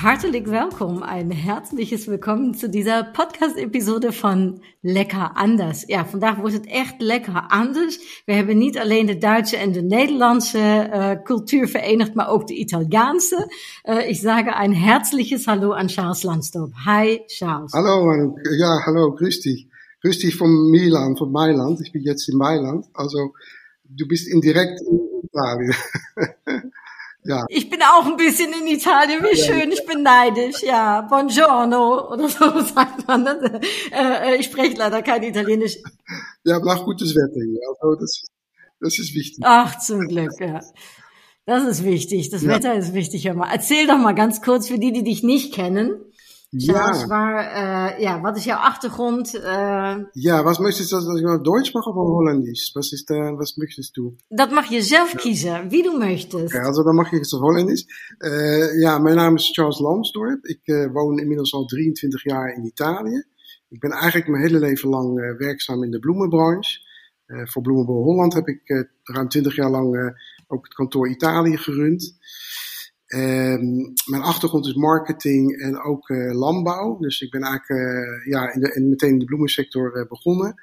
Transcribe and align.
Hartelijk 0.00 0.46
welkom, 0.46 1.02
ein 1.02 1.30
herzliches 1.30 2.06
Willkommen 2.06 2.54
zu 2.54 2.70
dieser 2.70 3.04
Podcast-episode 3.04 4.12
van 4.12 4.62
Lekker 4.80 5.32
Anders. 5.34 5.84
Ja, 5.88 6.06
vandaag 6.06 6.36
wordt 6.36 6.54
het 6.54 6.66
echt 6.66 6.94
lekker 6.98 7.44
anders. 7.48 8.22
We 8.24 8.32
hebben 8.32 8.58
niet 8.58 8.78
alleen 8.78 9.06
de 9.06 9.18
Duitse 9.18 9.56
en 9.56 9.72
de 9.72 9.82
Nederlandse 9.82 10.58
uh, 10.58 11.22
cultuur 11.22 11.68
verenigd, 11.68 12.14
maar 12.14 12.28
ook 12.28 12.46
de 12.46 12.54
Italiaanse. 12.54 13.52
Uh, 13.84 14.08
ich 14.08 14.20
sage 14.20 14.54
ein 14.54 14.74
herzliches 14.74 15.46
Hallo 15.46 15.72
an 15.72 15.88
Charles 15.88 16.22
Landstorp. 16.22 16.72
Hi, 16.86 17.20
Charles. 17.26 17.72
Hallo, 17.72 18.34
ja, 18.58 18.82
hallo, 18.86 19.12
grüß 19.12 19.40
dich. 19.40 19.68
Grüß 20.00 20.18
dich 20.18 20.36
von 20.36 20.70
Milan, 20.70 21.16
von 21.16 21.30
Mailand. 21.30 21.80
Ich 21.80 21.92
bin 21.92 22.02
jetzt 22.02 22.26
in 22.28 22.38
Mailand. 22.38 22.86
Also, 22.94 23.34
du 23.84 24.08
bist 24.08 24.28
indirekt 24.28 24.80
in 24.80 25.00
Italien. 25.22 25.74
Ja. 27.24 27.44
Ich 27.48 27.68
bin 27.68 27.80
auch 27.82 28.06
ein 28.06 28.16
bisschen 28.16 28.52
in 28.52 28.66
Italien, 28.66 29.22
wie 29.22 29.36
schön, 29.36 29.70
ich 29.70 29.84
bin 29.84 30.02
neidisch, 30.02 30.62
ja. 30.62 31.02
Buongiorno 31.02 32.12
oder 32.12 32.28
so 32.28 32.60
sagt 32.74 33.06
man. 33.06 33.24
Ne? 33.24 33.60
Äh, 33.92 34.36
ich 34.36 34.46
spreche 34.46 34.76
leider 34.76 35.02
kein 35.02 35.22
Italienisch. 35.22 35.76
Ja, 36.44 36.58
auch 36.58 36.84
gutes 36.84 37.14
Wetter 37.14 37.44
hier, 37.44 37.60
also 37.68 38.00
das, 38.00 38.22
das 38.80 38.98
ist 38.98 39.14
wichtig. 39.14 39.44
Ach, 39.46 39.78
zum 39.78 40.08
Glück, 40.08 40.32
ja. 40.40 40.60
Das 41.46 41.64
ist 41.64 41.84
wichtig, 41.84 42.30
das 42.30 42.42
ja. 42.42 42.50
Wetter 42.50 42.74
ist 42.74 42.94
wichtig. 42.94 43.26
Hör 43.26 43.34
mal. 43.34 43.50
Erzähl 43.50 43.86
doch 43.86 43.98
mal 43.98 44.14
ganz 44.14 44.40
kurz 44.40 44.68
für 44.68 44.78
die, 44.78 44.92
die 44.92 45.02
dich 45.02 45.22
nicht 45.22 45.52
kennen. 45.52 45.92
Ja. 46.52 47.06
waar, 47.06 47.44
uh, 47.44 47.98
ja, 48.00 48.20
wat 48.20 48.36
is 48.36 48.44
jouw 48.44 48.58
achtergrond? 48.58 49.34
Uh, 49.34 49.96
ja, 50.12 50.42
was 50.42 50.58
möchtest 50.58 50.90
du, 50.90 50.96
dass 50.96 51.20
ich 51.20 51.26
auf 51.26 51.42
Deutsch 51.42 51.72
mache 51.74 51.90
oder 51.90 52.12
Holländisch? 52.12 52.74
Was 52.74 52.92
ist, 52.92 53.10
uh, 53.10 53.38
was 53.38 53.56
möchtest 53.56 53.96
du? 53.96 54.16
Dat 54.28 54.50
mag 54.50 54.66
je 54.66 54.82
zelf 54.82 55.12
ja. 55.12 55.18
kiezen, 55.18 55.68
wie 55.68 55.82
du 55.82 55.98
möchtest. 55.98 56.54
Okay, 56.54 56.64
also 56.64 56.82
dan 56.82 56.94
mag 56.94 57.12
ik 57.12 57.18
het 57.18 57.30
Holländisch. 57.30 57.84
ja, 58.80 58.98
mijn 58.98 59.16
naam 59.16 59.34
is 59.34 59.50
Charles 59.52 59.78
Lansdorp. 59.78 60.44
Ik 60.44 60.88
woon 60.92 61.18
inmiddels 61.18 61.52
al 61.52 61.64
23 61.64 62.24
jaar 62.24 62.54
in 62.54 62.64
Italië. 62.64 63.24
Ik 63.68 63.80
ben 63.80 63.90
eigenlijk 63.90 64.28
mijn 64.28 64.42
hele 64.42 64.58
leven 64.58 64.88
lang 64.88 65.36
werkzaam 65.38 65.82
in 65.82 65.90
de 65.90 65.98
bloemenbranche. 65.98 66.78
voor 67.26 67.62
Bloemenbouw 67.62 68.02
Holland 68.02 68.34
heb 68.34 68.46
ik 68.46 68.88
ruim 69.02 69.28
20 69.28 69.56
jaar 69.56 69.70
lang 69.70 70.14
ook 70.46 70.64
het 70.64 70.74
kantoor 70.74 71.08
Italië 71.08 71.56
gerund. 71.56 72.18
Um, 73.14 73.92
mijn 74.10 74.22
achtergrond 74.22 74.66
is 74.66 74.74
marketing 74.74 75.60
en 75.60 75.82
ook 75.82 76.08
uh, 76.08 76.34
landbouw. 76.34 76.98
Dus 76.98 77.20
ik 77.20 77.30
ben 77.30 77.42
eigenlijk 77.42 77.80
uh, 77.80 78.32
ja, 78.32 78.52
in 78.52 78.60
de, 78.60 78.72
in, 78.74 78.88
meteen 78.88 79.10
in 79.12 79.18
de 79.18 79.24
bloemensector 79.24 79.96
uh, 79.96 80.08
begonnen. 80.08 80.54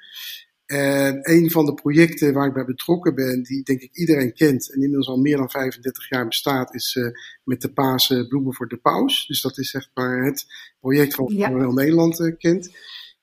En 0.66 1.18
een 1.22 1.50
van 1.50 1.66
de 1.66 1.74
projecten 1.74 2.32
waar 2.32 2.46
ik 2.46 2.52
bij 2.52 2.64
betrokken 2.64 3.14
ben, 3.14 3.42
die 3.42 3.62
denk 3.62 3.80
ik 3.80 3.96
iedereen 3.96 4.32
kent 4.32 4.68
en 4.68 4.74
inmiddels 4.74 5.08
al 5.08 5.16
meer 5.16 5.36
dan 5.36 5.50
35 5.50 6.08
jaar 6.08 6.26
bestaat, 6.26 6.74
is 6.74 6.98
met 7.44 7.60
de 7.60 7.72
Pasen 7.72 8.28
Bloemen 8.28 8.54
voor 8.54 8.68
de 8.68 8.76
Paus. 8.76 9.26
Dus 9.26 9.40
dat 9.40 9.58
is 9.58 9.70
zeg 9.70 9.90
maar 9.94 10.24
het 10.24 10.46
project 10.80 11.14
van 11.14 11.34
ja. 11.34 11.56
heel 11.56 11.72
Nederland 11.72 12.36
kent. 12.38 12.70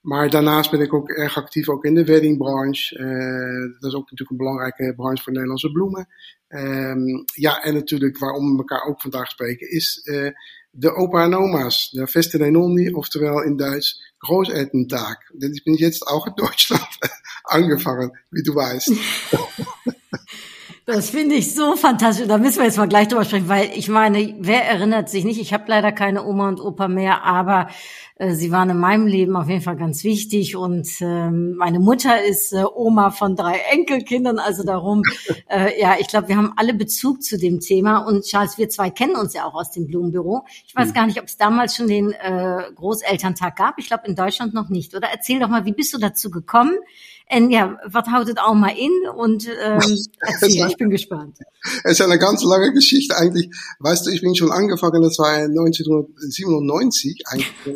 Maar 0.05 0.29
daarnaast 0.29 0.71
ben 0.71 0.81
ik 0.81 0.93
ook 0.93 1.09
erg 1.09 1.37
actief 1.37 1.69
ook 1.69 1.85
in 1.85 1.93
de 1.93 2.03
weddingbranche. 2.03 2.97
Uh, 2.97 3.79
dat 3.79 3.91
is 3.91 3.97
ook 3.97 4.11
natuurlijk 4.11 4.29
een 4.29 4.37
belangrijke 4.37 4.93
branche 4.95 5.23
voor 5.23 5.31
Nederlandse 5.31 5.71
bloemen. 5.71 6.07
Um, 6.47 7.23
ja, 7.33 7.63
en 7.63 7.73
natuurlijk 7.73 8.17
waarom 8.17 8.51
we 8.51 8.57
elkaar 8.57 8.83
ook 8.83 9.01
vandaag 9.01 9.29
spreken, 9.29 9.71
is 9.71 10.01
uh, 10.03 10.29
de 10.71 10.93
opa 10.93 11.23
en 11.23 11.35
oma's. 11.35 11.89
De 11.89 12.07
Feste 12.07 12.37
de 12.37 12.49
Nonni, 12.49 12.93
oftewel 12.93 13.43
in 13.43 13.57
Duits 13.57 14.13
Großelterntag. 14.17 15.17
Denn 15.33 15.53
ich 15.53 15.63
bin 15.63 15.73
jetzt 15.73 16.07
auch 16.07 16.27
in 16.31 16.35
Deutschland 16.35 16.97
angefangen, 17.43 18.19
wie 18.29 18.43
du 18.43 18.53
weißt. 18.53 18.91
Das 20.87 21.09
finde 21.09 21.33
ich 21.33 21.55
so 21.55 21.75
fantastisch. 21.75 22.27
Da 22.27 22.37
müssen 22.37 22.59
wir 22.59 22.65
jetzt 22.65 22.77
mal 22.77 22.87
gleich 22.87 23.07
drüber 23.07 23.25
sprechen, 23.25 23.49
weil 23.49 23.71
ich 23.73 23.89
meine, 23.89 24.35
wer 24.37 24.65
erinnert 24.65 25.09
sich 25.09 25.25
nicht? 25.25 25.41
Ich 25.41 25.51
habe 25.51 25.63
leider 25.65 25.91
keine 25.91 26.23
Oma 26.23 26.47
und 26.47 26.61
Opa 26.61 26.87
mehr, 26.87 27.23
aber 27.23 27.69
äh, 28.17 28.35
sie 28.35 28.51
waren 28.51 28.69
in 28.69 28.77
meinem 28.77 29.07
Leben 29.07 29.35
auf 29.35 29.49
jeden 29.49 29.63
Fall 29.63 29.77
ganz 29.77 30.03
wichtig. 30.03 30.55
Und 30.55 30.87
ähm, 31.01 31.55
meine 31.55 31.79
Mutter 31.79 32.23
ist 32.23 32.53
äh, 32.53 32.65
Oma 32.71 33.09
von 33.09 33.35
drei 33.35 33.57
Enkelkindern, 33.71 34.37
also 34.37 34.63
darum, 34.63 35.01
äh, 35.49 35.81
ja, 35.81 35.95
ich 35.99 36.07
glaube, 36.07 36.27
wir 36.27 36.37
haben 36.37 36.53
alle 36.55 36.75
Bezug 36.75 37.23
zu 37.23 37.39
dem 37.39 37.61
Thema. 37.61 38.05
Und 38.05 38.23
Charles, 38.23 38.59
wir 38.59 38.69
zwei 38.69 38.91
kennen 38.91 39.15
uns 39.15 39.33
ja 39.33 39.45
auch 39.45 39.55
aus 39.55 39.71
dem 39.71 39.87
Blumenbüro. 39.87 40.45
Ich 40.67 40.75
weiß 40.75 40.89
mhm. 40.89 40.93
gar 40.93 41.07
nicht, 41.07 41.19
ob 41.19 41.25
es 41.25 41.37
damals 41.37 41.75
schon 41.75 41.87
den 41.87 42.11
äh, 42.11 42.61
Großelterntag 42.75 43.55
gab. 43.55 43.79
Ich 43.79 43.87
glaube, 43.87 44.05
in 44.05 44.15
Deutschland 44.15 44.53
noch 44.53 44.69
nicht. 44.69 44.93
Oder 44.93 45.07
erzähl 45.11 45.39
doch 45.39 45.49
mal, 45.49 45.65
wie 45.65 45.73
bist 45.73 45.95
du 45.95 45.97
dazu 45.97 46.29
gekommen? 46.29 46.77
En 47.27 47.49
ja, 47.49 47.87
wat 47.91 48.05
houdt 48.05 48.27
het 48.27 48.37
allemaal 48.37 48.75
in? 48.77 49.09
Und 49.15 49.47
ähm, 49.47 49.79
erzähl, 50.19 50.67
ich 50.67 50.75
bin 50.75 50.89
gespannt. 50.89 51.39
Es 51.83 51.93
ist 51.93 52.01
eine 52.01 52.19
ganz 52.19 52.43
lange 52.43 52.71
Geschichte 52.71 53.17
eigentlich. 53.17 53.49
Weißt 53.79 54.05
du, 54.05 54.11
ich 54.11 54.21
bin 54.21 54.35
schon 54.35 54.51
angefangen, 54.51 55.01
das 55.01 55.17
war 55.17 55.33
1997, 55.35 57.23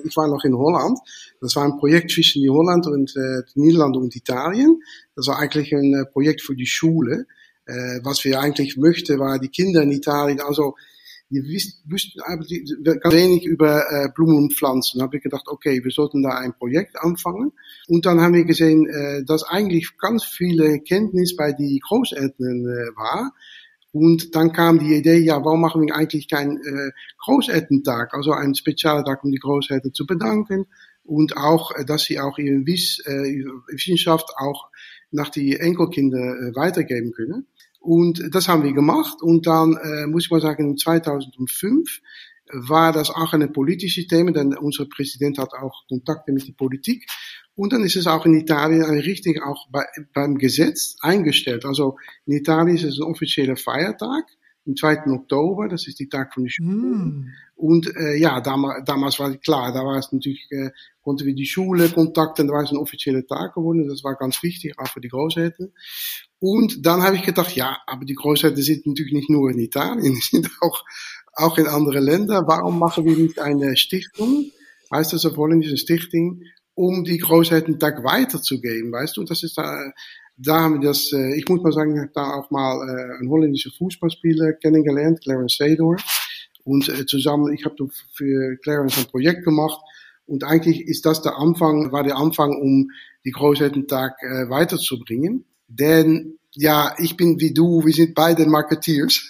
ich 0.03 0.15
war 0.15 0.27
noch 0.27 0.43
in 0.43 0.55
Holland. 0.55 0.99
Das 1.41 1.55
war 1.55 1.63
ein 1.63 1.77
Projekt 1.77 2.11
zwischen 2.11 2.47
Holland 2.49 2.85
und 2.85 3.15
äh, 3.15 3.41
Niederlande 3.55 3.97
und 3.97 4.15
Italien. 4.15 4.81
Das 5.15 5.27
war 5.27 5.39
eigentlich 5.39 5.73
ein 5.73 5.93
äh, 5.93 6.05
Projekt 6.11 6.41
für 6.41 6.55
die 6.55 6.67
Schule. 6.67 7.25
Äh, 7.65 7.99
was 8.03 8.23
wir 8.25 8.39
eigentlich 8.39 8.77
möchten, 8.77 9.17
war 9.19 9.39
die 9.39 9.49
Kinder 9.49 9.81
in 9.81 9.91
Italien, 9.91 10.41
also 10.41 10.75
die 11.29 11.43
wussten 11.43 12.19
ganz 12.99 13.15
wenig 13.15 13.45
über 13.45 13.83
äh, 13.91 14.09
Blumen 14.13 14.37
und 14.37 14.53
Pflanzen. 14.53 14.99
Da 14.99 15.05
habe 15.05 15.17
ich 15.17 15.23
gedacht, 15.23 15.47
okay, 15.47 15.83
wir 15.83 15.91
sollten 15.91 16.23
da 16.23 16.29
ein 16.29 16.53
Projekt 16.53 16.97
anfangen. 16.99 17.51
Und 17.87 18.05
dann 18.05 18.19
haben 18.19 18.33
wir 18.33 18.45
gesehen, 18.45 18.87
äh, 18.87 19.23
dass 19.23 19.43
eigentlich 19.43 19.97
ganz 19.97 20.23
viele 20.23 20.79
Kenntnis 20.79 21.35
bei 21.35 21.53
die 21.53 21.79
Großeltern 21.87 22.65
äh, 22.65 22.97
war. 22.97 23.31
Und 23.91 24.35
dann 24.35 24.51
kam 24.53 24.79
die 24.79 24.95
Idee, 24.95 25.17
ja, 25.17 25.43
warum 25.43 25.61
machen 25.61 25.81
wir 25.81 25.95
eigentlich 25.95 26.27
keinen 26.27 26.57
äh, 26.57 26.91
Großelterntag, 27.23 28.13
also 28.13 28.31
einen 28.31 28.55
speziellen 28.55 29.03
Tag, 29.03 29.23
um 29.23 29.31
die 29.31 29.39
Großeltern 29.39 29.93
zu 29.93 30.05
bedanken 30.05 30.65
und 31.03 31.37
auch, 31.37 31.71
äh, 31.75 31.85
dass 31.85 32.03
sie 32.03 32.19
auch 32.19 32.37
ihre 32.37 32.65
Wiss, 32.65 32.99
äh, 33.05 33.43
Wissenschaft 33.71 34.29
auch 34.37 34.69
nach 35.11 35.29
die 35.29 35.57
Enkelkinder 35.57 36.17
äh, 36.17 36.55
weitergeben 36.55 37.11
können. 37.11 37.47
Und 37.89 38.21
das 38.35 38.47
haben 38.47 38.61
wir 38.61 38.73
gemacht. 38.73 39.19
Und 39.23 39.47
dann 39.47 39.75
äh, 39.75 40.05
muss 40.05 40.25
ich 40.25 40.29
mal 40.29 40.39
sagen, 40.39 40.77
2005 40.77 42.01
war 42.53 42.93
das 42.93 43.09
auch 43.09 43.33
eine 43.33 43.47
politische 43.47 44.05
Thema, 44.05 44.31
denn 44.31 44.55
unser 44.55 44.85
Präsident 44.85 45.39
hat 45.39 45.53
auch 45.53 45.87
Kontakte 45.87 46.31
mit 46.31 46.47
der 46.47 46.53
Politik. 46.53 47.07
Und 47.55 47.73
dann 47.73 47.83
ist 47.83 47.95
es 47.95 48.05
auch 48.05 48.27
in 48.27 48.35
Italien 48.35 48.83
richtig 48.83 49.41
auch 49.41 49.67
bei, 49.71 49.85
beim 50.13 50.37
Gesetz 50.37 50.97
eingestellt. 51.01 51.65
Also 51.65 51.97
in 52.27 52.33
Italien 52.33 52.75
ist 52.77 52.83
es 52.83 52.99
ein 52.99 53.11
offizieller 53.11 53.55
Feiertag 53.55 54.23
am 54.65 54.75
2. 54.75 55.07
Oktober, 55.07 55.67
das 55.67 55.87
ist 55.87 55.99
die 55.99 56.09
Tag 56.09 56.33
von 56.33 56.43
der 56.43 56.49
Schule. 56.49 56.69
Mm. 56.69 57.29
Und 57.55 57.93
äh, 57.95 58.15
ja, 58.17 58.39
damals, 58.41 58.83
damals 58.85 59.19
war 59.19 59.35
klar, 59.37 59.73
da 59.73 59.79
war 59.79 59.97
es 59.97 60.11
natürlich, 60.11 60.47
äh, 60.51 60.69
konnten 61.01 61.25
wir 61.25 61.35
die 61.35 61.45
Schule 61.45 61.89
kontakten, 61.89 62.47
da 62.47 62.53
war 62.53 62.63
es 62.63 62.71
ein 62.71 62.77
offizieller 62.77 63.25
Tag 63.25 63.55
geworden, 63.55 63.87
das 63.87 64.03
war 64.03 64.15
ganz 64.15 64.41
wichtig, 64.43 64.77
auch 64.77 64.87
für 64.87 65.01
die 65.01 65.09
Großeltern. 65.09 65.71
Und 66.39 66.85
dann 66.85 67.03
habe 67.03 67.15
ich 67.15 67.23
gedacht, 67.23 67.55
ja, 67.55 67.77
aber 67.85 68.05
die 68.05 68.15
Großeltern 68.15 68.61
sind 68.61 68.85
natürlich 68.85 69.13
nicht 69.13 69.29
nur 69.29 69.49
in 69.51 69.59
Italien, 69.59 70.13
die 70.15 70.21
sind 70.21 70.49
auch, 70.61 70.83
auch 71.33 71.57
in 71.57 71.67
andere 71.67 71.99
Länder. 71.99 72.43
Warum 72.47 72.79
machen 72.79 73.05
wir 73.05 73.17
nicht 73.17 73.39
eine 73.39 73.75
Stiftung, 73.75 74.51
heißt 74.93 75.13
das 75.13 75.25
auf 75.25 75.35
Holländisch, 75.35 75.69
eine 75.69 75.77
Stichting, 75.77 76.43
um 76.75 77.03
die 77.03 77.17
Großelterntag 77.17 78.05
weiterzugeben, 78.05 78.93
weißt 78.93 79.17
du? 79.17 79.25
Das 79.25 79.43
ist 79.43 79.59
da, 80.41 80.61
haben 80.61 80.81
wir 80.81 80.87
das, 80.87 81.11
äh, 81.11 81.35
ich 81.35 81.47
muss 81.49 81.61
mal 81.61 81.71
sagen, 81.71 81.95
ich 81.95 82.01
habe 82.01 82.11
da 82.13 82.33
auch 82.35 82.49
mal 82.49 82.77
äh, 82.87 83.19
einen 83.19 83.29
holländischen 83.29 83.71
Fußballspieler 83.77 84.53
kennengelernt, 84.53 85.21
Clarence 85.21 85.57
Seedor. 85.57 85.97
Und 86.63 86.87
äh, 86.87 87.05
zusammen, 87.05 87.53
ich 87.53 87.65
habe 87.65 87.75
für 88.13 88.57
Clarence 88.63 88.97
ein 88.97 89.05
Projekt 89.05 89.43
gemacht. 89.43 89.79
Und 90.25 90.43
eigentlich 90.43 90.81
ist 90.81 91.05
das 91.05 91.21
der 91.21 91.37
Anfang, 91.37 91.91
war 91.91 92.03
der 92.03 92.17
Anfang, 92.17 92.51
um 92.61 92.89
die 93.25 93.31
Großelterntag 93.31 94.15
äh, 94.21 94.49
weiterzubringen. 94.49 95.45
Denn 95.67 96.37
ja, 96.53 96.93
ich 96.99 97.17
bin 97.17 97.39
wie 97.39 97.53
du, 97.53 97.85
wir 97.85 97.93
sind 97.93 98.15
beide 98.15 98.45
Marketeers. 98.45 99.27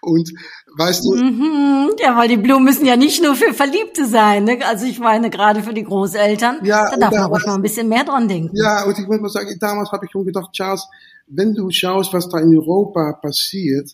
Und 0.00 0.32
weißt 0.76 1.04
du. 1.04 1.14
Mhm, 1.14 1.90
ja, 1.98 2.16
weil 2.16 2.28
die 2.28 2.36
Blumen 2.36 2.64
müssen 2.64 2.86
ja 2.86 2.96
nicht 2.96 3.22
nur 3.22 3.34
für 3.34 3.52
Verliebte 3.52 4.06
sein. 4.06 4.44
Ne? 4.44 4.58
Also 4.66 4.86
ich 4.86 4.98
meine, 4.98 5.30
gerade 5.30 5.62
für 5.62 5.74
die 5.74 5.84
Großeltern, 5.84 6.64
ja, 6.64 6.90
da 6.90 6.96
darf 6.96 7.12
man 7.12 7.24
ruhig 7.24 7.46
mal 7.46 7.54
ein 7.54 7.62
bisschen 7.62 7.88
mehr 7.88 8.04
dran 8.04 8.26
denken. 8.28 8.56
Ja, 8.56 8.84
und 8.84 8.98
ich 8.98 9.06
muss 9.06 9.20
mal 9.20 9.28
sagen, 9.28 9.56
damals 9.60 9.92
habe 9.92 10.06
ich 10.06 10.10
schon 10.10 10.24
gedacht, 10.24 10.52
Charles, 10.52 10.86
wenn 11.26 11.54
du 11.54 11.70
schaust, 11.70 12.12
was 12.12 12.28
da 12.28 12.38
in 12.38 12.56
Europa 12.56 13.18
passiert, 13.20 13.90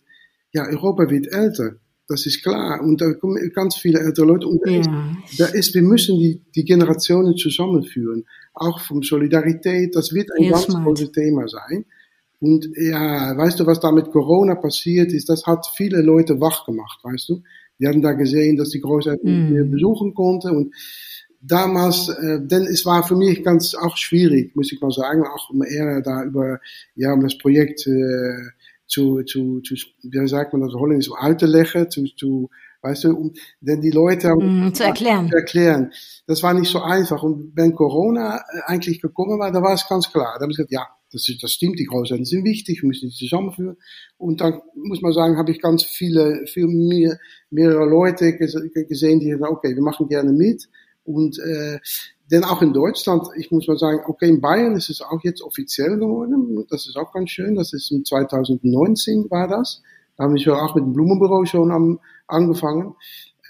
ja, 0.52 0.66
Europa 0.66 1.08
wird 1.10 1.32
älter. 1.32 1.72
Das 2.08 2.26
ist 2.26 2.42
klar. 2.42 2.80
Und 2.82 3.00
da 3.00 3.12
kommen 3.14 3.38
ganz 3.54 3.76
viele 3.76 4.00
ältere 4.00 4.26
Leute. 4.26 4.48
Und 4.48 4.60
da, 4.64 4.70
ja. 4.70 4.80
ist, 4.80 5.40
da 5.40 5.46
ist, 5.46 5.74
wir 5.74 5.82
müssen 5.82 6.18
die, 6.18 6.42
die 6.56 6.64
Generationen 6.64 7.36
zusammenführen. 7.36 8.24
Auch 8.52 8.80
von 8.80 9.02
Solidarität. 9.02 9.94
Das 9.94 10.12
wird 10.12 10.28
ein 10.36 10.42
Heel 10.42 10.52
ganz 10.52 10.66
großes 10.66 11.12
Thema 11.12 11.46
sein. 11.46 11.84
Und 12.40 12.70
ja, 12.76 13.36
weißt 13.36 13.60
du, 13.60 13.66
was 13.66 13.80
da 13.80 13.92
mit 13.92 14.10
Corona 14.10 14.54
passiert 14.54 15.12
ist? 15.12 15.28
Das 15.28 15.46
hat 15.46 15.66
viele 15.74 16.00
Leute 16.00 16.40
wach 16.40 16.64
gemacht, 16.64 17.00
weißt 17.02 17.28
du? 17.28 17.42
Die 17.78 17.86
hatten 17.86 18.02
da 18.02 18.12
gesehen, 18.12 18.56
dass 18.56 18.70
die 18.70 18.80
Großeltern 18.80 19.68
mm. 19.68 19.70
besuchen 19.70 20.14
konnten 20.14 20.56
und 20.56 20.74
damals, 21.40 22.08
äh, 22.08 22.40
denn 22.40 22.62
es 22.64 22.84
war 22.84 23.02
für 23.02 23.16
mich 23.16 23.42
ganz 23.42 23.74
auch 23.74 23.96
schwierig, 23.96 24.54
muss 24.54 24.72
ich 24.72 24.80
mal 24.80 24.90
sagen, 24.90 25.24
auch 25.24 25.50
um 25.50 25.62
eher 25.62 26.00
da 26.02 26.24
über, 26.24 26.60
ja, 26.94 27.12
um 27.12 27.22
das 27.22 27.38
Projekt 27.38 27.86
äh, 27.86 28.50
zu, 28.86 29.22
zu, 29.22 29.60
zu, 29.60 29.74
wie 30.02 30.28
sagt 30.28 30.52
man 30.52 30.62
das 30.62 30.74
Holländisch, 30.74 31.08
um 31.08 31.16
uit 31.16 31.38
te 31.38 31.46
leggen, 31.46 31.90
zu, 31.90 32.04
zu, 32.16 32.50
weißt 32.82 33.04
du, 33.04 33.16
um, 33.16 33.32
denn 33.60 33.80
die 33.80 33.90
Leute 33.90 34.28
haben, 34.28 34.66
mm, 34.66 34.74
zu 34.74 34.84
erklären. 34.84 35.28
zu 35.28 35.36
erklären. 35.36 35.92
Das 36.26 36.42
war 36.42 36.52
nicht 36.54 36.70
so 36.70 36.80
einfach. 36.80 37.22
Und 37.22 37.52
wenn 37.54 37.74
Corona 37.74 38.38
äh, 38.38 38.60
eigentlich 38.66 39.00
gekommen 39.00 39.38
war, 39.38 39.52
da 39.52 39.62
war 39.62 39.74
es 39.74 39.88
ganz 39.88 40.10
klar. 40.10 40.34
Da 40.36 40.42
habe 40.42 40.52
ich 40.52 40.56
gesagt, 40.56 40.72
ja, 40.72 40.86
das, 41.12 41.30
das 41.40 41.52
stimmt, 41.52 41.78
die 41.78 41.84
Großeltern 41.84 42.24
sind 42.24 42.44
wichtig, 42.44 42.82
müssen 42.82 43.08
die 43.08 43.14
zusammenführen. 43.14 43.76
Und 44.16 44.40
dann 44.40 44.60
muss 44.74 45.02
man 45.02 45.12
sagen, 45.12 45.36
habe 45.36 45.50
ich 45.50 45.60
ganz 45.60 45.84
viele, 45.84 46.46
viel 46.46 46.66
mehr, 46.66 47.18
mehrere 47.50 47.88
Leute 47.88 48.36
gesehen, 48.36 49.20
die 49.20 49.30
sagen, 49.32 49.54
okay, 49.54 49.74
wir 49.74 49.82
machen 49.82 50.08
gerne 50.08 50.32
mit. 50.32 50.68
Und 51.04 51.38
äh, 51.38 51.78
denn 52.30 52.44
auch 52.44 52.62
in 52.62 52.72
Deutschland, 52.72 53.26
ich 53.36 53.50
muss 53.50 53.66
mal 53.66 53.76
sagen, 53.76 54.02
okay, 54.06 54.28
in 54.28 54.40
Bayern 54.40 54.76
ist 54.76 54.88
es 54.88 55.00
auch 55.00 55.20
jetzt 55.24 55.42
offiziell 55.42 55.98
geworden. 55.98 56.64
Das 56.70 56.86
ist 56.86 56.96
auch 56.96 57.12
ganz 57.12 57.30
schön. 57.30 57.56
Das 57.56 57.72
ist 57.72 57.90
in 57.90 58.04
2019 58.04 59.28
war 59.30 59.48
das. 59.48 59.82
Da 60.16 60.24
haben 60.24 60.34
wir 60.34 60.62
auch 60.62 60.74
mit 60.76 60.84
dem 60.84 60.92
Blumenbüro 60.92 61.44
schon 61.44 61.72
am, 61.72 61.98
angefangen. 62.28 62.94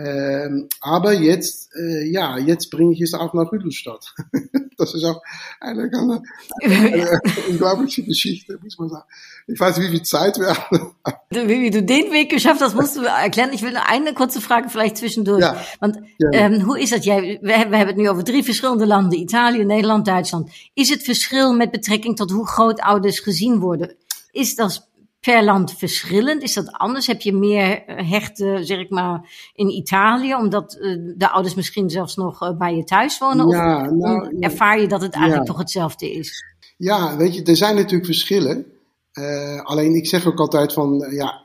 Ähm, 0.02 0.68
aber 0.80 1.12
jetzt, 1.12 1.74
äh, 1.76 2.10
ja, 2.10 2.38
jetzt 2.38 2.70
bringe 2.70 2.94
ich 2.94 3.02
es 3.02 3.12
auch 3.12 3.34
nach 3.34 3.52
Rüdelstadt. 3.52 4.14
das 4.78 4.94
ist 4.94 5.04
auch 5.04 5.20
eine 5.60 5.90
ganz 5.90 6.22
unglaubliche 7.50 8.02
Geschichte, 8.04 8.58
muss 8.62 8.78
man 8.78 8.88
sagen. 8.88 9.04
Ich 9.46 9.60
weiß, 9.60 9.78
wie 9.80 9.88
viel 9.88 10.02
Zeit 10.02 10.38
wir 10.38 10.56
haben. 10.56 10.94
Wie, 11.28 11.60
wie 11.60 11.70
du 11.70 11.82
den 11.82 12.10
Weg 12.12 12.30
geschafft 12.30 12.62
hast, 12.62 12.74
musst 12.74 12.96
du 12.96 13.02
erklären. 13.02 13.52
Ich 13.52 13.60
will 13.60 13.76
eine 13.76 14.14
kurze 14.14 14.40
Frage 14.40 14.70
vielleicht 14.70 14.96
zwischendurch. 14.96 15.42
Ja, 15.42 15.62
Want 15.80 15.98
um, 16.18 16.66
hoe 16.66 16.80
is 16.80 16.90
dat? 16.90 17.04
Jij, 17.04 17.38
we 17.42 17.52
hebben 17.52 17.86
het 17.86 17.96
nu 17.96 18.08
over 18.08 18.24
drie 18.24 18.44
verschillende 18.44 18.86
landen. 18.86 19.18
Italië, 19.18 19.64
Nederland, 19.64 20.06
Duitsland. 20.06 20.50
Is 20.74 20.88
het 20.88 21.02
verschil 21.02 21.54
met 21.54 21.70
betrekking 21.70 22.16
tot 22.16 22.30
hoe 22.30 22.46
grootouders 22.46 23.18
gezien 23.20 23.58
worden? 23.58 23.96
Is 24.32 24.54
dat 24.54 24.88
per 25.20 25.44
land 25.44 25.72
verschillend? 25.72 26.42
Is 26.42 26.54
dat 26.54 26.72
anders? 26.72 27.06
Heb 27.06 27.20
je 27.20 27.32
meer 27.32 27.84
eh, 27.84 28.10
hechten, 28.10 28.64
zeg 28.64 28.78
ik 28.78 28.90
maar, 28.90 29.50
in 29.54 29.68
Italië, 29.68 30.34
omdat 30.34 30.78
uh, 30.80 31.14
de 31.16 31.30
ouders 31.30 31.54
misschien 31.54 31.90
zelfs 31.90 32.16
nog 32.16 32.42
uh, 32.42 32.56
bij 32.56 32.76
je 32.76 32.84
thuis 32.84 33.18
wonen? 33.18 33.48
Ja, 33.48 33.84
of 33.84 33.90
nou, 33.90 34.36
ervaar 34.40 34.80
je 34.80 34.88
dat 34.88 35.02
het 35.02 35.12
eigenlijk 35.12 35.46
ja. 35.46 35.52
toch 35.52 35.60
hetzelfde 35.60 36.12
is? 36.12 36.44
Ja, 36.76 37.16
weet 37.16 37.34
je, 37.34 37.42
er 37.42 37.56
zijn 37.56 37.74
natuurlijk 37.74 38.04
verschillen. 38.04 38.66
Uh, 39.12 39.62
alleen 39.62 39.94
ik 39.94 40.06
zeg 40.06 40.26
ook 40.26 40.38
altijd 40.38 40.72
van, 40.72 41.06
ja, 41.10 41.42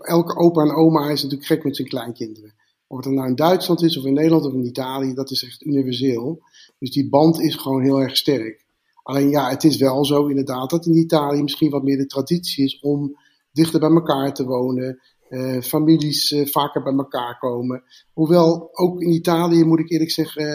elke 0.00 0.36
opa 0.36 0.62
en 0.62 0.74
oma 0.74 1.10
is 1.10 1.22
natuurlijk 1.22 1.48
gek 1.48 1.64
met 1.64 1.76
zijn 1.76 1.88
kleinkinderen. 1.88 2.54
Of 2.86 3.04
het 3.04 3.14
nou 3.14 3.28
in 3.28 3.34
Duitsland 3.34 3.82
is, 3.82 3.98
of 3.98 4.04
in 4.04 4.12
Nederland, 4.12 4.44
of 4.44 4.52
in 4.52 4.64
Italië, 4.64 5.14
dat 5.14 5.30
is 5.30 5.44
echt 5.44 5.64
universeel. 5.64 6.42
Dus 6.78 6.90
die 6.90 7.08
band 7.08 7.40
is 7.40 7.54
gewoon 7.54 7.82
heel 7.82 8.00
erg 8.00 8.16
sterk. 8.16 8.64
Alleen 9.06 9.30
ja, 9.30 9.48
het 9.48 9.64
is 9.64 9.76
wel 9.76 10.04
zo 10.04 10.26
inderdaad 10.26 10.70
dat 10.70 10.86
in 10.86 10.96
Italië 10.96 11.42
misschien 11.42 11.70
wat 11.70 11.82
meer 11.82 11.96
de 11.96 12.06
traditie 12.06 12.64
is 12.64 12.80
om 12.80 13.16
dichter 13.52 13.80
bij 13.80 13.90
elkaar 13.90 14.34
te 14.34 14.44
wonen. 14.44 15.00
Uh, 15.28 15.60
families 15.60 16.30
uh, 16.30 16.46
vaker 16.46 16.82
bij 16.82 16.92
elkaar 16.92 17.38
komen. 17.38 17.82
Hoewel 18.12 18.68
ook 18.72 19.00
in 19.00 19.12
Italië 19.12 19.64
moet 19.64 19.78
ik 19.78 19.90
eerlijk 19.90 20.10
zeggen, 20.10 20.42
uh, 20.42 20.48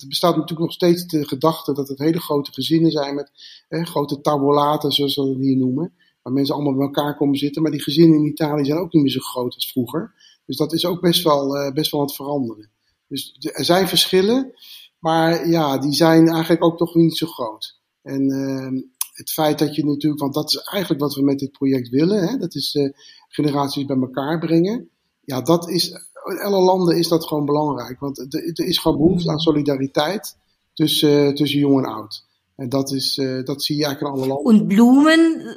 er 0.00 0.08
bestaat 0.08 0.34
natuurlijk 0.34 0.60
nog 0.60 0.72
steeds 0.72 1.06
de 1.06 1.28
gedachte 1.28 1.72
dat 1.72 1.88
het 1.88 1.98
hele 1.98 2.20
grote 2.20 2.52
gezinnen 2.52 2.90
zijn 2.90 3.14
met 3.14 3.30
grote 3.68 4.20
tavolaten, 4.20 4.92
zoals 4.92 5.16
we 5.16 5.26
dat 5.26 5.36
hier 5.36 5.56
noemen. 5.56 5.92
Waar 6.22 6.32
mensen 6.32 6.54
allemaal 6.54 6.74
bij 6.74 6.86
elkaar 6.86 7.16
komen 7.16 7.38
zitten. 7.38 7.62
Maar 7.62 7.70
die 7.70 7.82
gezinnen 7.82 8.18
in 8.18 8.26
Italië 8.26 8.64
zijn 8.64 8.78
ook 8.78 8.92
niet 8.92 9.02
meer 9.02 9.12
zo 9.12 9.20
groot 9.20 9.54
als 9.54 9.70
vroeger. 9.72 10.14
Dus 10.46 10.56
dat 10.56 10.72
is 10.72 10.86
ook 10.86 11.00
best 11.00 11.22
wel, 11.22 11.72
best 11.72 11.90
wel 11.90 12.00
aan 12.00 12.06
het 12.06 12.16
veranderen. 12.16 12.70
Dus 13.08 13.36
er 13.40 13.64
zijn 13.64 13.88
verschillen, 13.88 14.52
maar 14.98 15.48
ja, 15.48 15.78
die 15.78 15.92
zijn 15.92 16.28
eigenlijk 16.28 16.64
ook 16.64 16.76
toch 16.76 16.94
niet 16.94 17.16
zo 17.16 17.26
groot. 17.26 17.79
En 18.10 18.30
ehm, 18.30 18.80
het 19.12 19.30
feit 19.30 19.58
dat 19.58 19.74
je 19.74 19.84
natuurlijk, 19.84 20.20
want 20.20 20.34
dat 20.34 20.48
is 20.48 20.56
eigenlijk 20.56 21.02
wat 21.02 21.14
we 21.14 21.22
met 21.22 21.38
dit 21.38 21.52
project 21.52 21.88
willen, 21.88 22.28
hè, 22.28 22.36
dat 22.36 22.54
is 22.54 22.74
uh, 22.74 22.90
generaties 23.28 23.84
bij 23.84 23.96
elkaar 23.96 24.38
brengen. 24.38 24.88
Ja, 25.20 25.40
dat 25.40 25.68
is, 25.68 25.90
in 26.24 26.38
alle 26.38 26.60
landen 26.60 26.96
is 26.96 27.08
dat 27.08 27.26
gewoon 27.26 27.44
belangrijk, 27.44 28.00
want 28.00 28.18
er 28.34 28.66
is 28.66 28.78
gewoon 28.78 28.98
behoefte 28.98 29.30
aan 29.30 29.38
solidariteit 29.38 30.36
tussen, 30.72 31.26
uh, 31.26 31.32
tussen 31.32 31.58
jong 31.58 31.78
en 31.78 31.92
oud. 31.92 32.24
En 32.56 32.68
dat, 32.68 32.92
is, 32.92 33.16
uh, 33.16 33.44
dat 33.44 33.62
zie 33.62 33.76
je 33.76 33.84
eigenlijk 33.84 34.14
in 34.14 34.20
alle 34.20 34.32
landen. 34.32 34.54
En 34.54 34.66
bloemen, 34.66 35.56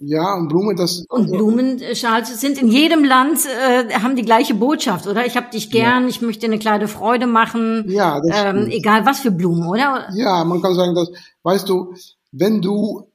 ja, 0.00 0.34
und 0.34 0.48
Blumen, 0.48 0.76
das. 0.76 1.04
Und 1.08 1.30
Blumenschals 1.30 2.40
sind 2.40 2.60
in 2.60 2.68
jedem 2.68 3.04
Land, 3.04 3.40
äh, 3.46 3.92
haben 3.94 4.16
die 4.16 4.24
gleiche 4.24 4.54
Botschaft, 4.54 5.06
oder? 5.06 5.26
Ich 5.26 5.36
hab 5.36 5.50
dich 5.50 5.70
gern, 5.70 6.04
ja. 6.04 6.08
ich 6.08 6.20
möchte 6.20 6.46
eine 6.46 6.58
kleine 6.58 6.88
Freude 6.88 7.26
machen. 7.26 7.84
Ja, 7.88 8.20
das 8.20 8.44
ähm, 8.44 8.68
Egal 8.70 9.06
was 9.06 9.20
für 9.20 9.30
Blumen, 9.30 9.66
oder? 9.68 10.08
Ja, 10.14 10.44
man 10.44 10.60
kann 10.60 10.74
sagen, 10.74 10.94
dass, 10.94 11.10
weißt 11.42 11.68
du, 11.68 11.94
wenn 12.32 12.60
du, 12.60 13.06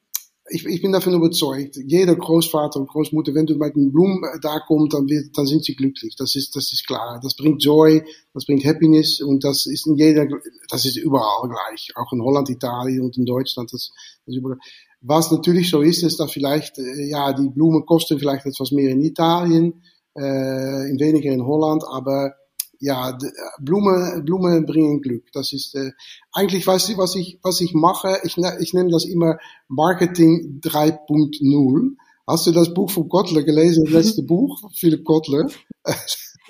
ich, 0.49 0.65
ich 0.65 0.81
bin 0.81 0.91
davon 0.91 1.13
überzeugt, 1.13 1.77
jeder 1.85 2.15
Großvater 2.15 2.79
und 2.79 2.87
Großmutter, 2.87 3.35
wenn 3.35 3.45
du 3.45 3.55
mit 3.55 3.75
den 3.75 3.91
Blumen 3.91 4.21
da 4.41 4.59
kommst, 4.65 4.93
dann, 4.93 5.07
wird, 5.07 5.37
dann 5.37 5.45
sind 5.45 5.63
sie 5.63 5.75
glücklich. 5.75 6.15
Das 6.17 6.35
ist, 6.35 6.55
das 6.55 6.71
ist 6.71 6.87
klar. 6.87 7.19
Das 7.21 7.35
bringt 7.35 7.63
Joy, 7.63 8.03
das 8.33 8.45
bringt 8.45 8.65
Happiness 8.65 9.21
und 9.21 9.43
das 9.43 9.65
ist 9.65 9.85
in 9.85 9.95
jeder, 9.95 10.27
das 10.69 10.85
ist 10.85 10.97
überall 10.97 11.49
gleich. 11.49 11.91
Auch 11.95 12.11
in 12.13 12.21
Holland, 12.21 12.49
Italien 12.49 13.01
und 13.01 13.17
in 13.17 13.25
Deutschland. 13.25 13.71
Das, 13.73 13.91
das 14.25 14.35
ist 14.35 14.39
überall. 14.39 14.57
Was 15.01 15.31
natürlich 15.31 15.69
so 15.69 15.81
ist, 15.81 16.03
ist 16.03 16.19
dass 16.19 16.31
vielleicht, 16.31 16.77
ja, 16.77 17.31
die 17.33 17.49
Blumen 17.49 17.85
kosten 17.85 18.19
vielleicht 18.19 18.45
etwas 18.45 18.71
mehr 18.71 18.91
in 18.91 19.01
Italien, 19.01 19.81
äh, 20.17 20.89
in 20.89 20.99
weniger 20.99 21.31
in 21.31 21.45
Holland, 21.45 21.83
aber 21.89 22.33
ja, 22.79 23.17
Blumen, 23.59 24.23
Blumen 24.25 24.65
bringen 24.65 25.01
Glück. 25.01 25.25
Das 25.33 25.51
ist 25.53 25.75
äh, 25.75 25.91
eigentlich, 26.31 26.65
weißt 26.65 26.89
du, 26.89 26.97
was 26.97 27.15
ich, 27.15 27.39
was 27.43 27.59
ich 27.61 27.73
mache. 27.73 28.19
Ich, 28.23 28.37
ich 28.37 28.73
nenne 28.73 28.91
das 28.91 29.05
immer 29.05 29.37
Marketing 29.67 30.61
3.0. 30.63 31.95
Hast 32.25 32.47
du 32.47 32.51
das 32.51 32.73
Buch 32.73 32.89
von 32.89 33.09
Kotler 33.09 33.43
gelesen, 33.43 33.85
das 33.85 33.93
letzte 33.93 34.23
Buch, 34.23 34.61
Philipp 34.75 35.03
Kotler? 35.03 35.47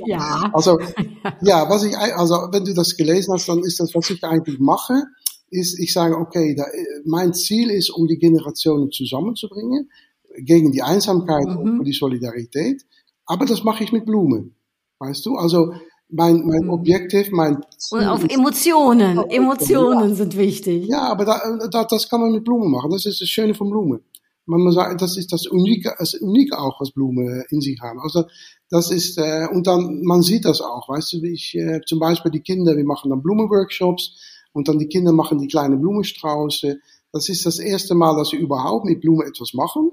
Ja. 0.05 0.49
Also, 0.53 0.79
ja, 1.41 1.69
was 1.69 1.83
ich, 1.83 1.97
also, 1.97 2.35
wenn 2.51 2.65
du 2.65 2.73
das 2.73 2.95
gelesen 2.95 3.33
hast, 3.33 3.49
dann 3.49 3.59
ist 3.59 3.79
das, 3.79 3.93
was 3.93 4.09
ich 4.09 4.23
eigentlich 4.23 4.59
mache, 4.59 5.03
ist, 5.51 5.79
ich 5.79 5.93
sage, 5.93 6.17
okay, 6.17 6.55
da, 6.55 6.65
mein 7.05 7.33
Ziel 7.33 7.69
ist, 7.69 7.89
um 7.89 8.07
die 8.07 8.17
Generationen 8.17 8.91
zusammenzubringen, 8.91 9.89
gegen 10.37 10.71
die 10.71 10.81
Einsamkeit 10.81 11.47
mhm. 11.47 11.57
und 11.57 11.77
für 11.77 11.83
die 11.83 11.93
Solidarität. 11.93 12.85
Aber 13.25 13.45
das 13.45 13.63
mache 13.63 13.83
ich 13.83 13.91
mit 13.91 14.05
Blumen. 14.05 14.55
Weißt 14.99 15.25
du? 15.25 15.35
Also, 15.35 15.73
mein, 16.09 16.45
mein 16.45 16.69
Objektiv, 16.69 17.31
mein 17.31 17.63
Ziel 17.77 17.99
Und 17.99 18.05
auf 18.05 18.23
Emotionen. 18.23 19.19
Ist, 19.19 19.31
Emotionen 19.31 20.09
ja. 20.09 20.15
sind 20.15 20.37
wichtig. 20.37 20.87
Ja, 20.87 21.03
aber 21.03 21.25
da, 21.25 21.67
da, 21.71 21.83
das 21.85 22.09
kann 22.09 22.21
man 22.21 22.31
mit 22.31 22.43
Blumen 22.43 22.71
machen. 22.71 22.89
Das 22.91 23.05
ist 23.05 23.21
das 23.21 23.29
Schöne 23.29 23.53
von 23.53 23.69
Blumen. 23.69 24.01
Man 24.45 24.61
muss 24.61 24.73
sagen, 24.73 24.97
das 24.97 25.15
ist 25.15 25.31
das 25.31 25.45
Unike, 25.45 25.93
das 25.99 26.15
Unike 26.15 26.57
auch, 26.57 26.81
was 26.81 26.91
Blumen 26.91 27.43
in 27.51 27.61
sich 27.61 27.79
haben. 27.81 27.99
Also 27.99 28.23
das 28.71 28.89
ist 28.89 29.19
äh, 29.19 29.47
und 29.51 29.67
dann 29.67 30.01
man 30.01 30.23
sieht 30.23 30.45
das 30.45 30.59
auch, 30.61 30.89
weißt 30.89 31.13
du, 31.13 31.21
wie 31.21 31.33
ich 31.33 31.55
äh, 31.55 31.81
zum 31.85 31.99
Beispiel 31.99 32.31
die 32.31 32.39
Kinder, 32.39 32.75
wir 32.75 32.83
machen 32.83 33.11
dann 33.11 33.21
Blumenworkshops 33.21 34.17
und 34.53 34.67
dann 34.67 34.79
die 34.79 34.87
Kinder 34.87 35.11
machen 35.11 35.39
die 35.39 35.47
kleinen 35.47 35.79
Blumenstrauße. 35.79 36.79
Das 37.11 37.29
ist 37.29 37.45
das 37.45 37.59
erste 37.59 37.95
Mal, 37.95 38.15
dass 38.15 38.29
sie 38.29 38.37
überhaupt 38.37 38.85
mit 38.85 39.01
Blumen 39.01 39.27
etwas 39.27 39.53
machen. 39.53 39.91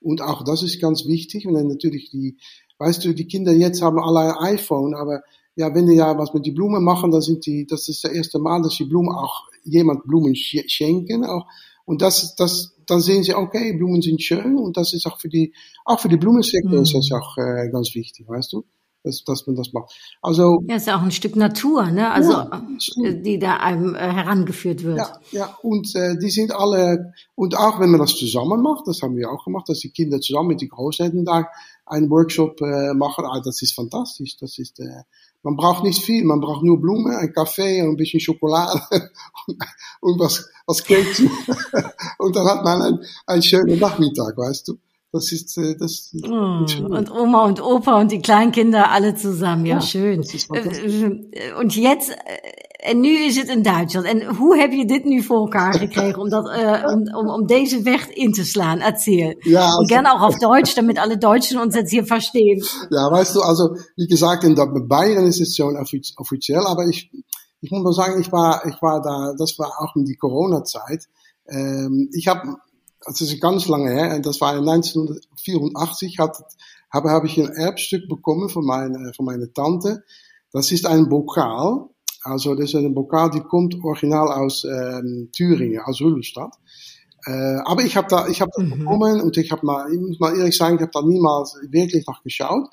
Und 0.00 0.20
auch 0.20 0.44
das 0.44 0.62
ist 0.62 0.80
ganz 0.80 1.06
wichtig. 1.06 1.46
Und 1.46 1.54
dann 1.54 1.68
natürlich 1.68 2.10
die, 2.10 2.36
weißt 2.78 3.04
du, 3.04 3.14
die 3.14 3.26
Kinder 3.26 3.52
jetzt 3.52 3.82
haben 3.82 3.98
alle 3.98 4.38
ein 4.38 4.54
iPhone, 4.54 4.94
aber 4.94 5.22
ja, 5.56 5.74
wenn 5.74 5.86
die 5.86 5.94
ja 5.94 6.18
was 6.18 6.34
mit 6.34 6.44
die 6.46 6.50
Blumen 6.50 6.82
machen, 6.82 7.10
dann 7.10 7.22
sind 7.22 7.46
die, 7.46 7.66
das 7.66 7.88
ist 7.88 8.02
das 8.04 8.12
erste 8.12 8.38
Mal, 8.38 8.60
dass 8.62 8.76
die 8.76 8.84
Blumen 8.84 9.14
auch 9.14 9.44
jemand 9.62 10.04
Blumen 10.04 10.34
schenken. 10.34 11.24
Auch. 11.24 11.46
Und 11.84 12.02
das, 12.02 12.34
das, 12.34 12.74
dann 12.86 13.00
sehen 13.00 13.22
sie, 13.22 13.34
okay, 13.34 13.72
Blumen 13.72 14.02
sind 14.02 14.22
schön 14.22 14.58
und 14.58 14.76
das 14.76 14.92
ist 14.94 15.06
auch 15.06 15.20
für 15.20 15.28
die, 15.28 15.54
auch 15.84 16.00
für 16.00 16.08
die 16.08 16.16
Blumensektor 16.16 16.72
mhm. 16.72 16.82
ist 16.82 16.94
das 16.94 17.10
auch 17.12 17.36
äh, 17.38 17.68
ganz 17.70 17.94
wichtig, 17.94 18.28
weißt 18.28 18.52
du? 18.52 18.64
Dass, 19.04 19.22
dass 19.22 19.46
man 19.46 19.54
das 19.54 19.74
macht. 19.74 19.94
Also 20.22 20.62
ja, 20.66 20.76
ist 20.76 20.86
ja 20.86 20.96
auch 20.96 21.02
ein 21.02 21.10
Stück 21.10 21.36
Natur, 21.36 21.90
ne? 21.90 22.10
Also 22.10 22.32
ja, 22.32 22.62
die 23.12 23.38
da 23.38 23.58
einem 23.58 23.94
äh, 23.94 23.98
herangeführt 23.98 24.82
wird. 24.82 24.96
Ja, 24.96 25.20
ja. 25.30 25.58
Und 25.62 25.94
äh, 25.94 26.16
die 26.16 26.30
sind 26.30 26.52
alle 26.52 27.12
und 27.34 27.54
auch 27.54 27.80
wenn 27.80 27.90
man 27.90 28.00
das 28.00 28.16
zusammen 28.16 28.62
macht, 28.62 28.88
das 28.88 29.02
haben 29.02 29.16
wir 29.16 29.30
auch 29.30 29.44
gemacht, 29.44 29.68
dass 29.68 29.80
die 29.80 29.90
Kinder 29.90 30.20
zusammen 30.20 30.48
mit 30.48 30.62
den 30.62 30.70
Großeltern 30.70 31.26
da 31.26 31.48
einen 31.84 32.08
Workshop 32.08 32.60
äh, 32.62 32.94
machen. 32.94 33.26
Ah, 33.26 33.42
das 33.44 33.60
ist 33.60 33.74
fantastisch. 33.74 34.38
Das 34.38 34.58
ist 34.58 34.80
äh, 34.80 35.02
man 35.44 35.56
braucht 35.56 35.84
nicht 35.84 36.02
viel, 36.02 36.24
man 36.24 36.40
braucht 36.40 36.64
nur 36.64 36.80
Blumen, 36.80 37.14
ein 37.14 37.32
Kaffee 37.32 37.82
und 37.82 37.90
ein 37.90 37.96
bisschen 37.96 38.18
Schokolade 38.18 38.80
und 40.00 40.18
was, 40.18 40.48
was 40.66 40.82
Keksen. 40.82 41.30
und 42.18 42.34
dann 42.34 42.46
hat 42.46 42.64
man 42.64 42.80
einen, 42.82 43.04
einen 43.26 43.42
schönen 43.42 43.78
Nachmittag, 43.78 44.36
weißt 44.38 44.68
du. 44.68 44.78
Das 45.14 45.30
ist 45.30 45.56
äh, 45.58 45.76
das. 45.76 46.12
Oh, 46.24 46.64
und 46.96 47.08
Oma 47.08 47.44
und 47.44 47.62
Opa 47.62 48.00
und 48.00 48.10
die 48.10 48.20
Kleinkinder 48.20 48.90
alle 48.90 49.14
zusammen. 49.14 49.64
Ja, 49.64 49.76
ja 49.76 49.80
schön. 49.80 50.24
Äh, 50.24 51.52
und 51.60 51.76
jetzt, 51.76 52.10
äh, 52.10 52.14
en 52.90 53.00
nu 53.00 53.26
is 53.26 53.36
het 53.36 53.48
in 53.48 53.62
Duitsland. 53.62 54.06
En 54.06 54.36
hoe 54.36 54.58
heb 54.58 54.72
je 54.72 54.86
dit 54.86 55.04
nu 55.04 55.22
voor 55.22 55.36
elkaar 55.36 55.74
gekregen 55.74 56.20
om, 56.20 56.28
dat, 56.28 56.46
uh, 56.46 56.84
om, 56.92 57.14
om, 57.14 57.28
om 57.28 57.46
deze 57.46 57.82
weg 57.82 58.08
in 58.08 58.32
te 58.32 58.44
slaan? 58.44 58.80
Erzähl. 58.80 59.36
Ja, 59.42 59.64
also, 59.64 59.78
und 59.78 59.88
gerne 59.88 60.12
auch 60.12 60.22
auf 60.22 60.38
Deutsch, 60.38 60.74
damit 60.74 60.98
alle 60.98 61.16
Deutschen 61.16 61.60
uns 61.60 61.76
jetzt 61.76 61.90
hier 61.90 62.06
verstehen. 62.06 62.64
Ja, 62.90 63.08
weißt 63.10 63.36
du, 63.36 63.40
also 63.40 63.76
wie 63.96 64.08
gesagt, 64.08 64.42
in 64.42 64.56
Bayern 64.88 65.26
ist 65.26 65.40
es 65.40 65.54
schon 65.54 65.76
offiziell, 66.16 66.66
aber 66.66 66.88
ich, 66.88 67.10
ich 67.60 67.70
muss 67.70 67.84
mal 67.84 67.92
sagen, 67.92 68.20
ich 68.20 68.32
war, 68.32 68.66
ich 68.66 68.82
war 68.82 69.00
da, 69.00 69.32
das 69.38 69.58
war 69.58 69.70
auch 69.78 69.94
in 69.94 70.04
die 70.06 70.16
Corona-Zeit. 70.16 71.06
Ähm, 71.46 72.10
ich 72.12 72.26
habe 72.26 72.56
das 73.06 73.20
ist 73.20 73.40
ganz 73.40 73.68
lange 73.68 73.90
her, 73.90 74.18
das 74.20 74.40
war 74.40 74.54
1984, 74.54 76.18
hat, 76.18 76.36
habe, 76.90 77.10
habe 77.10 77.26
ich 77.26 77.38
ein 77.38 77.52
Erbstück 77.52 78.08
bekommen 78.08 78.48
von 78.48 78.64
meiner, 78.64 79.12
von 79.14 79.26
meiner 79.26 79.52
Tante. 79.52 80.04
Das 80.52 80.70
ist 80.72 80.86
ein 80.86 81.08
Bokal. 81.08 81.88
Also 82.22 82.54
das 82.54 82.70
ist 82.70 82.76
ein 82.76 82.94
Bokal, 82.94 83.30
die 83.30 83.40
kommt 83.40 83.76
original 83.82 84.28
aus 84.28 84.64
ähm, 84.64 85.30
Thüringen, 85.32 85.80
aus 85.80 86.00
Rudolstadt. 86.00 86.54
Äh, 87.26 87.58
aber 87.64 87.82
ich 87.82 87.96
habe 87.96 88.08
da, 88.08 88.28
ich 88.28 88.40
habe 88.40 88.50
das 88.54 88.64
mhm. 88.64 88.78
bekommen 88.78 89.20
und 89.20 89.36
ich 89.36 89.50
habe 89.50 89.64
mal, 89.64 89.92
ich 89.92 90.00
muss 90.00 90.20
mal 90.20 90.36
ehrlich 90.36 90.56
sagen, 90.56 90.76
ich 90.76 90.82
habe 90.82 90.92
da 90.92 91.02
niemals 91.02 91.56
wirklich 91.70 92.06
nachgeschaut. 92.06 92.68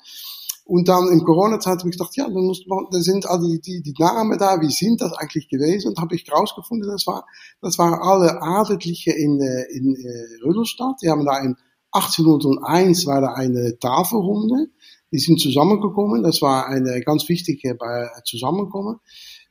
Und 0.72 0.88
dann 0.88 1.08
in 1.08 1.22
Corona-Zeit 1.22 1.80
habe 1.80 1.90
ich 1.90 1.98
gedacht, 1.98 2.16
ja, 2.16 2.24
dann 2.24 2.46
muss 2.46 2.66
man, 2.66 2.86
da 2.90 2.98
sind 3.00 3.26
all 3.26 3.40
die, 3.40 3.60
die, 3.60 3.82
die 3.82 3.94
Namen 3.98 4.38
da, 4.38 4.58
wie 4.62 4.70
sind 4.70 5.02
das 5.02 5.12
eigentlich 5.12 5.50
gewesen? 5.50 5.88
Und 5.88 5.98
habe 5.98 6.14
ich 6.14 6.24
rausgefunden, 6.32 6.88
das 6.88 7.06
war, 7.06 7.26
das 7.60 7.76
waren 7.76 7.92
alle 7.92 8.40
Adelige 8.40 9.12
in, 9.12 9.38
äh, 9.38 9.64
in 9.70 9.94
äh, 9.94 10.42
Rüdelstadt. 10.42 11.02
Die 11.02 11.10
haben 11.10 11.26
da 11.26 11.38
in 11.40 11.56
1801 11.90 13.04
war 13.04 13.20
da 13.20 13.34
eine 13.34 13.78
Tafelrunde. 13.80 14.70
Die 15.12 15.18
sind 15.18 15.42
zusammengekommen. 15.42 16.22
Das 16.22 16.40
war 16.40 16.66
eine 16.68 17.02
ganz 17.02 17.28
wichtige 17.28 17.76
äh, 17.78 18.08
Zusammenkommen. 18.24 18.98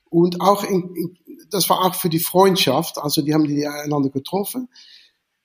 Und 0.09 0.41
auch 0.41 0.63
in, 0.63 0.95
in, 0.95 1.17
das 1.51 1.69
war 1.69 1.85
auch 1.85 1.93
für 1.93 2.09
die 2.09 2.17
Freundschaft. 2.17 2.97
Also 2.97 3.21
die 3.21 3.35
haben 3.35 3.45
die 3.45 3.67
einander 3.67 4.09
getroffen. 4.09 4.69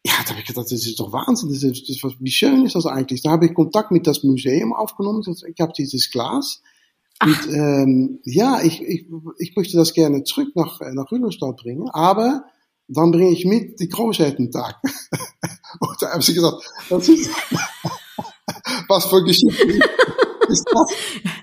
Ja, 0.07 0.13
da 0.23 0.31
habe 0.31 0.41
ich 0.41 0.47
gedacht, 0.47 0.67
das 0.67 0.87
ist 0.87 1.01
doch 1.01 1.13
Wahnsinn. 1.13 1.49
Das 1.49 1.65
ist, 1.65 1.89
das, 1.89 2.13
wie 2.21 2.31
schön 2.31 2.65
ist 2.65 2.77
das 2.77 2.87
eigentlich? 2.87 3.23
Da 3.23 3.31
habe 3.31 3.47
ich 3.47 3.55
Kontakt 3.55 3.91
mit 3.91 4.07
das 4.07 4.23
Museum 4.23 4.73
aufgenommen. 4.73 5.25
Ich 5.27 5.61
habe 5.61 5.73
dieses 5.77 6.13
Glas. 6.13 6.63
Und 7.21 7.49
ähm, 7.49 8.21
ja, 8.25 8.63
ich, 8.63 8.81
ich, 8.83 9.07
ich 9.39 9.57
möchte 9.57 9.77
das 9.77 9.95
gerne 9.95 10.23
zurück 10.23 10.51
nach, 10.55 10.81
äh, 10.81 10.93
nach 10.93 11.11
Rüdelstadt 11.11 11.57
bringen, 11.57 11.89
aber 11.91 12.45
dann 12.87 13.11
bringe 13.11 13.31
ich 13.31 13.45
mit 13.47 13.81
die 13.81 13.89
Großelterntag. 13.89 14.77
Und 15.81 15.97
da 16.01 16.13
haben 16.13 16.23
sie 16.23 16.35
gesagt, 16.35 16.63
das 16.89 17.09
ist, 17.09 17.29
was 18.89 19.07
für 19.07 19.25
Geschichte 19.25 19.81
ist 20.49 20.71
das? 20.73 20.95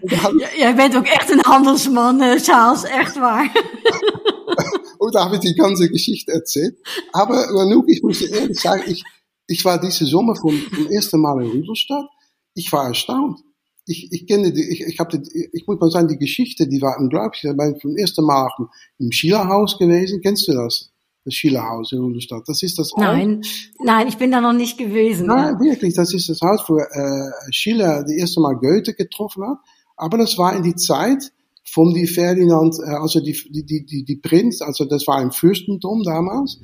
Jij 0.57 0.75
bent 0.75 0.95
ook 0.95 1.07
echt 1.07 1.31
een 1.31 1.41
handelsman, 1.41 2.21
eh, 2.21 2.39
Charles, 2.39 2.83
echt 2.83 3.15
waar. 3.15 3.51
Und 5.03 5.15
da 5.15 5.25
habe 5.25 5.35
ich 5.35 5.41
die 5.41 5.53
ganze 5.53 5.89
Geschichte 5.89 6.31
erzählt. 6.31 6.77
Aber 7.11 7.51
Nanook, 7.51 7.89
ich 7.89 8.01
muss 8.01 8.21
ehrlich 8.21 8.57
sagen, 8.57 8.83
ich, 8.87 9.03
ich 9.47 9.65
war 9.65 9.77
diese 9.77 10.05
Sommer 10.05 10.33
vom, 10.35 10.57
vom 10.57 10.87
ersten 10.87 11.19
Mal 11.19 11.43
in 11.43 11.51
Rüdelstadt. 11.51 12.07
Ich 12.55 12.71
war 12.71 12.87
erstaunt. 12.87 13.39
Ich, 13.85 14.07
ich 14.13 14.25
kenne 14.27 14.53
die, 14.53 14.63
ich, 14.63 14.81
ich 14.81 14.99
habe 14.99 15.21
ich 15.51 15.67
muss 15.67 15.77
mal 15.77 15.91
sagen, 15.91 16.07
die 16.07 16.17
Geschichte, 16.17 16.69
die 16.69 16.81
war 16.81 16.97
unglaublich. 16.99 17.43
Ich 17.43 17.57
bin 17.57 17.77
zum 17.81 17.97
ersten 17.97 18.23
Mal 18.23 18.49
im 18.97 19.11
Schillerhaus 19.11 19.77
gewesen. 19.77 20.21
Kennst 20.21 20.47
du 20.47 20.53
das? 20.53 20.89
Das 21.25 21.33
Schillerhaus 21.33 21.91
in 21.91 21.99
Rüdelstadt. 21.99 22.43
Das 22.47 22.63
ist 22.63 22.79
das 22.79 22.91
Haus. 22.93 23.01
Nein, 23.01 23.41
nein, 23.83 24.07
ich 24.07 24.17
bin 24.17 24.31
da 24.31 24.39
noch 24.39 24.53
nicht 24.53 24.77
gewesen. 24.77 25.27
Nein, 25.27 25.57
ja. 25.59 25.59
wirklich. 25.59 25.95
Das 25.95 26.13
ist 26.13 26.29
das 26.29 26.39
Haus, 26.39 26.63
wo 26.67 26.77
äh, 26.77 27.51
Schiller 27.51 28.03
das 28.03 28.11
erste 28.13 28.39
Mal 28.39 28.55
Goethe 28.55 28.93
getroffen 28.93 29.43
hat. 29.43 29.57
Aber 29.97 30.17
das 30.17 30.37
war 30.37 30.55
in 30.55 30.63
die 30.63 30.75
Zeit, 30.75 31.33
von 31.63 31.93
die 31.93 32.07
Ferdinand, 32.07 32.75
äh, 32.79 32.91
also 32.91 33.19
die, 33.19 33.37
die, 33.49 33.85
die, 33.85 34.03
die 34.03 34.15
Prinz, 34.17 34.61
also 34.61 34.85
das 34.85 35.07
war 35.07 35.17
ein 35.17 35.31
Fürstentum 35.31 36.03
damals. 36.03 36.59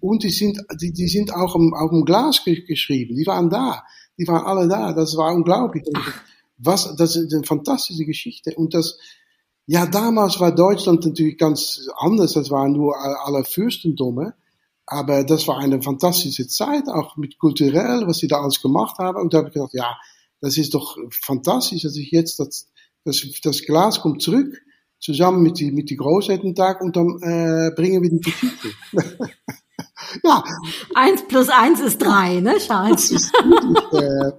Und 0.00 0.22
die 0.22 0.30
sind, 0.30 0.58
die, 0.80 0.92
die 0.92 1.08
sind 1.08 1.34
auch 1.34 1.56
im, 1.56 1.72
auf 1.74 1.90
dem 1.90 2.04
Glas 2.04 2.42
geschrieben. 2.44 3.16
Die 3.16 3.26
waren 3.26 3.48
da. 3.48 3.84
Die 4.18 4.28
waren 4.28 4.44
alle 4.44 4.68
da. 4.68 4.92
Das 4.92 5.16
war 5.16 5.34
unglaublich. 5.34 5.84
Was, 6.58 6.94
das 6.96 7.16
ist 7.16 7.32
eine 7.32 7.44
fantastische 7.44 8.04
Geschichte. 8.04 8.54
Und 8.54 8.74
das, 8.74 8.98
ja, 9.66 9.86
damals 9.86 10.38
war 10.40 10.54
Deutschland 10.54 11.06
natürlich 11.06 11.38
ganz 11.38 11.88
anders. 11.96 12.34
Das 12.34 12.50
waren 12.50 12.72
nur 12.72 12.94
alle 12.98 13.44
Fürstentumme. 13.44 14.34
Aber 14.86 15.24
das 15.24 15.48
war 15.48 15.58
eine 15.58 15.80
fantastische 15.80 16.46
Zeit, 16.46 16.88
auch 16.88 17.16
mit 17.16 17.38
kulturell, 17.38 18.06
was 18.06 18.18
sie 18.18 18.28
da 18.28 18.42
alles 18.42 18.60
gemacht 18.60 18.98
haben. 18.98 19.18
Und 19.22 19.32
da 19.32 19.38
habe 19.38 19.48
ich 19.48 19.54
gedacht, 19.54 19.72
ja, 19.72 19.96
das 20.42 20.58
ist 20.58 20.74
doch 20.74 20.98
fantastisch, 21.22 21.82
dass 21.82 21.96
ich 21.96 22.10
jetzt 22.10 22.38
das, 22.38 22.68
das, 23.04 23.24
das 23.42 23.62
Glas 23.62 24.00
kommt 24.00 24.22
zurück, 24.22 24.60
zusammen 25.00 25.42
mit 25.42 25.58
die, 25.58 25.70
mit 25.70 25.90
die 25.90 25.96
Großelterntag 25.96 26.80
und 26.80 26.96
dann 26.96 27.18
äh, 27.22 27.70
bringen 27.74 28.02
wir 28.02 28.10
die 28.10 28.20
Geschichte. 28.20 28.68
ja. 30.24 30.42
Eins 30.94 31.26
plus 31.28 31.48
eins 31.48 31.80
ist 31.80 31.98
drei, 31.98 32.40
ne, 32.40 32.56
Charles? 32.58 33.10
Ist 33.10 33.32
äh, 33.92 34.32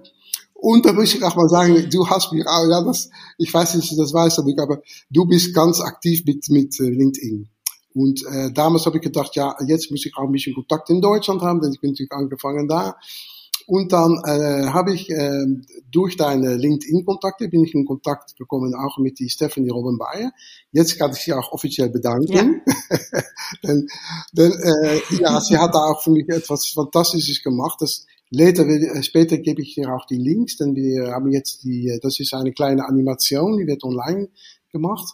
und 0.54 0.86
da 0.86 0.92
muss 0.92 1.14
ich 1.14 1.22
auch 1.22 1.36
mal 1.36 1.48
sagen, 1.48 1.88
du 1.90 2.08
hast 2.08 2.32
mich 2.32 2.46
auch, 2.46 2.66
ja, 2.68 2.82
das, 2.82 3.10
ich 3.38 3.52
weiß 3.52 3.76
nicht, 3.76 3.96
das 3.98 4.12
weiß 4.12 4.42
ich, 4.46 4.58
aber 4.58 4.80
du 5.10 5.26
bist 5.26 5.54
ganz 5.54 5.80
aktiv 5.80 6.24
mit, 6.26 6.48
mit 6.48 6.80
äh, 6.80 6.90
LinkedIn. 6.90 7.48
Und 7.94 8.24
äh, 8.26 8.52
damals 8.52 8.84
habe 8.86 8.96
ich 8.96 9.02
gedacht, 9.02 9.36
ja, 9.36 9.54
jetzt 9.66 9.90
muss 9.90 10.04
ich 10.04 10.16
auch 10.16 10.24
ein 10.24 10.32
bisschen 10.32 10.54
Kontakt 10.54 10.90
in 10.90 11.00
Deutschland 11.00 11.42
haben, 11.42 11.60
denn 11.60 11.72
ich 11.72 11.80
bin 11.80 11.90
natürlich 11.90 12.12
angefangen 12.12 12.68
da. 12.68 12.96
Und 13.66 13.92
dann 13.92 14.22
äh, 14.24 14.68
habe 14.68 14.94
ich 14.94 15.10
äh, 15.10 15.44
durch 15.90 16.16
deine 16.16 16.54
LinkedIn-Kontakte 16.54 17.48
bin 17.48 17.64
ich 17.64 17.74
in 17.74 17.84
Kontakt 17.84 18.36
gekommen 18.36 18.74
auch 18.74 18.98
mit 18.98 19.18
die 19.18 19.28
Stephanie 19.28 19.70
Robin 19.70 19.98
Bayer. 19.98 20.30
Jetzt 20.70 20.96
kann 20.98 21.10
ich 21.10 21.18
sie 21.18 21.32
auch 21.32 21.50
offiziell 21.50 21.90
bedanken. 21.90 22.62
Ja. 22.70 22.98
denn 23.64 23.88
denn 24.32 24.52
äh, 24.52 25.00
ja, 25.18 25.40
sie 25.40 25.58
hat 25.58 25.74
da 25.74 25.86
auch 25.86 26.00
für 26.00 26.12
mich 26.12 26.28
etwas 26.28 26.66
Fantastisches 26.66 27.42
gemacht. 27.42 27.78
Das 27.80 28.06
later, 28.30 28.66
äh, 28.66 29.02
später 29.02 29.38
gebe 29.38 29.62
ich 29.62 29.74
dir 29.74 29.92
auch 29.92 30.06
die 30.06 30.18
Links, 30.18 30.56
denn 30.58 30.76
wir 30.76 31.10
haben 31.10 31.32
jetzt 31.32 31.64
die, 31.64 31.98
das 32.00 32.20
ist 32.20 32.34
eine 32.34 32.52
kleine 32.52 32.86
Animation, 32.86 33.56
die 33.56 33.66
wird 33.66 33.82
online 33.82 34.28
gemacht. 34.70 35.12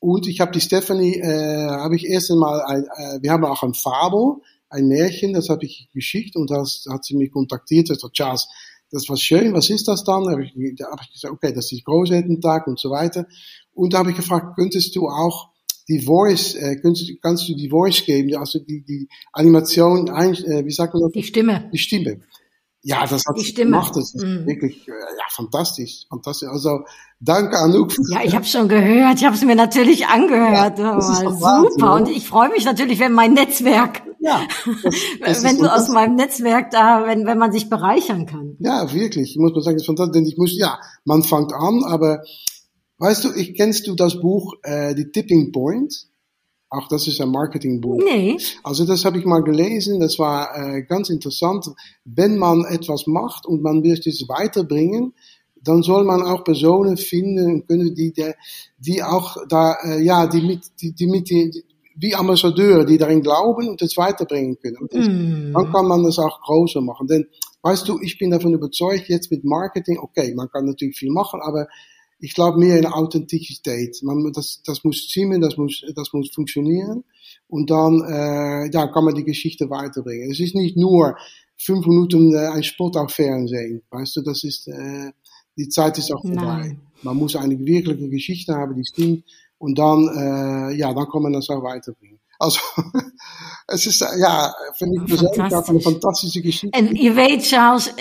Und 0.00 0.26
ich 0.26 0.40
habe 0.40 0.50
die 0.50 0.60
Stephanie, 0.60 1.20
äh, 1.20 1.68
habe 1.68 1.94
ich 1.94 2.06
erst 2.06 2.32
einmal, 2.32 2.62
ein, 2.62 2.82
äh, 2.82 3.22
wir 3.22 3.30
haben 3.30 3.44
auch 3.44 3.62
ein 3.62 3.74
Fabel, 3.74 4.38
ein 4.72 4.88
Märchen, 4.88 5.32
das 5.32 5.48
habe 5.48 5.64
ich 5.64 5.88
geschickt 5.92 6.36
und 6.36 6.50
das 6.50 6.86
hat 6.90 7.04
sie 7.04 7.16
mich 7.16 7.30
kontaktiert. 7.30 7.88
Gesagt, 7.88 8.14
Charles, 8.14 8.48
das 8.90 9.08
war 9.08 9.16
schön, 9.16 9.52
was 9.54 9.70
ist 9.70 9.88
das 9.88 10.04
dann? 10.04 10.24
Da 10.24 10.32
habe 10.32 10.44
ich, 10.44 10.52
hab 10.82 11.00
ich 11.02 11.12
gesagt, 11.12 11.34
okay, 11.34 11.52
das 11.52 11.72
ist 11.72 11.84
Großelterntag 11.84 12.66
und 12.66 12.78
so 12.78 12.90
weiter. 12.90 13.26
Und 13.74 13.92
da 13.92 13.98
habe 13.98 14.10
ich 14.10 14.16
gefragt, 14.16 14.56
könntest 14.56 14.94
du 14.96 15.08
auch 15.08 15.50
die 15.88 16.00
Voice, 16.00 16.54
äh, 16.54 16.76
kannst, 16.80 17.10
kannst 17.22 17.48
du 17.48 17.54
die 17.54 17.68
Voice 17.68 18.04
geben, 18.04 18.34
also 18.36 18.58
die, 18.60 18.82
die 18.82 19.08
Animation, 19.32 20.10
ein, 20.10 20.34
äh, 20.34 20.64
wie 20.64 20.70
sagt 20.70 20.94
man 20.94 21.02
das? 21.02 21.12
Die 21.12 21.22
Stimme. 21.22 21.70
Die 21.72 21.78
Stimme. 21.78 22.20
Ja, 22.84 23.06
das 23.06 23.22
hat 23.28 23.38
sie 23.38 23.54
gemacht. 23.54 23.94
Das 23.94 24.12
ist 24.12 24.24
mm. 24.24 24.44
wirklich 24.44 24.88
äh, 24.88 24.90
ja, 24.90 25.24
fantastisch. 25.30 26.04
fantastisch. 26.08 26.48
Also 26.48 26.80
danke 27.20 27.56
Anouk. 27.56 27.92
Ja, 28.10 28.22
ich 28.24 28.34
habe 28.34 28.44
schon 28.44 28.68
gehört. 28.68 29.18
Ich 29.18 29.24
habe 29.24 29.36
es 29.36 29.44
mir 29.44 29.54
natürlich 29.54 30.08
angehört. 30.08 30.80
Ja, 30.80 31.00
super. 31.00 31.40
Wahnsinn, 31.40 31.84
und 31.84 32.08
ich 32.08 32.26
freue 32.26 32.48
mich 32.50 32.64
natürlich, 32.64 32.98
wenn 32.98 33.12
mein 33.12 33.34
Netzwerk, 33.34 34.02
ja, 34.22 34.46
das, 34.84 34.94
das 35.20 35.44
wenn 35.44 35.58
du 35.58 35.66
aus 35.66 35.88
meinem 35.88 36.14
Netzwerk 36.14 36.70
da, 36.70 37.04
wenn, 37.06 37.26
wenn 37.26 37.38
man 37.38 37.50
sich 37.50 37.68
bereichern 37.68 38.24
kann. 38.24 38.56
Ja, 38.60 38.92
wirklich. 38.94 39.32
Ich 39.32 39.36
muss 39.36 39.52
mal 39.52 39.62
sagen, 39.62 39.76
das 39.76 39.82
ist 39.82 39.86
fantastisch. 39.86 40.14
Denn 40.14 40.26
ich 40.26 40.38
muss, 40.38 40.56
ja, 40.56 40.78
man 41.04 41.24
fängt 41.24 41.52
an, 41.52 41.82
aber 41.84 42.22
weißt 42.98 43.24
du, 43.24 43.32
ich 43.34 43.54
kennst 43.54 43.88
du 43.88 43.96
das 43.96 44.20
Buch 44.20 44.54
äh, 44.62 44.94
Die 44.94 45.10
Tipping 45.10 45.50
Point? 45.50 46.06
Auch 46.70 46.86
das 46.88 47.06
ist 47.08 47.20
ein 47.20 47.30
Marketingbuch. 47.30 48.00
Nee. 48.02 48.38
Also 48.62 48.86
das 48.86 49.04
habe 49.04 49.18
ich 49.18 49.26
mal 49.26 49.42
gelesen, 49.42 50.00
das 50.00 50.18
war 50.18 50.56
äh, 50.56 50.82
ganz 50.82 51.10
interessant. 51.10 51.66
Wenn 52.04 52.38
man 52.38 52.64
etwas 52.64 53.06
macht 53.06 53.44
und 53.44 53.60
man 53.60 53.82
will 53.82 53.92
es 53.92 54.28
weiterbringen, 54.28 55.14
dann 55.62 55.82
soll 55.82 56.04
man 56.04 56.22
auch 56.22 56.44
Personen 56.44 56.96
finden 56.96 57.66
können, 57.66 57.94
die, 57.94 58.14
die 58.78 59.02
auch 59.02 59.36
da, 59.48 59.76
äh, 59.82 60.02
ja, 60.02 60.26
die 60.26 60.42
mit, 60.42 60.60
die, 60.80 60.92
die 60.92 61.06
mit, 61.08 61.28
die, 61.28 61.62
wie 61.96 62.14
Ambassadeure, 62.14 62.86
die 62.86 62.98
darin 62.98 63.22
glauben 63.22 63.68
und 63.68 63.82
es 63.82 63.96
weiterbringen 63.96 64.58
können. 64.58 64.88
Das, 64.90 65.06
mm. 65.06 65.52
Dann 65.52 65.72
kann 65.72 65.86
man 65.86 66.04
das 66.04 66.18
auch 66.18 66.40
größer 66.42 66.80
machen. 66.80 67.06
Denn, 67.06 67.26
weißt 67.62 67.88
du, 67.88 68.00
ich 68.00 68.18
bin 68.18 68.30
davon 68.30 68.54
überzeugt, 68.54 69.08
jetzt 69.08 69.30
mit 69.30 69.44
Marketing, 69.44 69.98
okay, 69.98 70.34
man 70.34 70.48
kann 70.50 70.66
natürlich 70.66 70.96
viel 70.96 71.10
machen, 71.10 71.40
aber 71.42 71.66
ich 72.22 72.34
glaube 72.34 72.58
mehr 72.58 72.78
in 72.78 72.86
Authentizität. 72.86 74.00
Man, 74.02 74.32
das, 74.32 74.62
das 74.64 74.84
muss 74.84 74.96
stimmen, 74.96 75.40
das 75.40 75.56
muss, 75.56 75.84
das 75.94 76.12
muss 76.12 76.30
funktionieren. 76.32 77.04
Und 77.48 77.68
dann 77.68 78.00
äh, 78.00 78.70
ja, 78.72 78.86
kann 78.86 79.04
man 79.04 79.14
die 79.14 79.24
Geschichte 79.24 79.68
weiterbringen. 79.68 80.30
Es 80.30 80.38
ist 80.38 80.54
nicht 80.54 80.76
nur 80.76 81.16
fünf 81.58 81.84
Minuten 81.84 82.32
äh, 82.34 82.46
ein 82.46 82.62
Spot 82.62 82.90
auf 82.90 83.12
Fernsehen. 83.12 83.82
Weißt 83.90 84.16
du, 84.16 84.22
das 84.22 84.44
ist, 84.44 84.68
äh, 84.68 85.10
die 85.56 85.68
Zeit 85.68 85.98
ist 85.98 86.12
auch 86.12 86.22
vorbei. 86.22 86.44
Nein. 86.44 86.80
Man 87.02 87.16
muss 87.16 87.34
eine 87.34 87.58
wirkliche 87.58 88.08
Geschichte 88.08 88.54
haben, 88.54 88.76
die 88.76 88.84
stimmt. 88.84 89.24
Und 89.62 89.78
dann, 89.78 90.08
äh, 90.08 90.74
ja, 90.74 90.92
dann 90.92 91.08
kann 91.08 91.22
man 91.22 91.32
das 91.34 91.48
auch 91.48 91.62
weiterbringen. 91.62 92.18
Also, 92.40 92.58
es 93.68 93.86
ist, 93.86 94.00
ja, 94.00 94.52
finde 94.76 95.00
ich 95.00 95.06
persönlich 95.06 95.38
eine 95.40 95.80
fantastische 95.80 96.42
Geschichte. 96.42 96.76
En 96.76 96.96
je 96.96 97.14
weet, 97.14 97.44
Charles, 97.44 97.94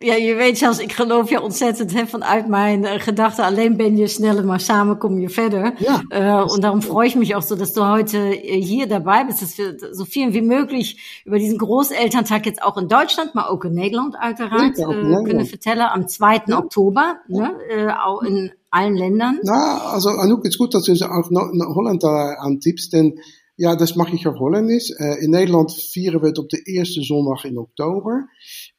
Ja, 0.00 0.14
je 0.14 0.34
weet 0.34 0.58
zelfs, 0.58 0.78
ik 0.78 0.92
geloof 0.92 1.30
ja 1.30 1.40
ontzettend 1.40 1.92
hè, 1.92 2.06
vanuit 2.06 2.48
mijn 2.48 2.84
äh, 2.84 3.00
Gedachte, 3.00 3.42
alleen 3.44 3.76
ben 3.76 3.96
je 3.96 4.06
schneller, 4.06 4.44
maar 4.44 4.60
samen 4.60 4.98
kom 4.98 5.18
je 5.18 5.28
verder. 5.28 5.72
Ja. 5.78 6.02
Äh, 6.08 6.52
und 6.52 6.62
darum 6.62 6.82
freue 6.82 7.06
ich 7.06 7.16
mich 7.16 7.34
auch 7.34 7.42
so, 7.42 7.56
dass 7.56 7.72
du 7.72 7.84
heute 7.84 8.18
äh, 8.18 8.62
hier 8.62 8.86
dabei 8.86 9.24
bist, 9.24 9.42
dass 9.42 9.58
wir 9.58 9.76
so 9.92 10.04
viel 10.04 10.32
wie 10.32 10.42
möglich 10.42 11.22
über 11.24 11.38
diesen 11.38 11.58
Großelterntag 11.58 12.46
jetzt 12.46 12.62
auch 12.62 12.76
in 12.76 12.86
Deutschland, 12.86 13.34
maar 13.34 13.50
ook 13.50 13.64
in 13.64 13.72
Nederland 13.72 14.14
uiteraard, 14.16 14.78
ja, 14.78 14.88
äh, 14.88 15.24
können 15.24 15.46
vertellen. 15.46 15.88
Am 15.88 16.06
2. 16.06 16.42
Ja. 16.46 16.58
Oktober, 16.58 17.16
ne, 17.26 17.50
äh, 17.68 17.90
auch 17.90 18.22
in 18.22 18.52
allen 18.70 18.96
Ländern. 18.96 19.40
Na, 19.42 19.78
also 19.92 20.10
Anouk, 20.10 20.44
het 20.44 20.52
is 20.52 20.56
goed 20.56 20.72
dat 20.72 20.84
je 20.84 21.08
ook 21.08 21.28
Holland 21.74 22.00
da 22.00 22.34
antippst, 22.34 22.92
denn 22.92 23.20
ja, 23.58 23.76
dat 23.76 23.94
mag 23.94 24.12
ik 24.12 24.26
op 24.26 24.36
Hollandisch. 24.36 24.88
Uh, 24.88 25.22
in 25.22 25.30
Nederland 25.30 25.82
vieren 25.82 26.20
we 26.20 26.26
het 26.26 26.38
op 26.38 26.48
de 26.48 26.62
eerste 26.62 27.02
zondag 27.02 27.44
in 27.44 27.58
oktober. 27.58 28.30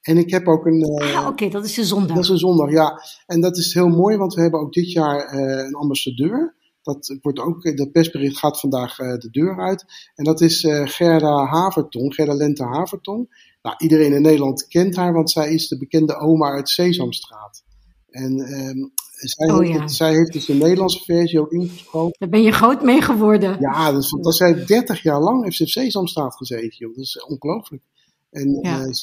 En 0.02 0.18
ik 0.18 0.30
heb 0.30 0.48
ook 0.48 0.66
een. 0.66 1.02
Uh, 1.02 1.16
ah, 1.16 1.22
oké, 1.22 1.30
okay, 1.30 1.50
dat 1.50 1.66
is 1.66 1.74
de 1.74 1.86
zondag. 1.86 2.16
Dat 2.16 2.24
is 2.24 2.30
een 2.30 2.38
zondag, 2.38 2.72
ja. 2.72 3.02
En 3.26 3.42
dat 3.42 3.58
is 3.58 3.74
heel 3.74 3.88
mooi, 3.88 4.18
want 4.18 4.34
we 4.34 4.42
hebben 4.42 4.60
ook 4.60 4.74
dit 4.74 4.92
jaar 4.92 5.34
uh, 5.34 5.66
een 5.66 5.76
ambassadeur. 5.76 6.56
Dat 6.82 7.18
wordt 7.22 7.40
ook, 7.40 7.62
de 7.62 7.90
persbericht 7.92 8.38
gaat 8.38 8.60
vandaag 8.60 8.96
de 8.96 9.30
deur 9.32 9.60
uit. 9.60 9.86
En 10.16 10.24
dat 10.24 10.42
is 10.42 10.68
Gerda 10.84 11.46
Havertong, 11.46 12.14
Gerda 12.14 12.34
Lente 12.34 12.64
Havertong. 12.64 13.48
Nou, 13.62 13.76
iedereen 13.78 14.14
in 14.14 14.22
Nederland 14.22 14.68
kent 14.68 14.96
haar, 14.96 15.14
want 15.14 15.32
zij 15.32 15.54
is 15.54 15.68
de 15.68 15.78
bekende 15.78 16.16
oma 16.16 16.50
uit 16.52 16.70
Sesamstraat. 16.70 17.64
En 18.12 18.40
ehm, 18.40 18.88
zij, 19.28 19.50
oh, 19.50 19.60
heeft, 19.60 19.94
zij 19.94 20.14
heeft 20.14 20.34
dus 20.34 20.46
de 20.46 20.54
Nederlandse 20.54 21.04
versie 21.04 21.40
ook 21.40 21.52
ingesproken. 21.52 22.16
Daar 22.20 22.30
ben 22.30 22.42
je 22.42 22.52
groot 22.52 22.84
mee 22.84 23.02
geworden. 23.02 23.58
Ja, 23.60 23.92
dat 24.22 24.36
zij 24.36 24.66
30 24.66 25.04
jaar 25.04 25.22
lang 25.22 25.44
heeft 25.44 25.56
ze 25.56 25.64
op 25.64 25.70
Sesamstraat 25.70 26.36
gezeten. 26.36 26.78
Joh. 26.78 26.96
Dat 26.96 27.04
is 27.04 27.26
ongelooflijk. 27.28 27.84
En 28.30 28.60
ja. 28.62 28.80
Uh, 28.80 28.94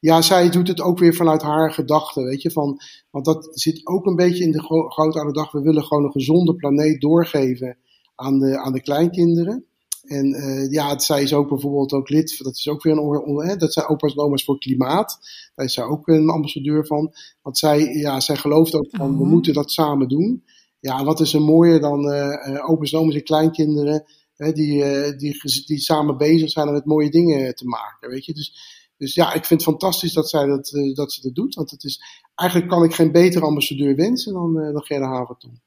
ja. 0.00 0.22
zij 0.22 0.50
doet 0.50 0.68
het 0.68 0.80
ook 0.80 0.98
weer 0.98 1.14
vanuit 1.14 1.42
haar 1.42 1.72
gedachten, 1.72 2.24
weet 2.24 2.42
je. 2.42 2.50
Van, 2.50 2.80
want 3.10 3.24
dat 3.24 3.48
zit 3.50 3.86
ook 3.86 4.06
een 4.06 4.16
beetje 4.16 4.44
in 4.44 4.52
de 4.52 4.62
gro 4.62 5.32
dag. 5.32 5.52
We 5.52 5.60
willen 5.60 5.84
gewoon 5.84 6.04
een 6.04 6.12
gezonde 6.12 6.54
planeet 6.54 7.00
doorgeven 7.00 7.76
aan 8.14 8.38
de, 8.38 8.58
aan 8.58 8.72
de 8.72 8.82
kleinkinderen. 8.82 9.64
En 10.04 10.26
uh, 10.26 10.70
ja, 10.70 10.98
zij 10.98 11.22
is 11.22 11.32
ook 11.32 11.48
bijvoorbeeld 11.48 11.92
ook 11.92 12.08
lid, 12.08 12.38
dat 12.38 12.56
is 12.56 12.68
ook 12.68 12.82
weer 12.82 12.96
een, 12.96 13.46
hè, 13.46 13.56
dat 13.56 13.72
zijn 13.72 13.86
opa's 13.86 14.12
en 14.12 14.18
oma's 14.18 14.44
voor 14.44 14.58
klimaat. 14.58 15.18
Daar 15.54 15.66
is 15.66 15.74
zij 15.74 15.84
ook 15.84 16.08
een 16.08 16.28
ambassadeur 16.28 16.86
van. 16.86 17.12
Want 17.42 17.58
zij, 17.58 17.80
ja, 17.80 18.20
zij 18.20 18.36
gelooft 18.36 18.74
ook 18.74 18.88
van, 18.90 19.16
we 19.16 19.22
mhm. 19.22 19.30
moeten 19.30 19.54
dat 19.54 19.70
samen 19.70 20.08
doen. 20.08 20.44
Ja, 20.80 21.04
wat 21.04 21.20
is 21.20 21.34
er 21.34 21.42
mooier 21.42 21.80
dan 21.80 22.12
uh, 22.12 22.70
opa's 22.70 22.92
en 22.92 22.98
oma's 22.98 23.14
en 23.14 23.22
kleinkinderen 23.22 24.04
hè, 24.34 24.52
die, 24.52 24.84
die, 25.16 25.64
die 25.66 25.78
samen 25.78 26.16
bezig 26.16 26.50
zijn 26.50 26.66
om 26.66 26.72
met 26.72 26.84
mooie 26.84 27.10
dingen 27.10 27.54
te 27.54 27.64
maken, 27.64 28.08
weet 28.08 28.24
je. 28.24 28.34
Dus, 28.34 28.54
dus 28.96 29.14
ja, 29.14 29.32
ik 29.32 29.44
vind 29.44 29.64
het 29.64 29.70
fantastisch 29.70 30.12
dat 30.12 30.30
zij 30.30 30.46
dat, 30.46 30.70
dat 30.94 31.12
ze 31.12 31.20
dat 31.22 31.34
doet. 31.34 31.54
Want 31.54 31.70
het 31.70 31.84
is, 31.84 32.02
eigenlijk 32.34 32.70
kan 32.70 32.84
ik 32.84 32.94
geen 32.94 33.12
betere 33.12 33.44
ambassadeur 33.44 33.96
wensen 33.96 34.32
dan, 34.32 34.54
dan 34.54 34.82
Gerda 34.82 35.06
Haverton. 35.06 35.60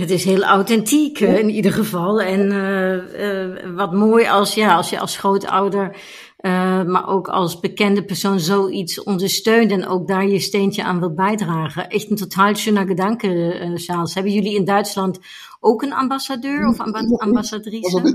Het 0.00 0.10
is 0.10 0.24
heel 0.24 0.42
authentiek 0.42 1.20
in 1.20 1.50
ieder 1.50 1.72
geval. 1.72 2.20
En 2.20 2.52
uh, 2.52 3.76
wat 3.76 3.92
mooi 3.92 4.26
als, 4.26 4.54
ja, 4.54 4.76
als 4.76 4.90
je 4.90 4.98
als 4.98 5.16
grootouder, 5.16 5.96
uh, 6.42 6.82
maar 6.84 7.08
ook 7.08 7.28
als 7.28 7.60
bekende 7.60 8.04
persoon 8.04 8.40
zoiets 8.40 9.02
ondersteunt 9.02 9.70
en 9.70 9.86
ook 9.86 10.08
daar 10.08 10.26
je 10.26 10.40
steentje 10.40 10.84
aan 10.84 11.00
wil 11.00 11.14
bijdragen. 11.14 11.88
Echt 11.88 12.10
een 12.10 12.16
totaal 12.16 12.54
schöner 12.54 12.86
gedanke, 12.86 13.72
Charles. 13.74 14.14
Hebben 14.14 14.32
jullie 14.32 14.54
in 14.54 14.64
Duitsland 14.64 15.18
ook 15.60 15.82
een 15.82 15.92
ambassadeur 15.92 16.68
of 16.68 16.80
amba 16.80 17.00
ambassadrice? 17.16 17.84
Also, 17.84 18.14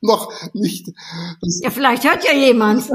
Nog 0.00 0.32
niet. 0.52 0.92
Ja, 1.60 1.70
vielleicht 1.70 2.02
hört 2.02 2.22
ja 2.22 2.34
jemand. 2.34 2.86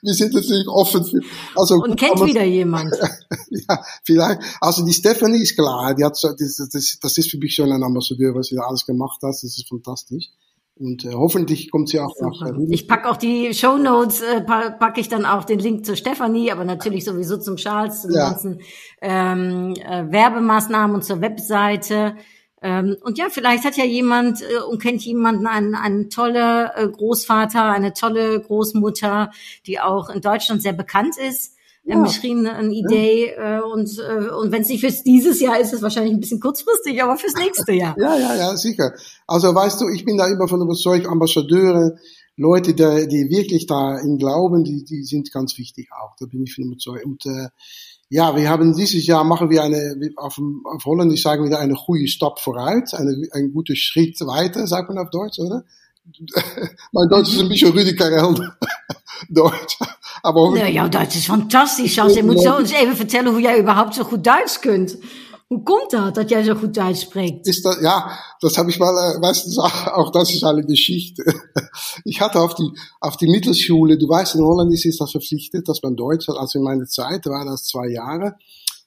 wir 0.00 0.14
sind 0.14 0.32
natürlich 0.32 0.68
offen 0.68 1.04
für, 1.04 1.20
also. 1.54 1.74
Und 1.74 1.96
kennt 1.96 2.16
aber, 2.16 2.26
wieder 2.26 2.44
jemand. 2.44 2.96
ja, 3.68 3.84
vielleicht. 4.04 4.40
Also 4.60 4.84
die 4.84 4.92
Stephanie 4.92 5.42
ist 5.42 5.56
klar, 5.56 5.94
die 5.94 6.04
hat 6.04 6.16
so, 6.16 6.28
das, 6.28 6.56
das, 6.72 6.98
das 7.00 7.18
ist 7.18 7.30
für 7.30 7.38
mich 7.38 7.54
schon 7.54 7.72
ein 7.72 7.82
Ambassadeur, 7.82 8.34
was 8.34 8.46
sie 8.46 8.56
da 8.56 8.62
alles 8.62 8.86
gemacht 8.86 9.22
hat, 9.22 9.30
das 9.30 9.44
ist 9.44 9.68
fantastisch. 9.68 10.30
Und 10.76 11.04
äh, 11.04 11.12
hoffentlich 11.12 11.70
kommt 11.70 11.88
sie 11.88 12.00
auch 12.00 12.14
nach. 12.20 12.48
Äh, 12.48 12.52
ich 12.70 12.88
pack 12.88 13.06
auch 13.06 13.16
die 13.16 13.54
Show 13.54 13.76
Notes, 13.76 14.22
äh, 14.22 14.40
packe 14.40 15.00
ich 15.00 15.08
dann 15.08 15.24
auch 15.24 15.44
den 15.44 15.60
Link 15.60 15.86
zur 15.86 15.94
Stefanie, 15.94 16.50
aber 16.50 16.64
natürlich 16.64 17.04
sowieso 17.04 17.36
zum 17.36 17.56
Charles, 17.56 18.02
zu 18.02 18.08
den 18.08 18.16
ja. 18.16 18.30
ganzen 18.30 18.60
ähm, 19.00 19.74
äh, 19.76 20.10
Werbemaßnahmen 20.10 20.96
und 20.96 21.04
zur 21.04 21.20
Webseite. 21.20 22.16
Ähm, 22.60 22.96
und 23.02 23.18
ja, 23.18 23.26
vielleicht 23.30 23.64
hat 23.64 23.76
ja 23.76 23.84
jemand 23.84 24.42
äh, 24.42 24.62
und 24.68 24.82
kennt 24.82 25.02
jemanden, 25.04 25.46
einen, 25.46 25.76
einen 25.76 26.10
tolle 26.10 26.72
äh, 26.74 26.88
Großvater, 26.88 27.66
eine 27.66 27.92
tolle 27.92 28.40
Großmutter, 28.40 29.30
die 29.66 29.78
auch 29.78 30.08
in 30.08 30.22
Deutschland 30.22 30.62
sehr 30.62 30.72
bekannt 30.72 31.18
ist. 31.18 31.54
Ja. 31.86 32.02
beschrieben 32.02 32.46
eine 32.46 32.72
Idee 32.72 33.34
ja. 33.36 33.58
äh, 33.58 33.62
und 33.62 33.90
äh, 33.98 34.30
und 34.30 34.52
wenn 34.52 34.62
es 34.62 34.68
nicht 34.68 34.80
fürs 34.80 35.02
dieses 35.02 35.38
Jahr 35.40 35.60
ist, 35.60 35.66
ist 35.68 35.74
es 35.74 35.82
wahrscheinlich 35.82 36.14
ein 36.14 36.20
bisschen 36.20 36.40
kurzfristig, 36.40 37.02
aber 37.02 37.18
fürs 37.18 37.34
nächste 37.34 37.72
Jahr. 37.72 37.94
ja, 37.98 38.16
ja, 38.16 38.34
ja, 38.36 38.56
sicher. 38.56 38.94
Also 39.26 39.54
weißt 39.54 39.82
du, 39.82 39.88
ich 39.88 40.04
bin 40.06 40.16
da 40.16 40.26
immer 40.26 40.48
von 40.48 40.62
überzeugt, 40.62 41.06
Ambassadeure, 41.06 41.98
Leute, 42.36 42.74
die, 42.74 43.08
die 43.08 43.30
wirklich 43.30 43.66
dahin 43.66 44.18
glauben, 44.18 44.64
die, 44.64 44.84
die 44.84 45.04
sind 45.04 45.30
ganz 45.30 45.56
wichtig 45.58 45.90
auch. 45.92 46.16
Da 46.18 46.26
bin 46.26 46.42
ich 46.42 46.54
von 46.54 46.64
überzeugt. 46.64 47.04
Und 47.04 47.26
äh, 47.26 47.48
ja, 48.08 48.34
wir 48.34 48.48
haben 48.48 48.74
dieses 48.74 49.06
Jahr 49.06 49.24
machen 49.24 49.50
wir 49.50 49.62
eine, 49.62 49.96
auf, 50.16 50.40
auf 50.64 50.84
Holländisch 50.84 51.22
sagen 51.22 51.48
wir 51.48 51.58
eine 51.58 51.74
gute 51.74 52.08
Stap 52.08 52.40
vooruit, 52.40 52.94
eine, 52.94 53.28
ein 53.32 53.52
guter 53.52 53.76
Schritt 53.76 54.20
weiter, 54.20 54.66
sagt 54.66 54.88
man 54.88 54.98
auf 54.98 55.10
Deutsch, 55.10 55.38
oder? 55.38 55.64
mein 56.92 57.08
Deutsch 57.08 57.32
ist 57.32 57.40
ein 57.40 57.48
bisschen 57.48 57.72
Rüdi 57.72 57.94
Karel 57.94 58.34
Deutsch. 59.28 59.78
Aber 60.24 60.52
nee, 60.52 60.72
jouw 60.72 60.88
Duits 60.88 61.16
is 61.16 61.26
fantastisch, 61.26 61.94
Charles. 61.94 62.14
Je 62.14 62.22
moet 62.22 62.40
zo 62.40 62.56
eens 62.56 62.72
even 62.72 62.96
vertellen 62.96 63.32
hoe 63.32 63.40
jij 63.40 63.58
überhaupt 63.58 63.94
zo 63.94 64.04
goed 64.04 64.24
Duits 64.24 64.58
kunt. 64.58 64.96
Hoe 65.48 65.62
kommt 65.62 65.92
das, 65.92 66.12
dass 66.14 66.30
jij 66.30 66.44
so 66.44 66.54
gut 66.54 66.74
Deutsch 66.74 67.02
spricht? 67.02 67.46
Ist 67.46 67.64
das, 67.64 67.78
ja, 67.82 68.10
das 68.40 68.56
habe 68.56 68.70
ich 68.70 68.78
mal, 68.78 68.88
äh, 68.88 69.20
weißt 69.20 69.46
du, 69.46 69.60
auch 69.60 70.10
das 70.10 70.32
ist 70.32 70.44
eine 70.44 70.64
Geschichte. 70.64 71.22
Ich 72.04 72.20
hatte 72.20 72.40
auf 72.40 72.54
die, 72.54 72.68
auf 73.00 73.16
die 73.16 73.28
Mittelschule, 73.28 73.98
du 73.98 74.08
weißt, 74.08 74.34
in 74.34 74.42
Holland 74.42 74.72
ist 74.72 75.00
das 75.00 75.10
verpflichtet, 75.10 75.68
dass 75.68 75.82
man 75.82 75.96
Deutsch 75.96 76.28
hat. 76.28 76.36
Also 76.36 76.58
in 76.58 76.64
meiner 76.64 76.86
Zeit 76.86 77.26
war 77.26 77.44
das 77.44 77.64
zwei 77.64 77.88
Jahre. 77.88 78.36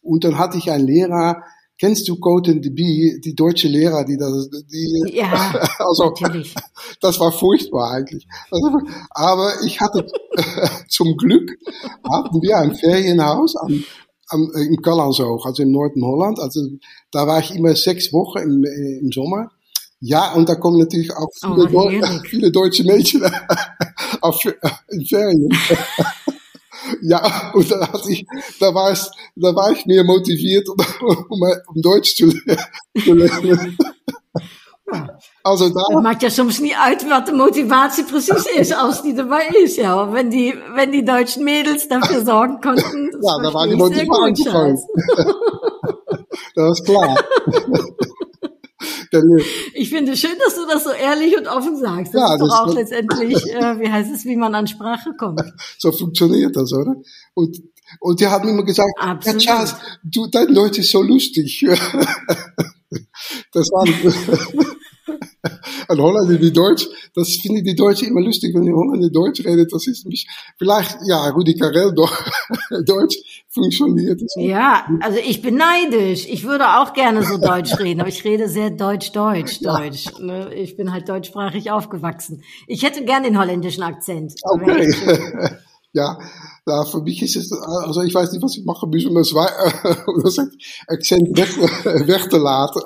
Und 0.02 0.24
dann 0.24 0.38
hatte 0.38 0.58
ich 0.58 0.72
einen 0.72 0.88
Lehrer, 0.88 1.44
Kennst 1.80 2.08
du 2.08 2.16
Coten 2.20 2.62
de 2.62 2.72
Bee, 2.72 3.20
die 3.24 3.36
deutsche 3.36 3.68
Lehrer, 3.68 4.04
die 4.04 4.18
das, 4.18 4.50
die, 4.50 5.16
ja, 5.16 5.54
also, 5.80 6.06
natürlich. 6.06 6.56
das 7.02 7.20
war 7.20 7.32
furchtbar 7.32 7.92
eigentlich. 7.92 8.28
Also, 8.50 8.80
aber 9.12 9.54
ich 9.64 9.80
hatte, 9.80 10.08
zum 10.90 11.16
Glück 11.18 11.52
hatten 12.12 12.42
wir 12.42 12.58
ein 12.58 12.74
Ferienhaus 12.74 13.56
am, 13.58 13.84
am, 14.30 14.52
im 14.56 14.82
Kallansoog, 14.82 15.46
also 15.46 15.62
im 15.62 15.72
Norden 15.72 16.04
Holland. 16.04 16.40
Also, 16.40 16.62
da 17.12 17.28
war 17.28 17.40
ich 17.40 17.54
immer 17.54 17.76
sechs 17.76 18.12
Wochen 18.12 18.40
im, 18.40 18.64
im 18.64 19.12
Sommer. 19.12 19.52
Ja, 20.00 20.34
und 20.34 20.50
da 20.50 20.56
kommen 20.56 20.80
natürlich 20.80 21.12
auch 21.14 21.30
viele, 21.40 21.64
oh, 21.64 21.90
Deu 21.90 22.02
viele 22.30 22.52
deutsche 22.52 22.84
Mädchen 22.84 23.22
auf, 24.22 24.44
in 24.90 25.06
Ferien. 25.06 25.50
Ja, 27.02 27.52
und 27.54 27.72
da, 27.72 27.90
ich, 28.08 28.26
da, 28.60 28.74
war 28.74 28.92
es, 28.92 29.10
da 29.36 29.56
war 29.56 29.72
ich 29.72 29.86
mehr 29.86 30.04
motiviert, 30.04 30.68
um, 30.70 30.78
um 31.68 31.82
Deutsch 31.82 32.16
zu, 32.16 32.32
lernen. 32.94 33.78
Also 35.44 35.70
da, 35.70 35.82
het 35.94 36.04
maakt 36.04 36.22
ja 36.22 36.30
soms 36.30 36.60
niet 36.60 36.74
uit 36.74 37.08
wat 37.08 37.26
de 37.26 37.32
motivatie 37.32 38.04
precies 38.04 38.46
is, 38.46 38.74
als 38.74 39.02
die 39.02 39.16
erbij 39.16 39.48
is. 39.48 39.76
Ja, 39.76 40.10
wenn 40.12 40.30
die, 40.30 40.56
wenn 40.76 40.92
die 40.92 41.04
deutschen 41.04 41.44
Mädels 41.44 41.88
dafür 41.88 42.26
sorgen 42.26 42.60
konnten. 42.60 43.18
Ja, 43.22 43.42
da 43.42 43.54
war 43.54 43.68
die 43.68 43.76
Motivation 43.76 44.78
das 46.56 46.80
ist 46.80 46.86
klar. 46.86 47.16
Ich 49.74 49.90
finde 49.90 50.16
schön, 50.18 50.38
dass 50.44 50.56
du 50.56 50.66
das 50.66 50.84
so 50.84 50.92
ehrlich 50.92 51.38
und 51.38 51.48
offen 51.48 51.78
sagst. 51.78 52.14
Das 52.14 52.22
ja, 52.22 52.34
ist 52.34 52.42
doch 52.42 52.48
das 52.48 52.60
auch 52.60 52.74
letztendlich, 52.74 53.36
äh, 53.54 53.80
wie 53.80 53.90
heißt 53.90 54.12
es, 54.14 54.26
wie 54.26 54.36
man 54.36 54.56
an 54.56 54.68
Sprache 54.68 55.14
kommt. 55.18 55.42
So 55.80 55.92
funktioniert 55.92 56.56
das, 56.56 56.74
oder? 56.74 56.96
Und, 57.34 57.62
und 58.00 58.20
die 58.20 58.28
haben 58.28 58.50
immer 58.50 58.64
gesagt, 58.64 58.92
Absolut. 59.00 59.44
ja, 59.44 59.54
Charles, 59.54 59.76
du, 60.04 60.28
dein 60.28 60.54
Deutsch 60.54 60.80
ist 60.80 60.92
so 60.92 61.02
lustig. 61.02 61.66
das 63.54 63.68
war 63.70 63.86
ein 65.88 66.00
Holländer 66.00 66.42
wie 66.42 66.52
Deutsch, 66.52 66.88
das 67.14 67.30
finde 67.42 67.60
ich 67.60 67.66
die 67.66 67.76
Deutschen 67.76 68.10
immer 68.10 68.22
lustig, 68.22 68.54
wenn 68.56 68.64
die 68.64 68.74
Holländer 68.74 69.10
Deutsch 69.10 69.44
redet. 69.44 69.72
Das 69.72 69.88
ist 69.88 70.06
mich, 70.06 70.28
vielleicht, 70.58 70.98
ja, 71.08 71.30
Rudi 71.30 71.56
Carell 71.56 71.94
doch, 71.94 72.12
Deutsch 72.86 73.18
funktioniert. 73.50 74.22
Ja, 74.36 74.86
also 75.02 75.20
ich 75.20 75.42
bin 75.42 75.56
neidisch. 75.56 76.28
Ich 76.30 76.44
würde 76.44 76.66
auch 76.80 76.94
gerne 76.94 77.24
so 77.24 77.38
Deutsch 77.38 77.78
reden, 77.80 78.02
aber 78.02 78.10
ich 78.10 78.24
rede 78.24 78.48
sehr 78.50 78.70
Deutsch-Deutsch, 78.70 79.62
Deutsch. 79.62 80.06
Deutsch. 80.06 80.20
Ne? 80.20 80.54
Ich 80.54 80.78
bin 80.78 80.92
halt 80.92 81.10
deutschsprachig 81.10 81.72
aufgewachsen. 81.72 82.44
Ich 82.68 82.84
hätte 82.84 83.04
gerne 83.06 83.28
den 83.28 83.40
holländischen 83.40 83.84
Akzent. 83.84 84.34
Okay. 84.44 84.94
ja, 85.94 86.18
ja, 86.68 86.84
für 86.84 87.02
mich 87.02 87.22
ist 87.24 87.36
es, 87.38 87.52
also 87.52 88.02
ich 88.02 88.14
weiß 88.14 88.32
nicht, 88.32 88.44
was 88.44 88.58
ich 88.58 88.66
mache, 88.66 88.88
bis 88.88 89.06
um 89.06 89.16
das, 89.16 89.34
das 89.34 90.38
Akzent 90.88 91.38
weg, 91.38 91.58
weg 92.08 92.32
laten. 92.34 92.82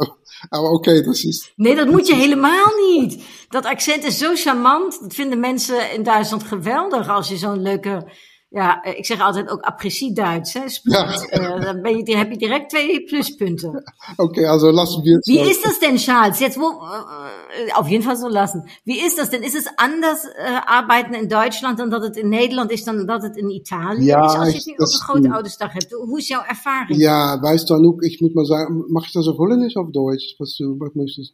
Aber 0.49 0.71
okay, 0.71 1.03
das 1.03 1.23
ist. 1.23 1.51
Nee, 1.55 1.75
dat 1.75 1.87
moet 1.87 2.07
je 2.07 2.15
helemaal 2.15 2.73
niet. 2.89 3.23
Dat 3.49 3.65
accent 3.65 4.03
is 4.03 4.17
zo 4.17 4.35
charmant. 4.35 5.01
Dat 5.01 5.13
vinden 5.13 5.39
mensen 5.39 5.91
in 5.91 6.03
Duitsland 6.03 6.43
geweldig 6.43 7.09
als 7.09 7.29
je 7.29 7.37
zo'n 7.37 7.61
leuke 7.61 8.07
ja, 8.53 8.83
ik 8.83 9.05
zeg 9.05 9.21
altijd 9.21 9.49
ook 9.49 9.61
apprecie-Duits, 9.61 10.53
hè, 10.53 10.69
spricht. 10.69 11.27
Ja. 11.29 11.39
Äh, 11.39 11.61
dan, 11.65 11.81
ben 11.81 11.97
je, 11.97 12.17
heb 12.17 12.31
je 12.31 12.37
direkt 12.37 12.69
twee 12.69 13.03
pluspunten. 13.03 13.83
Okay, 14.17 14.45
also 14.45 14.71
lassen 14.71 15.03
wir 15.03 15.17
es. 15.17 15.27
Wie 15.27 15.49
ist 15.49 15.63
das 15.63 15.79
denn, 15.79 15.97
Charles? 15.97 16.39
Jetzt 16.39 16.57
wo, 16.57 16.67
äh, 16.67 17.71
auf 17.73 17.87
jeden 17.87 18.03
Fall 18.03 18.17
so 18.17 18.27
lassen. 18.27 18.63
Wie 18.83 18.99
ist 18.99 19.17
das 19.17 19.29
denn? 19.29 19.43
Ist 19.43 19.55
es 19.55 19.67
anders 19.77 20.25
äh, 20.25 20.59
arbeiten 20.65 21.13
in 21.13 21.27
Deutschland 21.27 21.79
dan 21.79 21.89
dat 21.89 22.03
het 22.03 22.17
in 22.17 22.29
Nederland 22.29 22.71
is 22.71 22.83
dan 22.83 23.05
dat 23.05 23.21
het 23.23 23.37
in 23.37 23.49
Italië 23.49 24.05
ja, 24.05 24.25
is? 24.25 24.35
Als 24.35 24.49
je 24.49 24.57
het 24.57 24.65
nu 24.65 24.73
op 24.73 24.79
een 24.79 24.99
grote 24.99 25.31
oudersdag 25.33 25.73
hebt, 25.73 25.91
hoe 25.91 26.17
is 26.17 26.27
jouw 26.27 26.43
ervaring? 26.43 26.99
Ja, 26.99 27.39
weißt 27.41 27.69
du, 27.69 27.73
Anouk, 27.73 28.01
ich 28.03 28.19
muss 28.19 28.33
mal 28.33 28.45
sagen, 28.45 28.83
mag 28.87 29.05
ich 29.05 29.13
das 29.13 29.27
auf 29.27 29.37
Holländisch 29.37 29.75
of 29.75 29.91
Deutsch? 29.91 30.35
Was 30.39 30.57
du, 30.57 30.75
was 30.79 30.93
möchtest 30.93 31.33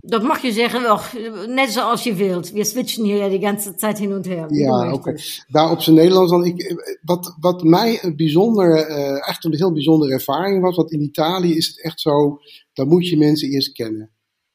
Dat 0.00 0.22
mag 0.22 0.42
je 0.42 0.52
zeggen, 0.52 0.92
och, 0.92 1.12
net 1.46 1.70
zoals 1.70 2.02
je 2.02 2.14
wilt. 2.14 2.50
We 2.50 2.64
switchen 2.64 3.04
hier 3.04 3.16
ja 3.16 3.28
die 3.28 3.40
ganze 3.40 3.74
tijd 3.74 3.98
hin 3.98 4.12
en 4.12 4.28
her. 4.28 4.54
Ja, 4.54 4.86
oké. 4.86 4.94
Okay. 4.94 5.18
Daar 5.48 5.70
op 5.70 5.80
zijn 5.80 5.96
Nederlands 5.96 6.30
dan. 6.30 6.44
Ik, 6.44 6.76
wat, 7.02 7.36
wat 7.40 7.62
mij 7.62 7.98
een 8.02 8.16
bijzonder, 8.16 8.90
uh, 8.90 9.28
echt 9.28 9.44
een 9.44 9.54
heel 9.54 9.72
bijzondere 9.72 10.12
ervaring 10.12 10.62
was, 10.62 10.76
want 10.76 10.92
in 10.92 11.02
Italië 11.02 11.56
is 11.56 11.66
het 11.66 11.82
echt 11.82 12.00
zo, 12.00 12.38
dan 12.72 12.88
moet 12.88 13.08
je 13.08 13.16
mensen 13.16 13.50
eerst 13.50 13.72
kennen. 13.72 14.10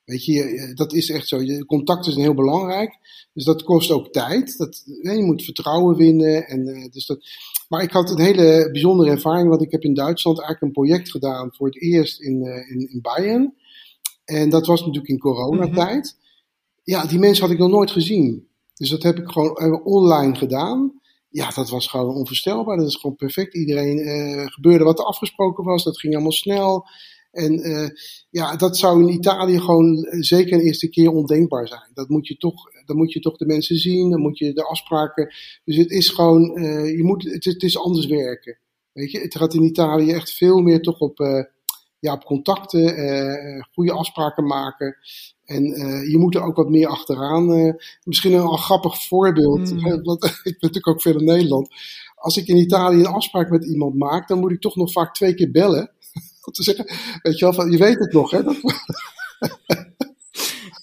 Weet 0.06 0.26
je, 0.26 0.72
dat 0.76 0.94
is 0.94 1.10
echt 1.10 1.28
zo. 1.28 1.40
Contact 1.66 2.08
is 2.08 2.16
heel 2.16 2.34
belangrijk. 2.34 2.98
Dus 3.34 3.44
dat 3.44 3.64
kost 3.64 3.92
ook 3.92 4.12
tijd. 4.12 4.58
Dat, 4.58 4.84
je 5.02 5.24
moet 5.24 5.44
vertrouwen 5.44 5.96
winnen. 5.96 6.48
En, 6.48 6.68
uh, 6.68 6.86
dus 6.92 7.06
dat, 7.06 7.20
maar 7.68 7.84
ik 7.84 7.92
had 7.92 8.10
een 8.10 8.22
hele 8.22 8.70
bijzondere 8.72 9.10
ervaring, 9.10 9.50
want 9.50 9.62
ik 9.62 9.72
heb 9.72 9.84
in 9.84 9.94
Duitsland 9.94 10.40
eigenlijk 10.40 10.66
een 10.66 10.84
project 10.84 11.12
gedaan 11.12 11.50
voor 11.54 11.68
het 11.68 11.82
eerst 11.82 12.22
in, 12.22 12.44
in, 12.70 12.90
in 12.92 13.00
Bayern. 13.02 13.54
En 14.30 14.50
dat 14.50 14.68
was 14.68 14.80
natuurlijk 14.80 15.08
in 15.08 15.20
coronatijd. 15.20 16.16
Mm 16.18 16.28
Ja, 16.84 17.06
die 17.06 17.20
mensen 17.20 17.44
had 17.44 17.54
ik 17.54 17.60
nog 17.60 17.70
nooit 17.70 17.92
gezien. 17.92 18.48
Dus 18.74 18.90
dat 18.90 19.04
heb 19.04 19.18
ik 19.18 19.28
gewoon 19.28 19.84
online 19.84 20.36
gedaan. 20.36 21.02
Ja, 21.30 21.50
dat 21.50 21.70
was 21.70 21.88
gewoon 21.88 22.16
onvoorstelbaar. 22.16 22.78
Dat 22.78 22.88
is 22.88 22.96
gewoon 22.96 23.16
perfect. 23.16 23.56
Iedereen 23.56 23.98
uh, 23.98 24.46
gebeurde 24.48 24.84
wat 24.84 25.00
er 25.00 25.06
afgesproken 25.06 25.64
was. 25.64 25.84
Dat 25.84 26.00
ging 26.00 26.14
allemaal 26.14 26.32
snel. 26.32 26.86
En 27.32 27.68
uh, 27.68 27.90
ja, 28.30 28.56
dat 28.56 28.78
zou 28.78 29.02
in 29.02 29.14
Italië 29.14 29.60
gewoon 29.60 30.08
zeker 30.10 30.54
een 30.54 30.66
eerste 30.66 30.90
keer 30.90 31.12
ondenkbaar 31.12 31.68
zijn. 31.68 31.92
Dat 31.94 32.10
moet 32.10 32.28
je 32.28 32.38
toch, 32.38 32.56
dan 32.86 32.98
moet 32.98 33.14
je 33.14 33.20
toch 33.20 33.38
de 33.38 33.46
mensen 33.46 33.78
zien. 33.78 34.10
Dan 34.10 34.22
moet 34.22 34.38
je 34.38 34.54
de 34.54 34.64
afspraken. 34.64 35.34
Dus 35.66 35.76
het 35.76 35.92
is 35.92 36.10
gewoon, 36.10 36.58
uh, 36.58 36.98
je 36.98 37.04
moet, 37.04 37.24
het, 37.24 37.46
het, 37.46 37.64
is 37.64 37.78
anders 37.78 38.06
werken. 38.06 38.58
Weet 38.92 39.12
je, 39.12 39.20
het 39.20 39.36
gaat 39.36 39.54
in 39.54 39.64
Italië 39.64 40.12
echt 40.12 40.32
veel 40.32 40.62
meer 40.62 40.82
toch 40.82 41.00
op 41.00 41.20
ja, 42.00 42.14
op 42.14 42.26
contacten, 42.26 43.00
uh, 43.00 43.64
goede 43.74 43.92
afspraken 43.92 44.46
maken. 44.46 44.98
En 45.46 45.66
uh, 45.66 46.12
je 46.12 46.18
moet 46.18 46.36
er 46.36 46.42
ook 46.42 46.56
wat 46.56 46.70
meer 46.70 46.88
achteraan. 46.88 47.52
Uh, 47.52 47.74
misschien 48.04 48.34
een, 48.34 48.42
een 48.42 48.58
grappig 48.58 49.08
voorbeeld. 49.08 49.74
Mm. 49.74 50.04
Want 50.04 50.24
ik 50.26 50.44
ben 50.44 50.56
natuurlijk 50.60 50.88
ook 50.88 51.02
veel 51.02 51.18
in 51.20 51.26
Nederland. 51.26 51.70
Als 52.16 52.38
ik 52.38 52.48
in 52.48 52.58
Italië 52.58 53.00
een 53.00 53.06
afspraak 53.06 53.50
met 53.50 53.66
iemand 53.66 53.96
maak, 53.96 54.28
dan 54.28 54.40
moet 54.40 54.52
ik 54.52 54.62
toch 54.62 54.76
nog 54.76 54.92
vaak 54.92 55.14
twee 55.14 55.34
keer 55.34 55.52
bellen. 55.52 55.92
Om 56.46 56.54
te 56.54 56.64
zeggen, 56.64 56.86
weet 57.22 57.40
je 57.40 57.46
wel, 57.46 57.54
van, 57.54 57.72
je 57.72 57.78
weet 57.78 58.00
het 58.00 58.14
nog, 58.14 58.32
hè? 58.32 58.44
Dat... 58.44 58.56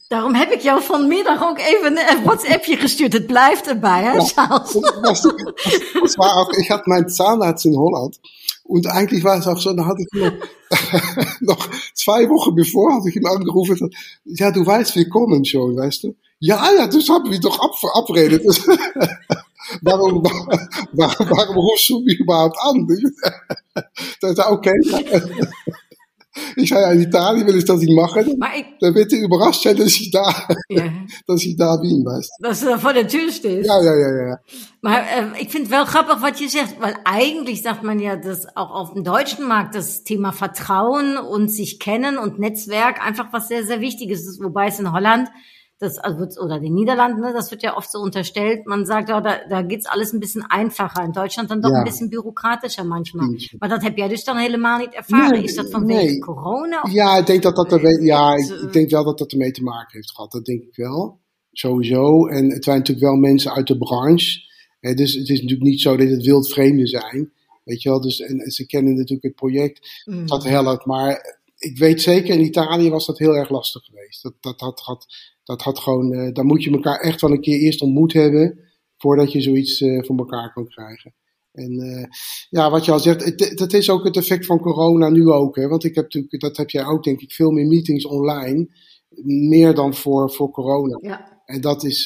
Daarom 0.08 0.34
heb 0.34 0.50
ik 0.50 0.60
jou 0.60 0.82
vanmiddag 0.82 1.42
ook 1.42 1.58
even 1.58 2.10
een 2.10 2.24
WhatsAppje 2.24 2.76
gestuurd. 2.76 3.12
Het 3.12 3.26
blijft 3.26 3.68
erbij, 3.68 4.02
hè, 4.02 4.20
Charles? 4.20 4.74
Ich 6.58 6.68
hatte 6.68 6.88
meinen 6.88 7.10
Zahnarzt 7.10 7.64
in 7.64 7.74
Holland. 7.74 8.18
Und 8.68 8.86
eigentlich 8.88 9.22
war 9.22 9.38
es 9.38 9.46
auch 9.46 9.58
so, 9.58 9.72
da 9.72 9.86
hatte 9.86 10.02
ich 10.02 10.20
noch, 10.20 10.32
noch 11.40 11.68
zwei 11.94 12.28
Wochen 12.28 12.54
bevor, 12.54 12.94
hatte 12.94 13.08
ich 13.08 13.16
ihm 13.16 13.26
angerufen, 13.26 13.90
ja, 14.24 14.50
du 14.50 14.66
weißt, 14.66 14.96
wir 14.96 15.08
kommen 15.08 15.44
schon, 15.44 15.76
weißt 15.76 16.04
du? 16.04 16.16
Ja, 16.40 16.68
ja, 16.76 16.86
das 16.86 17.08
haben 17.08 17.30
wir 17.30 17.40
doch 17.40 17.58
ab, 17.60 17.74
verabredet. 17.78 18.44
warum, 19.82 20.22
warum, 20.92 21.30
warum 21.30 21.56
rufst 21.56 21.88
du 21.88 22.00
mich 22.00 22.18
überhaupt 22.18 22.56
an? 22.60 22.86
da 24.20 24.28
ist 24.28 24.38
er, 24.38 24.52
okay. 24.52 24.74
Ich 26.54 26.68
ja, 26.68 26.90
in 26.90 27.00
Italië 27.00 27.44
wil 27.44 27.54
ik 27.54 27.66
dat 27.66 27.80
niet 27.80 27.94
machen. 27.94 28.38
Maar 28.38 28.56
ik... 28.56 28.66
Dan 28.78 28.92
werd 28.92 29.10
hij 29.10 29.22
überrascht 29.22 29.62
zijn 29.62 29.76
dat 29.76 29.86
ik 29.86 30.12
daar, 30.12 30.64
ja. 30.66 30.92
dat 31.24 31.42
ik 31.42 31.58
daar 31.58 31.80
bin, 31.80 32.04
weißt 32.04 32.36
Dat 32.40 32.56
ze 32.56 32.76
voor 32.78 32.92
de 32.92 33.04
tür 33.04 33.30
steht. 33.30 33.64
Ja, 33.64 33.82
ja, 33.82 33.92
ja, 33.92 34.26
ja. 34.26 34.40
Maar 34.80 35.02
äh, 35.02 35.48
vind 35.48 35.52
het 35.52 35.68
wel 35.68 35.84
grappig 35.84 36.20
wat 36.20 36.38
je 36.38 36.48
zegt, 36.48 36.74
weil 36.78 36.94
eigentlich 37.02 37.62
sagt 37.62 37.82
man 37.82 37.98
ja, 37.98 38.16
dass 38.16 38.46
auch 38.56 38.70
auf 38.70 38.92
dem 38.92 39.02
deutschen 39.02 39.46
Markt 39.46 39.74
das 39.74 40.02
Thema 40.02 40.32
Vertrauen 40.32 41.16
und 41.16 41.50
sich 41.50 41.78
kennen 41.78 42.18
und 42.18 42.38
Netzwerk 42.38 43.04
einfach 43.06 43.32
was 43.32 43.48
sehr, 43.48 43.64
sehr 43.64 43.80
wichtiges 43.80 44.26
ist, 44.26 44.42
wobei 44.42 44.66
es 44.66 44.78
in 44.78 44.92
Holland 44.92 45.28
das 45.78 45.98
also 45.98 46.40
oder 46.40 46.58
den 46.58 46.74
Niederlanden, 46.74 47.20
ne, 47.20 47.32
das 47.32 47.50
wird 47.50 47.62
ja 47.62 47.76
oft 47.76 47.90
so 47.90 47.98
unterstellt. 47.98 48.66
Man 48.66 48.86
sagt, 48.86 49.08
ja, 49.08 49.20
da, 49.20 49.40
da 49.48 49.62
geht's 49.62 49.86
alles 49.86 50.12
ein 50.12 50.20
bisschen 50.20 50.42
einfacher. 50.48 51.04
In 51.04 51.12
Deutschland 51.12 51.50
dann 51.50 51.60
doch 51.60 51.70
ja. 51.70 51.78
ein 51.78 51.84
bisschen 51.84 52.08
bürokratischer 52.08 52.84
manchmal. 52.84 53.28
Maar 53.58 53.68
dat 53.68 53.82
heb 53.82 53.96
jij 53.96 54.08
dus 54.08 54.24
dan 54.24 54.36
helemaal 54.36 54.78
niet 54.78 54.94
ervaren. 54.94 55.30
Nee, 55.30 55.42
is 55.42 55.54
dat 55.54 55.70
vanwege 55.70 56.04
nee. 56.04 56.18
corona? 56.18 56.82
Of? 56.82 56.92
Ja, 56.92 57.16
ik 57.16 57.26
denk 57.26 57.42
dat 57.42 57.56
dat 57.56 57.72
er, 57.72 58.02
ja, 58.02 58.34
ik 58.36 58.72
denk 58.72 58.90
wel 58.90 59.04
dat 59.04 59.18
dat 59.18 59.32
ermee 59.32 59.50
te 59.50 59.62
maken 59.62 59.92
heeft 59.92 60.10
gehad. 60.10 60.32
Dat 60.32 60.44
denk 60.44 60.62
ik 60.62 60.76
wel. 60.76 61.20
Sowieso. 61.52 62.26
En 62.26 62.50
het 62.50 62.64
zijn 62.64 62.78
natuurlijk 62.78 63.06
wel 63.06 63.16
mensen 63.16 63.52
uit 63.52 63.66
de 63.66 63.78
branche. 63.78 64.40
Hè, 64.80 64.94
dus 64.94 65.14
het 65.14 65.28
is 65.28 65.40
natuurlijk 65.40 65.68
niet 65.68 65.80
zo 65.80 65.96
dat 65.96 66.08
het 66.08 66.24
wild 66.24 66.52
vreemden 66.52 66.86
zijn. 66.86 67.32
Weet 67.64 67.82
je 67.82 67.88
wel, 67.88 68.00
dus, 68.00 68.20
en, 68.20 68.38
en 68.38 68.50
ze 68.50 68.66
kennen 68.66 68.94
natuurlijk 68.94 69.22
het 69.22 69.34
project. 69.34 70.02
Mm. 70.04 70.26
Dat 70.26 70.44
helpt. 70.44 70.84
Maar 70.84 71.40
ik 71.58 71.78
weet 71.78 72.02
zeker, 72.02 72.34
in 72.34 72.44
Italië 72.44 72.90
was 72.90 73.06
dat 73.06 73.18
heel 73.18 73.36
erg 73.36 73.50
lastig 73.50 73.84
geweest. 73.84 74.22
Dat, 74.22 74.34
dat, 74.40 74.58
dat 74.58 74.80
had 74.80 75.06
dat 75.46 75.62
had 75.62 75.78
gewoon, 75.78 76.12
uh, 76.12 76.32
daar 76.32 76.44
moet 76.44 76.62
je 76.62 76.70
elkaar 76.70 77.00
echt 77.00 77.20
wel 77.20 77.30
een 77.30 77.40
keer 77.40 77.58
eerst 77.58 77.80
ontmoet 77.80 78.12
hebben 78.12 78.58
voordat 78.96 79.32
je 79.32 79.40
zoiets 79.40 79.80
uh, 79.80 80.02
voor 80.04 80.16
elkaar 80.16 80.52
kan 80.52 80.68
krijgen. 80.68 81.14
En 81.52 81.72
uh, 81.72 82.04
ja, 82.50 82.70
wat 82.70 82.84
je 82.84 82.92
al 82.92 82.98
zegt, 82.98 83.24
het, 83.24 83.52
dat 83.58 83.72
is 83.72 83.90
ook 83.90 84.04
het 84.04 84.16
effect 84.16 84.46
van 84.46 84.60
corona 84.60 85.08
nu 85.08 85.30
ook. 85.30 85.56
Hè? 85.56 85.68
Want 85.68 85.84
ik 85.84 85.94
heb 85.94 86.04
natuurlijk, 86.04 86.40
dat 86.40 86.56
heb 86.56 86.70
jij 86.70 86.84
ook 86.84 87.04
denk 87.04 87.20
ik, 87.20 87.32
veel 87.32 87.50
meer 87.50 87.66
meetings 87.66 88.06
online. 88.06 88.68
Meer 89.24 89.74
dan 89.74 89.94
voor, 89.94 90.32
voor 90.32 90.50
corona. 90.50 90.98
Ja. 91.00 91.42
En 91.44 91.60
dat 91.60 91.84
is, 91.84 92.04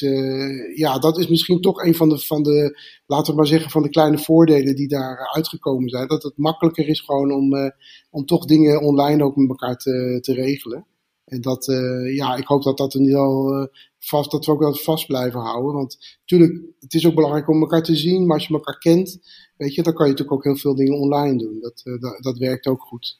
ja, 0.75 0.99
dat 0.99 1.17
is 1.17 1.27
misschien 1.27 1.61
toch 1.61 1.83
een 1.83 1.95
van 1.95 2.09
de, 2.09 2.19
van 2.19 2.43
de, 2.43 2.79
laten 3.05 3.31
we 3.31 3.37
maar 3.37 3.47
zeggen, 3.47 3.71
van 3.71 3.81
de 3.81 3.89
kleine 3.89 4.17
voordelen 4.17 4.75
die 4.75 4.87
daar 4.87 5.31
uitgekomen 5.33 5.89
zijn. 5.89 6.07
Dat 6.07 6.23
het 6.23 6.37
makkelijker 6.37 6.87
is 6.87 6.99
gewoon 6.99 7.31
om, 7.31 7.71
om 8.09 8.25
toch 8.25 8.45
dingen 8.45 8.81
online 8.81 9.23
ook 9.23 9.35
met 9.35 9.49
elkaar 9.49 9.77
te, 9.77 10.17
te 10.21 10.33
regelen. 10.33 10.85
En 11.25 11.41
dat, 11.41 11.67
uh, 11.67 12.15
ja, 12.15 12.35
ik 12.35 12.45
hoop 12.45 12.63
dat 12.63 12.77
dat 12.77 12.93
in 12.93 13.01
ieder 13.01 13.17
geval 13.17 13.61
uh, 13.61 13.67
vast, 13.99 14.31
dat 14.31 14.45
we 14.45 14.51
ook 14.51 14.59
wel 14.59 14.75
vast 14.75 15.05
blijven 15.05 15.39
houden. 15.39 15.73
Want 15.73 16.17
natuurlijk, 16.19 16.61
het 16.79 16.93
is 16.93 17.07
ook 17.07 17.15
belangrijk 17.15 17.49
om 17.49 17.61
elkaar 17.61 17.83
te 17.83 17.95
zien, 17.95 18.25
maar 18.25 18.37
als 18.37 18.47
je 18.47 18.53
elkaar 18.53 18.77
kent, 18.77 19.19
weet 19.57 19.75
je, 19.75 19.83
dan 19.83 19.93
kan 19.93 20.05
je 20.05 20.11
natuurlijk 20.11 20.37
ook 20.37 20.43
heel 20.43 20.57
veel 20.57 20.75
dingen 20.75 20.99
online 20.99 21.37
doen. 21.37 21.59
Dat, 21.61 21.81
uh, 21.83 22.01
dat, 22.01 22.23
dat, 22.23 22.37
werkt 22.37 22.67
ook 22.67 22.81
goed. 22.81 23.19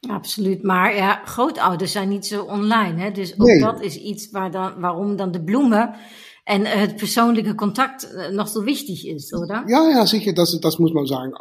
Absoluut, 0.00 0.62
maar 0.62 0.96
ja, 0.96 1.24
grootouders 1.24 1.92
zijn 1.92 2.08
niet 2.08 2.26
zo 2.26 2.42
online. 2.42 3.00
Hè? 3.00 3.10
Dus 3.10 3.32
ook 3.32 3.46
nee. 3.46 3.60
dat 3.60 3.82
is 3.82 3.96
iets 3.96 4.30
waar 4.30 4.50
dan, 4.50 4.80
waarom 4.80 5.16
dan 5.16 5.30
de 5.30 5.44
bloemen 5.44 5.94
en 6.44 6.64
het 6.64 6.96
persoonlijke 6.96 7.54
contact 7.54 8.30
nog 8.30 8.48
zo 8.48 8.62
wichtig 8.62 9.04
is, 9.04 9.32
oder? 9.32 9.68
Ja, 9.68 9.88
ja, 9.88 10.06
sicher, 10.06 10.34
das, 10.34 10.60
das 10.60 10.76
muss 10.76 10.92
man 10.92 11.06
sagen. 11.06 11.32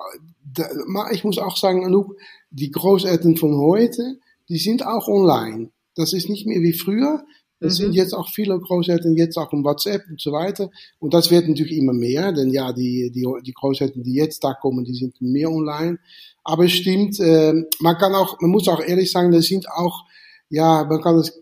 maar 0.85 1.11
ik 1.11 1.23
moet 1.23 1.39
ook 1.39 1.57
sagen, 1.57 1.83
Anouk, 1.83 2.21
die 2.49 2.73
Großeltern 2.77 3.37
van 3.37 3.53
heute, 3.53 4.19
die 4.49 4.57
sind 4.57 4.85
auch 4.85 5.07
online. 5.07 5.71
Das 5.95 6.13
ist 6.13 6.29
nicht 6.29 6.45
mehr 6.45 6.61
wie 6.61 6.73
früher. 6.73 7.23
Es 7.59 7.79
mhm. 7.79 7.83
sind 7.83 7.95
jetzt 7.95 8.13
auch 8.13 8.29
viele 8.29 8.59
Großeltern 8.59 9.15
jetzt 9.15 9.37
auch 9.37 9.53
im 9.53 9.63
WhatsApp 9.63 10.03
und 10.09 10.19
so 10.19 10.31
weiter. 10.31 10.69
Und 10.99 11.13
das 11.13 11.31
wird 11.31 11.47
natürlich 11.47 11.77
immer 11.77 11.93
mehr, 11.93 12.33
denn 12.33 12.49
ja, 12.49 12.73
die, 12.73 13.09
die, 13.11 13.25
die 13.45 13.53
Großeltern, 13.53 14.03
die 14.03 14.13
jetzt 14.13 14.43
da 14.43 14.53
kommen, 14.53 14.83
die 14.83 14.95
sind 14.95 15.21
mehr 15.21 15.49
online. 15.49 15.99
Aber 16.43 16.65
es 16.65 16.73
stimmt, 16.73 17.19
äh, 17.19 17.53
man 17.79 17.97
kann 17.97 18.13
auch, 18.15 18.39
man 18.41 18.51
muss 18.51 18.67
auch 18.67 18.81
ehrlich 18.81 19.11
sagen, 19.11 19.31
das 19.31 19.45
sind 19.45 19.69
auch, 19.69 20.03
ja, 20.49 20.83
man 20.83 21.01
kann 21.01 21.17
es, 21.19 21.41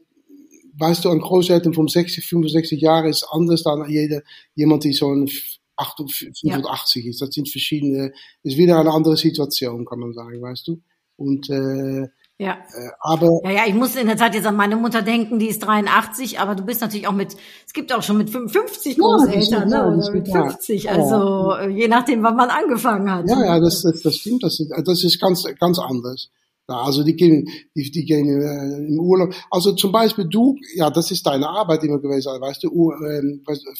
weißt 0.77 1.05
du, 1.05 1.09
ein 1.09 1.19
Großeltern 1.19 1.73
von 1.73 1.87
60, 1.87 2.23
65 2.25 2.79
Jahren 2.81 3.09
ist 3.09 3.25
anders 3.31 3.63
dann 3.63 3.89
jeder, 3.89 4.21
jemand, 4.53 4.83
die 4.83 4.93
so 4.93 5.11
ein 5.11 5.27
85 5.27 7.03
ja. 7.03 7.09
ist. 7.09 7.21
Das 7.21 7.33
sind 7.33 7.49
verschiedene, 7.49 8.13
ist 8.43 8.57
wieder 8.57 8.79
eine 8.79 8.91
andere 8.91 9.17
Situation, 9.17 9.85
kann 9.85 9.99
man 9.99 10.13
sagen, 10.13 10.39
weißt 10.41 10.67
du. 10.67 10.81
Und 11.15 11.49
äh, 11.49 12.07
ja. 12.41 12.53
Äh, 12.53 12.89
aber 12.99 13.39
ja, 13.43 13.51
ja, 13.51 13.61
ich 13.67 13.75
muss 13.75 13.95
in 13.95 14.07
der 14.07 14.17
Zeit 14.17 14.33
jetzt 14.33 14.47
an 14.47 14.55
meine 14.55 14.75
Mutter 14.75 15.03
denken, 15.03 15.37
die 15.37 15.47
ist 15.47 15.59
83, 15.59 16.39
aber 16.39 16.55
du 16.55 16.65
bist 16.65 16.81
natürlich 16.81 17.07
auch 17.07 17.13
mit, 17.13 17.35
es 17.67 17.71
gibt 17.71 17.93
auch 17.93 18.01
schon 18.01 18.17
mit 18.17 18.31
55 18.31 18.97
Großeltern, 18.97 19.69
ja, 19.69 19.85
ne? 19.85 19.97
Oder 19.97 20.11
mit 20.11 20.27
50, 20.27 20.83
ja. 20.85 20.91
also 20.93 21.53
äh, 21.53 21.69
je 21.69 21.87
nachdem, 21.87 22.23
wann 22.23 22.35
man 22.35 22.49
angefangen 22.49 23.11
hat. 23.11 23.29
Ja, 23.29 23.45
ja, 23.45 23.59
das, 23.59 23.83
das, 23.83 24.01
das 24.01 24.15
stimmt, 24.15 24.41
das 24.41 24.59
ist, 24.59 24.73
das 24.85 25.03
ist 25.03 25.21
ganz, 25.21 25.45
ganz 25.59 25.77
anders. 25.77 26.31
Ja, 26.67 26.81
also 26.81 27.03
die 27.03 27.15
gehen, 27.15 27.47
die, 27.75 27.91
die 27.91 28.05
gehen 28.05 28.27
äh, 28.27 28.87
im 28.87 28.99
Urlaub. 28.99 29.35
Also 29.51 29.73
zum 29.73 29.91
Beispiel 29.91 30.25
du, 30.25 30.55
ja, 30.73 30.89
das 30.89 31.11
ist 31.11 31.23
deine 31.27 31.47
Arbeit 31.47 31.83
immer 31.83 31.99
gewesen, 31.99 32.41
weißt 32.41 32.63
du, 32.63 32.91
äh, 32.91 33.21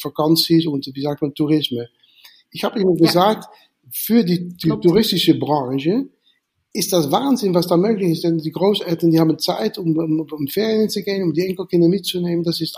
Vakanties 0.04 0.68
und 0.68 0.86
wie 0.94 1.02
sagt 1.02 1.24
man, 1.24 1.34
Tourismus. 1.34 1.88
Ich 2.52 2.64
habe 2.64 2.80
immer 2.80 2.94
gesagt, 2.94 3.46
für 3.92 4.24
die, 4.24 4.50
die 4.50 4.70
touristische 4.70 5.40
Branche, 5.40 6.10
ist 6.74 6.94
das 6.94 7.12
Wahnsinn, 7.12 7.54
was 7.54 7.68
da 7.68 7.78
möglich 7.78 8.12
ist. 8.12 8.24
Denn 8.24 8.38
die 8.38 8.52
Großeltern, 8.52 9.12
die 9.12 9.20
haben 9.20 9.38
Zeit, 9.40 9.78
um, 9.78 9.96
um, 9.98 10.28
um 10.32 10.48
Ferien 10.48 10.90
zu 10.90 11.04
gehen, 11.04 11.24
um 11.24 11.34
die 11.34 11.48
Enkelkinder 11.48 11.88
mitzunehmen. 11.88 12.44
Das 12.44 12.62
ist, 12.62 12.78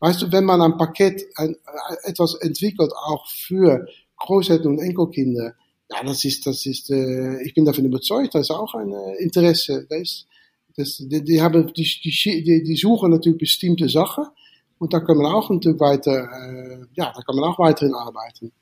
weißt 0.00 0.22
du, 0.22 0.32
wenn 0.32 0.44
man 0.44 0.60
ein 0.60 0.76
Paket, 0.76 1.24
ein, 1.36 1.56
etwas 2.04 2.34
entwickelt, 2.34 2.92
auch 2.92 3.26
für 3.28 3.86
Großeltern 4.18 4.72
und 4.72 4.78
Enkelkinder, 4.78 5.54
ja, 5.90 6.02
das 6.02 6.24
ist, 6.24 6.46
das 6.46 6.64
ist, 6.64 6.90
äh, 6.90 7.42
ich 7.42 7.54
bin 7.54 7.64
davon 7.64 7.84
überzeugt, 7.84 8.34
das 8.34 8.48
ist 8.48 8.50
auch 8.50 8.74
ein 8.74 8.90
äh, 8.92 9.22
Interesse. 9.22 9.86
Das 9.88 10.26
das, 10.76 10.96
die, 10.98 11.22
die, 11.22 11.40
haben, 11.40 11.72
die, 11.72 11.84
die, 12.02 12.62
die 12.64 12.76
suchen 12.76 13.12
natürlich 13.12 13.38
bestimmte 13.38 13.88
Sachen 13.88 14.26
und 14.78 14.92
da 14.92 15.00
kann 15.00 15.16
man 15.16 15.32
auch 15.32 15.48
natürlich 15.50 15.78
weiter, 15.78 16.28
äh, 16.32 16.86
ja, 16.94 17.12
da 17.14 17.22
kann 17.22 17.36
man 17.36 17.44
auch 17.44 17.58
weiterhin 17.58 17.94
arbeiten. 17.94 18.52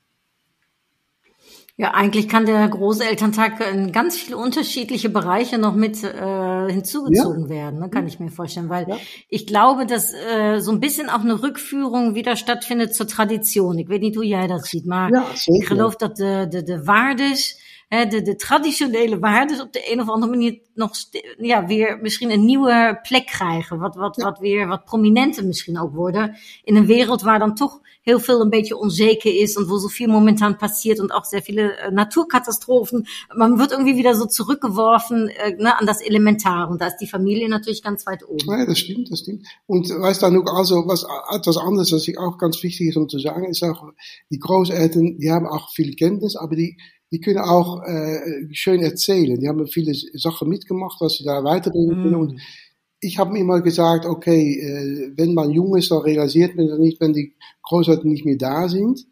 Ja, 1.75 1.95
eigentlich 1.95 2.29
kann 2.29 2.45
der 2.45 2.67
Großelterntag 2.69 3.59
in 3.73 3.91
ganz 3.91 4.15
viele 4.15 4.37
unterschiedliche 4.37 5.09
Bereiche 5.09 5.57
noch 5.57 5.73
mit 5.73 6.03
äh, 6.03 6.71
hinzugezogen 6.71 7.45
ja. 7.45 7.49
werden, 7.49 7.79
ne, 7.79 7.89
kann 7.89 8.05
ich 8.05 8.19
mir 8.19 8.29
vorstellen. 8.29 8.69
Weil 8.69 8.87
ja. 8.87 8.97
ich 9.27 9.47
glaube, 9.47 9.87
dass 9.87 10.13
äh, 10.13 10.59
so 10.59 10.71
ein 10.71 10.79
bisschen 10.79 11.09
auch 11.09 11.21
eine 11.21 11.41
Rückführung 11.41 12.13
wieder 12.13 12.35
stattfindet 12.35 12.93
zur 12.93 13.07
Tradition. 13.07 13.79
Ik 13.79 13.87
weet 13.87 14.01
niet 14.01 14.15
hoe 14.15 14.27
jij 14.27 14.45
dat 14.47 14.67
ziet, 14.67 14.85
maar 14.85 15.11
ja, 15.11 15.25
ik 15.45 15.65
geloof 15.65 15.95
dat 15.95 16.15
de, 16.15 16.45
de, 16.47 16.63
de 16.63 16.83
waardes, 16.83 17.59
hè, 17.93 18.07
de, 18.07 18.21
de 18.21 18.35
traditionele 18.35 19.19
waardes 19.19 19.61
op 19.61 19.73
de 19.73 19.91
een 19.91 20.01
of 20.01 20.09
andere 20.09 20.31
manier 20.31 20.59
nog 20.73 20.91
ja, 21.37 21.65
weer 21.65 21.99
misschien 22.01 22.31
een 22.31 22.45
nieuwe 22.45 22.99
plek 23.01 23.25
krijgen. 23.25 23.79
Wat, 23.79 23.95
wat, 23.95 24.15
wat 24.15 24.39
weer 24.39 24.67
wat 24.67 24.85
prominenter 24.85 25.45
misschien 25.45 25.79
ook 25.79 25.93
worden. 25.93 26.35
In 26.63 26.75
een 26.75 26.85
wereld 26.85 27.21
waar 27.21 27.39
dan 27.39 27.55
toch 27.55 27.81
heel 28.01 28.19
veel 28.19 28.41
een 28.41 28.49
beetje 28.49 28.77
onzeker 28.77 29.41
ist 29.41 29.57
und 29.57 29.69
wo 29.69 29.77
so 29.77 29.87
viel 29.87 30.07
momentan 30.07 30.57
passiert 30.57 30.99
und 30.99 31.11
auch 31.11 31.25
sehr 31.25 31.41
viele 31.41 31.77
äh, 31.77 31.91
Naturkatastrophen. 31.91 33.07
Man 33.35 33.57
wird 33.57 33.71
irgendwie 33.71 33.95
wieder 33.95 34.15
so 34.15 34.25
zurückgeworfen 34.25 35.29
äh, 35.29 35.55
ne, 35.57 35.79
an 35.79 35.85
das 35.85 36.01
Elementare 36.01 36.71
und 36.71 36.81
da 36.81 36.87
ist 36.87 36.97
die 36.97 37.07
Familie 37.07 37.47
natürlich 37.47 37.81
ganz 37.81 38.05
weit 38.05 38.23
oben. 38.27 38.45
Ja, 38.47 38.65
das 38.65 38.79
stimmt, 38.79 39.09
das 39.11 39.19
stimmt. 39.19 39.45
Und 39.67 39.89
weißt 39.89 40.21
du, 40.21 40.25
auch 40.25 40.57
also 40.57 40.83
was 40.87 41.05
etwas 41.33 41.57
anderes, 41.57 41.91
was 41.93 42.07
ich 42.07 42.17
auch 42.17 42.37
ganz 42.37 42.61
wichtig 42.63 42.87
ist, 42.89 42.97
um 42.97 43.07
zu 43.07 43.19
sagen, 43.19 43.45
ist 43.45 43.63
auch, 43.63 43.91
die 44.29 44.39
Großeltern, 44.39 45.17
die 45.17 45.31
haben 45.31 45.47
auch 45.47 45.69
viel 45.71 45.95
Kenntnis, 45.95 46.35
aber 46.35 46.55
die 46.55 46.77
die 47.13 47.21
können 47.21 47.37
auch 47.37 47.83
äh, 47.83 48.47
schön 48.53 48.81
erzählen. 48.81 49.39
Die 49.39 49.47
haben 49.47 49.67
viele 49.67 49.93
Sachen 50.13 50.49
mitgemacht, 50.49 50.99
was 50.99 51.13
sie 51.13 51.23
da 51.23 51.43
weiterbringen 51.43 52.01
können. 52.01 52.15
Mm. 52.15 52.19
Und 52.19 52.41
ich 52.99 53.19
habe 53.19 53.33
mir 53.33 53.39
immer 53.39 53.61
gesagt, 53.61 54.07
okay, 54.07 54.59
äh, 54.59 55.13
wenn 55.15 55.35
man 55.35 55.51
jung 55.51 55.77
ist, 55.77 55.91
dann 55.91 55.99
realisiert 55.99 56.55
man 56.55 56.67
das 56.67 56.79
nicht, 56.79 56.99
wenn 56.99 57.13
die 57.13 57.35
Großeltern 57.61 58.09
nicht 58.09 58.25
mehr 58.25 58.37
da 58.37 58.67
sind. 58.67 59.05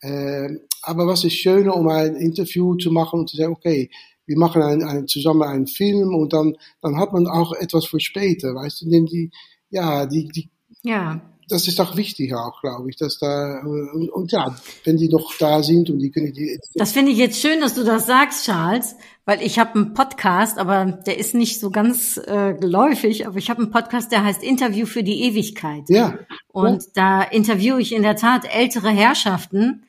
Äh, 0.00 0.50
aber 0.82 1.06
was 1.06 1.24
ist 1.24 1.36
schöner, 1.36 1.74
um 1.74 1.88
ein 1.88 2.16
Interview 2.16 2.74
zu 2.74 2.90
machen 2.90 3.20
und 3.20 3.30
zu 3.30 3.38
sagen, 3.38 3.54
okay, 3.54 3.88
wir 4.26 4.36
machen 4.36 4.60
ein, 4.60 4.82
ein, 4.82 5.06
zusammen 5.06 5.44
einen 5.44 5.66
Film 5.66 6.14
und 6.14 6.34
dann, 6.34 6.56
dann 6.82 6.98
hat 6.98 7.14
man 7.14 7.26
auch 7.26 7.54
etwas 7.54 7.86
für 7.86 8.00
später, 8.00 8.54
weißt 8.54 8.82
du, 8.82 8.90
denn 8.90 9.06
die, 9.06 9.30
ja, 9.70 10.04
die, 10.04 10.28
die, 10.28 10.50
ja. 10.82 11.22
Das 11.48 11.68
ist 11.68 11.80
auch 11.80 11.96
wichtig 11.96 12.34
auch, 12.34 12.60
glaube 12.60 12.90
ich, 12.90 12.96
dass 12.96 13.18
da, 13.18 13.60
und, 13.60 14.08
und 14.10 14.32
ja, 14.32 14.56
wenn 14.84 14.96
die 14.96 15.08
noch 15.08 15.36
da 15.38 15.62
sind 15.62 15.90
und 15.90 15.98
die 15.98 16.10
können 16.10 16.32
die. 16.32 16.58
Das 16.74 16.92
finde 16.92 17.12
ich 17.12 17.18
jetzt 17.18 17.40
schön, 17.40 17.60
dass 17.60 17.74
du 17.74 17.84
das 17.84 18.06
sagst, 18.06 18.44
Charles, 18.44 18.96
weil 19.24 19.42
ich 19.42 19.58
habe 19.58 19.74
einen 19.74 19.94
Podcast, 19.94 20.58
aber 20.58 20.84
der 21.06 21.18
ist 21.18 21.34
nicht 21.34 21.60
so 21.60 21.70
ganz 21.70 22.16
äh, 22.16 22.54
geläufig, 22.54 23.26
aber 23.26 23.38
ich 23.38 23.50
habe 23.50 23.62
einen 23.62 23.70
Podcast, 23.70 24.12
der 24.12 24.24
heißt 24.24 24.42
Interview 24.42 24.86
für 24.86 25.02
die 25.02 25.22
Ewigkeit. 25.22 25.84
Ja. 25.88 26.18
Und 26.48 26.82
ja. 26.82 26.90
da 26.94 27.22
interviewe 27.22 27.80
ich 27.80 27.94
in 27.94 28.02
der 28.02 28.16
Tat 28.16 28.44
ältere 28.52 28.90
Herrschaften, 28.90 29.82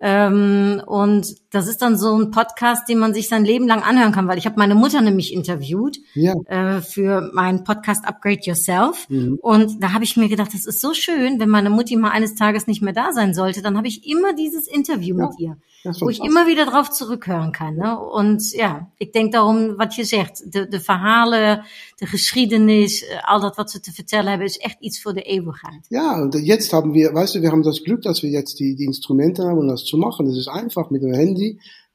ähm, 0.00 0.82
und 0.84 1.34
das 1.54 1.68
ist 1.68 1.82
dann 1.82 1.96
so 1.96 2.18
ein 2.18 2.30
Podcast, 2.30 2.88
den 2.88 2.98
man 2.98 3.14
sich 3.14 3.28
sein 3.28 3.44
Leben 3.44 3.68
lang 3.68 3.82
anhören 3.82 4.12
kann, 4.12 4.26
weil 4.26 4.38
ich 4.38 4.46
habe 4.46 4.56
meine 4.58 4.74
Mutter 4.74 5.00
nämlich 5.00 5.32
interviewt 5.32 5.98
ja. 6.14 6.34
äh, 6.46 6.80
für 6.80 7.30
meinen 7.32 7.64
Podcast 7.64 8.04
Upgrade 8.04 8.40
Yourself. 8.42 9.08
Mhm. 9.08 9.38
Und 9.40 9.82
da 9.82 9.92
habe 9.92 10.04
ich 10.04 10.16
mir 10.16 10.28
gedacht, 10.28 10.52
das 10.52 10.66
ist 10.66 10.80
so 10.80 10.94
schön, 10.94 11.38
wenn 11.38 11.48
meine 11.48 11.70
Mutti 11.70 11.96
mal 11.96 12.10
eines 12.10 12.34
Tages 12.34 12.66
nicht 12.66 12.82
mehr 12.82 12.92
da 12.92 13.12
sein 13.12 13.34
sollte, 13.34 13.62
dann 13.62 13.76
habe 13.76 13.86
ich 13.86 14.08
immer 14.08 14.34
dieses 14.34 14.66
Interview 14.66 15.18
ja. 15.18 15.26
mit 15.26 15.38
ihr, 15.38 15.56
wo 16.00 16.08
ich 16.08 16.20
immer 16.20 16.46
wieder 16.46 16.66
drauf 16.66 16.90
zurückhören 16.90 17.52
kann. 17.52 17.76
Ne? 17.76 17.98
Und 17.98 18.52
ja, 18.52 18.88
ich 18.98 19.12
denk 19.12 19.32
darum, 19.32 19.78
wat 19.78 19.94
je 19.96 20.04
zegt, 20.04 20.42
de, 20.52 20.68
de 20.68 20.80
verhalen, 20.80 21.62
de 21.96 22.06
geschiedenis, 22.06 23.02
äh, 23.02 23.18
all 23.24 23.40
dat 23.40 23.56
wat 23.56 23.70
ze 23.70 23.80
te 23.80 23.92
vertellen 23.92 24.28
hebben, 24.28 24.46
ist 24.46 24.60
echt 24.60 24.78
iets 24.80 24.98
für 24.98 25.14
die 25.14 25.20
Ewigkeit. 25.20 25.82
Ja, 25.90 26.20
und 26.20 26.34
jetzt 26.34 26.72
haben 26.72 26.94
wir, 26.94 27.14
weißt 27.14 27.36
du, 27.36 27.42
wir 27.42 27.50
haben 27.50 27.62
das 27.62 27.82
Glück, 27.84 28.02
dass 28.02 28.22
wir 28.22 28.30
jetzt 28.30 28.58
die, 28.58 28.74
die 28.74 28.84
Instrumente 28.84 29.44
haben, 29.44 29.58
um 29.58 29.68
das 29.68 29.84
zu 29.84 29.96
machen. 29.96 30.26
Das 30.26 30.36
ist 30.36 30.48
einfach 30.48 30.90
mit 30.90 31.02
dem 31.02 31.14
Handy, 31.14 31.43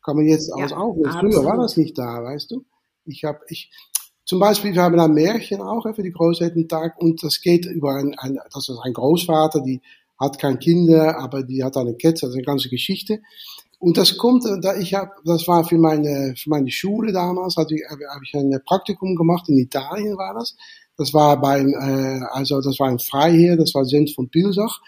kann 0.04 0.16
man 0.16 0.26
jetzt 0.26 0.52
ja, 0.56 0.66
aufnehmen. 0.76 1.12
Früher 1.20 1.46
war 1.46 1.58
das 1.58 1.78
nicht 1.78 1.98
da, 1.98 2.24
weißt 2.24 2.52
du. 2.52 2.66
Ich 3.06 3.24
habe, 3.24 3.40
ich, 3.48 3.72
zum 4.26 4.40
Beispiel, 4.40 4.74
wir 4.74 4.84
haben 4.84 5.00
ein 5.00 5.14
Märchen 5.14 5.62
auch 5.62 5.84
für 5.96 6.04
die 6.04 6.12
Großelterntag 6.12 7.02
und 7.02 7.24
das 7.24 7.42
geht 7.42 7.66
über 7.66 7.96
ein, 7.96 8.14
ein, 8.18 8.40
das 8.54 8.70
ist 8.70 8.80
ein 8.84 8.94
Großvater, 8.94 9.62
die 9.62 9.82
hat 10.20 10.38
kein 10.38 10.60
Kinder, 10.60 11.18
aber 11.20 11.44
die 11.44 11.64
hat 11.64 11.78
eine 11.78 11.96
Kette, 11.96 12.22
das 12.22 12.30
ist 12.30 12.36
eine 12.36 12.44
ganze 12.44 12.70
Geschichte. 12.70 13.22
Und 13.80 13.98
das 13.98 14.18
kommt, 14.18 14.44
da 14.62 14.76
ich 14.76 14.94
habe, 14.94 15.12
das 15.24 15.48
war 15.48 15.64
für 15.64 15.78
meine, 15.78 16.36
für 16.36 16.50
meine 16.50 16.70
Schule 16.70 17.14
damals, 17.14 17.56
hatte 17.56 17.76
ich, 17.76 17.84
habe 17.90 18.24
ich 18.24 18.34
ein 18.36 18.54
Praktikum 18.66 19.16
gemacht, 19.16 19.48
in 19.48 19.58
Italien 19.58 20.18
war 20.18 20.34
das. 20.34 20.56
Das 20.98 21.14
war 21.14 21.40
beim, 21.40 21.74
äh, 21.74 22.20
also 22.32 22.60
das 22.62 22.78
war 22.78 22.90
ein 22.90 23.00
Freiherr, 23.00 23.56
das 23.56 23.74
war 23.74 23.86
Sint 23.86 24.14
von 24.14 24.30
Pilsach. 24.30 24.82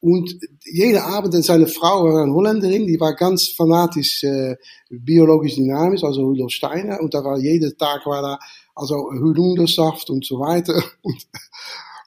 Und 0.00 0.38
jede 0.64 1.02
Abend, 1.02 1.32
seine 1.44 1.66
Frau 1.66 2.04
war 2.04 2.22
eine 2.22 2.32
Holländerin, 2.32 2.86
die 2.86 3.00
war 3.00 3.14
ganz 3.14 3.48
fanatisch 3.48 4.22
äh, 4.24 4.56
biologisch 4.90 5.56
dynamisch, 5.56 6.04
also 6.04 6.22
Rudolf 6.22 6.52
Steiner. 6.52 7.00
Und 7.00 7.14
da 7.14 7.24
war 7.24 7.38
jeder 7.38 7.74
Tag 7.76 8.06
war 8.06 8.22
da 8.22 8.38
also 8.76 8.96
Holundersaft 9.10 10.10
und 10.10 10.24
so 10.24 10.38
weiter. 10.38 10.74
Und, 11.02 11.26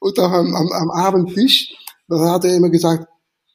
und 0.02 0.18
dann 0.18 0.32
am, 0.32 0.56
am, 0.56 0.72
am 0.72 0.92
Abendtisch, 0.92 1.76
dann 2.08 2.22
hat 2.22 2.46
er 2.46 2.56
immer 2.56 2.70
gesagt, 2.70 3.06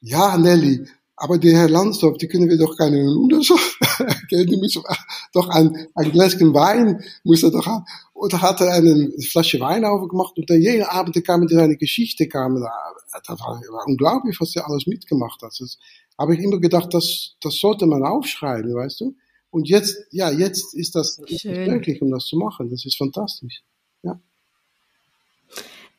ja 0.03 0.37
Nelly, 0.37 0.87
aber 1.17 1.39
der 1.39 1.57
Herr 1.57 1.69
Landsdorf, 1.69 2.19
die 2.19 2.27
können 2.27 2.49
wir 2.49 2.59
doch 2.59 2.77
keine 2.77 3.05
Holundersaft, 3.05 3.79
die 4.31 4.57
müssen 4.57 4.83
doch 5.33 5.49
ein, 5.49 5.87
ein 5.95 6.11
Gläschen 6.11 6.55
Wein 6.55 7.05
muss 7.23 7.43
er 7.43 7.51
doch 7.51 7.67
haben. 7.67 7.85
Und 8.13 8.33
da 8.33 8.41
hat 8.41 8.61
er 8.61 8.73
eine 8.73 9.13
Flasche 9.21 9.61
Wein 9.61 9.85
aufgemacht 9.85 10.37
und 10.37 10.51
dann 10.51 10.61
jeden 10.61 10.85
Abend 10.85 11.23
kam 11.25 11.43
er 11.43 11.49
seine 11.49 11.77
Geschichte, 11.77 12.29
kam 12.29 12.61
da, 12.61 12.71
das 13.27 13.41
war, 13.41 13.61
war 13.61 13.87
unglaublich, 13.87 14.41
was 14.41 14.57
er 14.57 14.69
alles 14.69 14.87
mitgemacht 14.87 15.43
hat. 15.43 15.53
Das 15.59 15.79
habe 16.19 16.35
ich 16.35 16.41
immer 16.41 16.59
gedacht, 16.59 16.93
das, 16.93 17.37
das 17.41 17.57
sollte 17.57 17.87
man 17.87 18.03
aufschreiben, 18.05 18.75
weißt 18.75 19.01
du? 19.01 19.17
Und 19.51 19.69
jetzt, 19.69 19.97
ja, 20.11 20.33
jetzt 20.33 20.75
ist 20.75 20.97
das, 20.97 21.21
ist 21.27 21.45
das 21.45 21.69
möglich, 21.69 22.03
um 22.03 22.11
das 22.11 22.25
zu 22.25 22.37
machen. 22.37 22.71
Das 22.71 22.85
ist 22.85 22.97
fantastisch. 22.97 23.63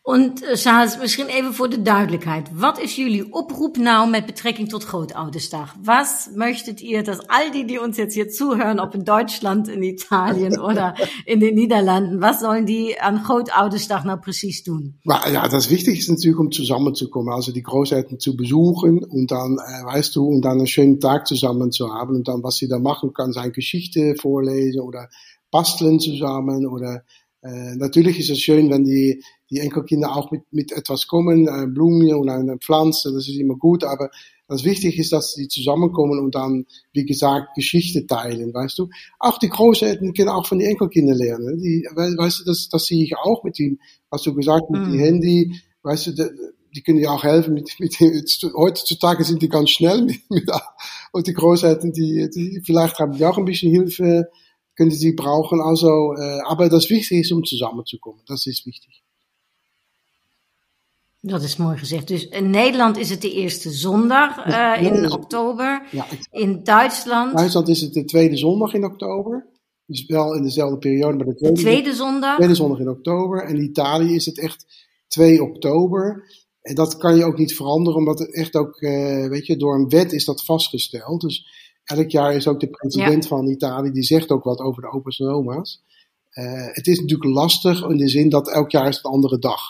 Und 0.08 0.44
uh, 0.44 0.54
Charles, 0.54 0.98
misschien 0.98 1.28
even 1.28 1.54
voor 1.54 1.70
de 1.70 1.82
duidelijkheid. 1.82 2.50
Wat 2.54 2.80
is 2.80 2.96
jullie 2.96 3.34
oproep 3.34 3.78
nou 3.78 4.10
met 4.10 4.26
betrekking 4.26 4.70
tot 4.70 4.84
Grootoudersdag? 4.84 5.76
Was 5.84 6.30
möchtet 6.36 6.82
ihr, 6.82 7.04
dass 7.04 7.20
all 7.28 7.52
die, 7.52 7.65
die 7.65 7.80
uns 7.80 7.98
jetzt 7.98 8.13
hier 8.13 8.30
zuhören, 8.30 8.80
ob 8.80 8.94
in 8.94 9.04
Deutschland, 9.04 9.68
in 9.68 9.82
Italien 9.82 10.60
oder 10.70 10.96
in 11.26 11.39
den 11.39 11.56
Niederlanden, 11.56 12.22
was 12.22 12.39
sollen 12.39 12.68
die 12.68 13.00
an 13.00 13.24
Grootoudersdag 13.24 14.04
nou 14.04 14.18
precies 14.18 14.63
tun? 14.63 15.00
Ja, 15.06 15.48
das 15.48 15.72
Wichtigste 15.72 16.12
ist 16.12 16.20
natürlich, 16.20 16.38
um 16.38 16.52
zusammenzukommen, 16.52 17.34
also 17.34 17.52
die 17.52 17.63
Großeltern 17.63 18.20
zu 18.20 18.36
besuchen 18.36 19.04
und 19.04 19.32
dann, 19.32 19.58
äh, 19.58 19.86
weißt 19.86 20.15
du, 20.15 20.28
und 20.28 20.44
dann 20.44 20.60
einen 20.60 20.68
schönen 20.68 21.00
Tag 21.00 21.26
zusammen 21.26 21.72
zu 21.72 21.91
haben 21.91 22.15
und 22.15 22.28
dann, 22.28 22.44
was 22.44 22.58
sie 22.58 22.68
da 22.68 22.78
machen 22.78 23.12
kann, 23.12 23.34
sein 23.34 23.52
Geschichte 23.52 24.13
vorlesen 24.22 24.82
oder 24.82 25.10
basteln 25.50 26.00
zusammen 26.00 26.68
oder 26.68 27.02
äh, 27.41 27.76
natürlich 27.76 28.20
ist 28.20 28.32
es 28.32 28.39
schön, 28.39 28.70
wenn 28.72 28.84
die, 28.84 29.24
die 29.49 29.60
Enkelkinder 29.60 30.15
auch 30.15 30.31
mit, 30.31 30.41
mit 30.51 30.71
etwas 30.71 31.08
kommen, 31.08 31.47
eine 31.47 31.67
Blume 31.67 32.17
und 32.17 32.29
eine 32.29 32.58
Pflanze, 32.58 33.13
das 33.13 33.27
ist 33.27 33.38
immer 33.38 33.55
gut, 33.55 33.84
aber 33.84 34.10
das 34.47 34.63
Wichtige 34.63 34.99
ist, 34.99 35.12
dass 35.12 35.34
sie 35.34 35.47
zusammenkommen 35.47 36.19
und 36.19 36.36
dann, 36.36 36.65
wie 36.93 37.05
gesagt, 37.05 37.55
Geschichte 37.55 38.05
teilen, 38.05 38.53
weißt 38.53 38.77
du. 38.77 38.89
Auch 39.19 39.39
die 39.39 39.49
Großeltern 39.49 40.13
können 40.13 40.29
auch 40.29 40.45
von 40.45 40.60
den 40.60 40.69
Enkelkindern 40.69 41.17
lernen. 41.17 41.58
Die, 41.60 41.88
weißt 41.95 42.41
du, 42.41 42.43
das, 42.45 42.69
das 42.69 42.86
sehe 42.86 43.03
ich 43.03 43.17
auch 43.17 43.43
mit 43.43 43.58
dem, 43.58 43.79
hast 44.12 44.25
du 44.25 44.36
gesagt, 44.36 44.69
mit 44.69 44.81
mhm. 44.81 44.91
dem 44.91 44.99
Handy, 44.99 45.62
weißt 45.81 46.08
du, 46.08 46.12
die, 46.12 46.29
die 46.75 46.81
können 46.84 46.99
ja 46.99 47.10
auch 47.12 47.23
helfen 47.23 47.53
mit, 47.55 47.71
mit 47.79 47.95
heutzutage 48.55 49.23
sind 49.23 49.41
die 49.41 49.49
ganz 49.49 49.71
schnell 49.71 50.03
mit, 50.03 50.29
mit 50.29 50.49
und 51.12 51.25
die 51.25 51.34
Großeltern, 51.34 51.93
die, 51.93 52.29
die 52.29 52.62
vielleicht 52.63 52.99
haben 52.99 53.13
die 53.13 53.25
auch 53.25 53.38
ein 53.38 53.45
bisschen 53.45 53.71
Hilfe 53.71 54.29
können 54.75 54.91
sie 54.91 55.13
brauchen. 55.13 55.62
Also, 55.62 56.13
äh, 56.17 56.41
aber 56.45 56.69
das 56.69 56.89
Wichtige 56.89 57.21
ist, 57.21 57.31
um 57.31 57.43
zusammenzukommen. 57.43 58.21
Das 58.27 58.45
ist 58.45 58.65
wichtig. 58.65 59.05
Dat 61.27 61.43
is 61.43 61.55
mooi 61.55 61.77
gezegd. 61.77 62.07
Dus 62.07 62.27
in 62.27 62.49
Nederland 62.49 62.97
is 62.97 63.09
het 63.09 63.21
de 63.21 63.31
eerste 63.31 63.71
zondag 63.71 64.47
uh, 64.47 64.81
in 64.81 65.11
oktober. 65.11 65.88
Ja, 65.91 66.05
in 66.31 66.63
Duitsland. 66.63 67.38
Duitsland 67.38 67.67
is 67.67 67.81
het 67.81 67.93
de 67.93 68.05
tweede 68.05 68.38
zondag 68.38 68.73
in 68.73 68.85
oktober. 68.85 69.47
Dus 69.85 70.05
wel 70.05 70.35
in 70.35 70.43
dezelfde 70.43 70.77
periode, 70.77 71.17
maar 71.17 71.25
de 71.25 71.35
tweede, 71.35 71.55
de 71.55 71.61
tweede 71.61 71.93
zondag. 71.93 72.35
Tweede 72.35 72.55
zondag 72.55 72.79
in 72.79 72.89
oktober. 72.89 73.43
En 73.43 73.55
in 73.55 73.63
Italië 73.63 74.15
is 74.15 74.25
het 74.25 74.39
echt 74.39 74.65
2 75.07 75.43
oktober. 75.43 76.23
En 76.61 76.75
dat 76.75 76.97
kan 76.97 77.15
je 77.15 77.25
ook 77.25 77.38
niet 77.38 77.55
veranderen, 77.55 77.99
omdat 77.99 78.19
het 78.19 78.35
echt 78.35 78.55
ook, 78.55 78.81
uh, 78.81 79.27
weet 79.27 79.45
je, 79.45 79.57
door 79.57 79.75
een 79.75 79.89
wet 79.89 80.13
is 80.13 80.25
dat 80.25 80.45
vastgesteld. 80.45 81.21
Dus 81.21 81.47
elk 81.83 82.09
jaar 82.09 82.35
is 82.35 82.47
ook 82.47 82.59
de 82.59 82.69
president 82.69 83.27
van 83.27 83.47
Italië, 83.47 83.91
die 83.91 84.03
zegt 84.03 84.29
ook 84.29 84.43
wat 84.43 84.59
over 84.59 84.81
de 84.81 84.91
opa's 84.91 85.19
en 85.19 85.27
oma's. 85.27 85.83
Uh, 86.33 86.67
het 86.71 86.88
is 86.88 86.99
natuurlijk 86.99 87.33
lastig 87.33 87.83
in 87.83 87.97
de 87.97 88.09
zin 88.09 88.29
dat 88.29 88.51
elk 88.51 88.71
jaar 88.71 88.88
is 88.88 88.97
een 88.97 89.11
andere 89.11 89.39
dag. 89.39 89.61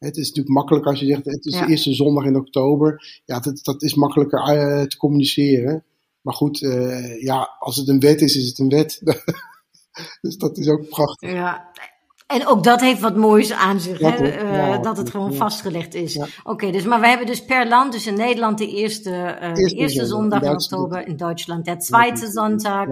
Het 0.00 0.16
is 0.16 0.28
natuurlijk 0.28 0.54
makkelijk 0.54 0.86
als 0.86 1.00
je 1.00 1.06
zegt, 1.06 1.24
het 1.24 1.44
is 1.46 1.54
Ja. 1.54 1.64
de 1.64 1.70
eerste 1.70 1.92
zondag 1.94 2.24
in 2.24 2.36
oktober. 2.36 3.20
Ja, 3.24 3.40
dat, 3.40 3.60
dat 3.64 3.82
is 3.82 3.94
makkelijker 3.94 4.38
eh, 4.38 4.82
te 4.82 4.96
communiceren. 4.96 5.84
Maar 6.20 6.34
goed, 6.34 6.62
eh, 6.62 7.22
ja, 7.22 7.56
als 7.58 7.76
het 7.76 7.88
een 7.88 8.00
wet 8.00 8.20
is, 8.20 8.36
is 8.36 8.46
het 8.46 8.58
een 8.58 8.68
wet. 8.68 9.00
dus 10.22 10.36
dat 10.36 10.58
is 10.58 10.68
ook 10.68 10.88
prachtig. 10.88 11.32
Ja. 11.32 11.70
En 12.26 12.46
ook 12.46 12.64
dat 12.64 12.80
heeft 12.80 13.00
wat 13.00 13.16
moois 13.16 13.52
aan 13.52 13.80
zich, 13.80 13.98
Ja, 13.98 14.10
hè? 14.10 14.28
eh, 14.28 14.56
Ja, 14.56 14.78
dat 14.78 14.96
het 14.96 15.10
gewoon 15.10 15.34
vastgelegd 15.34 15.94
is. 15.94 16.18
Oké, 16.44 16.70
dus 16.70 16.84
maar 16.84 17.00
we 17.00 17.06
hebben 17.08 17.26
dus 17.26 17.44
per 17.44 17.68
land, 17.68 17.92
dus 17.92 18.06
in 18.06 18.16
Nederland 18.16 18.58
de 18.58 18.68
eerste, 18.68 19.10
de 19.10 19.60
Eerste 19.60 19.76
eerste 19.76 20.06
zondag, 20.06 20.42
in 20.42 20.50
oktober, 20.50 21.06
in 21.06 21.16
Duitsland 21.16 21.64
der 21.64 21.78
tweede 21.78 22.30
zondag. 22.30 22.86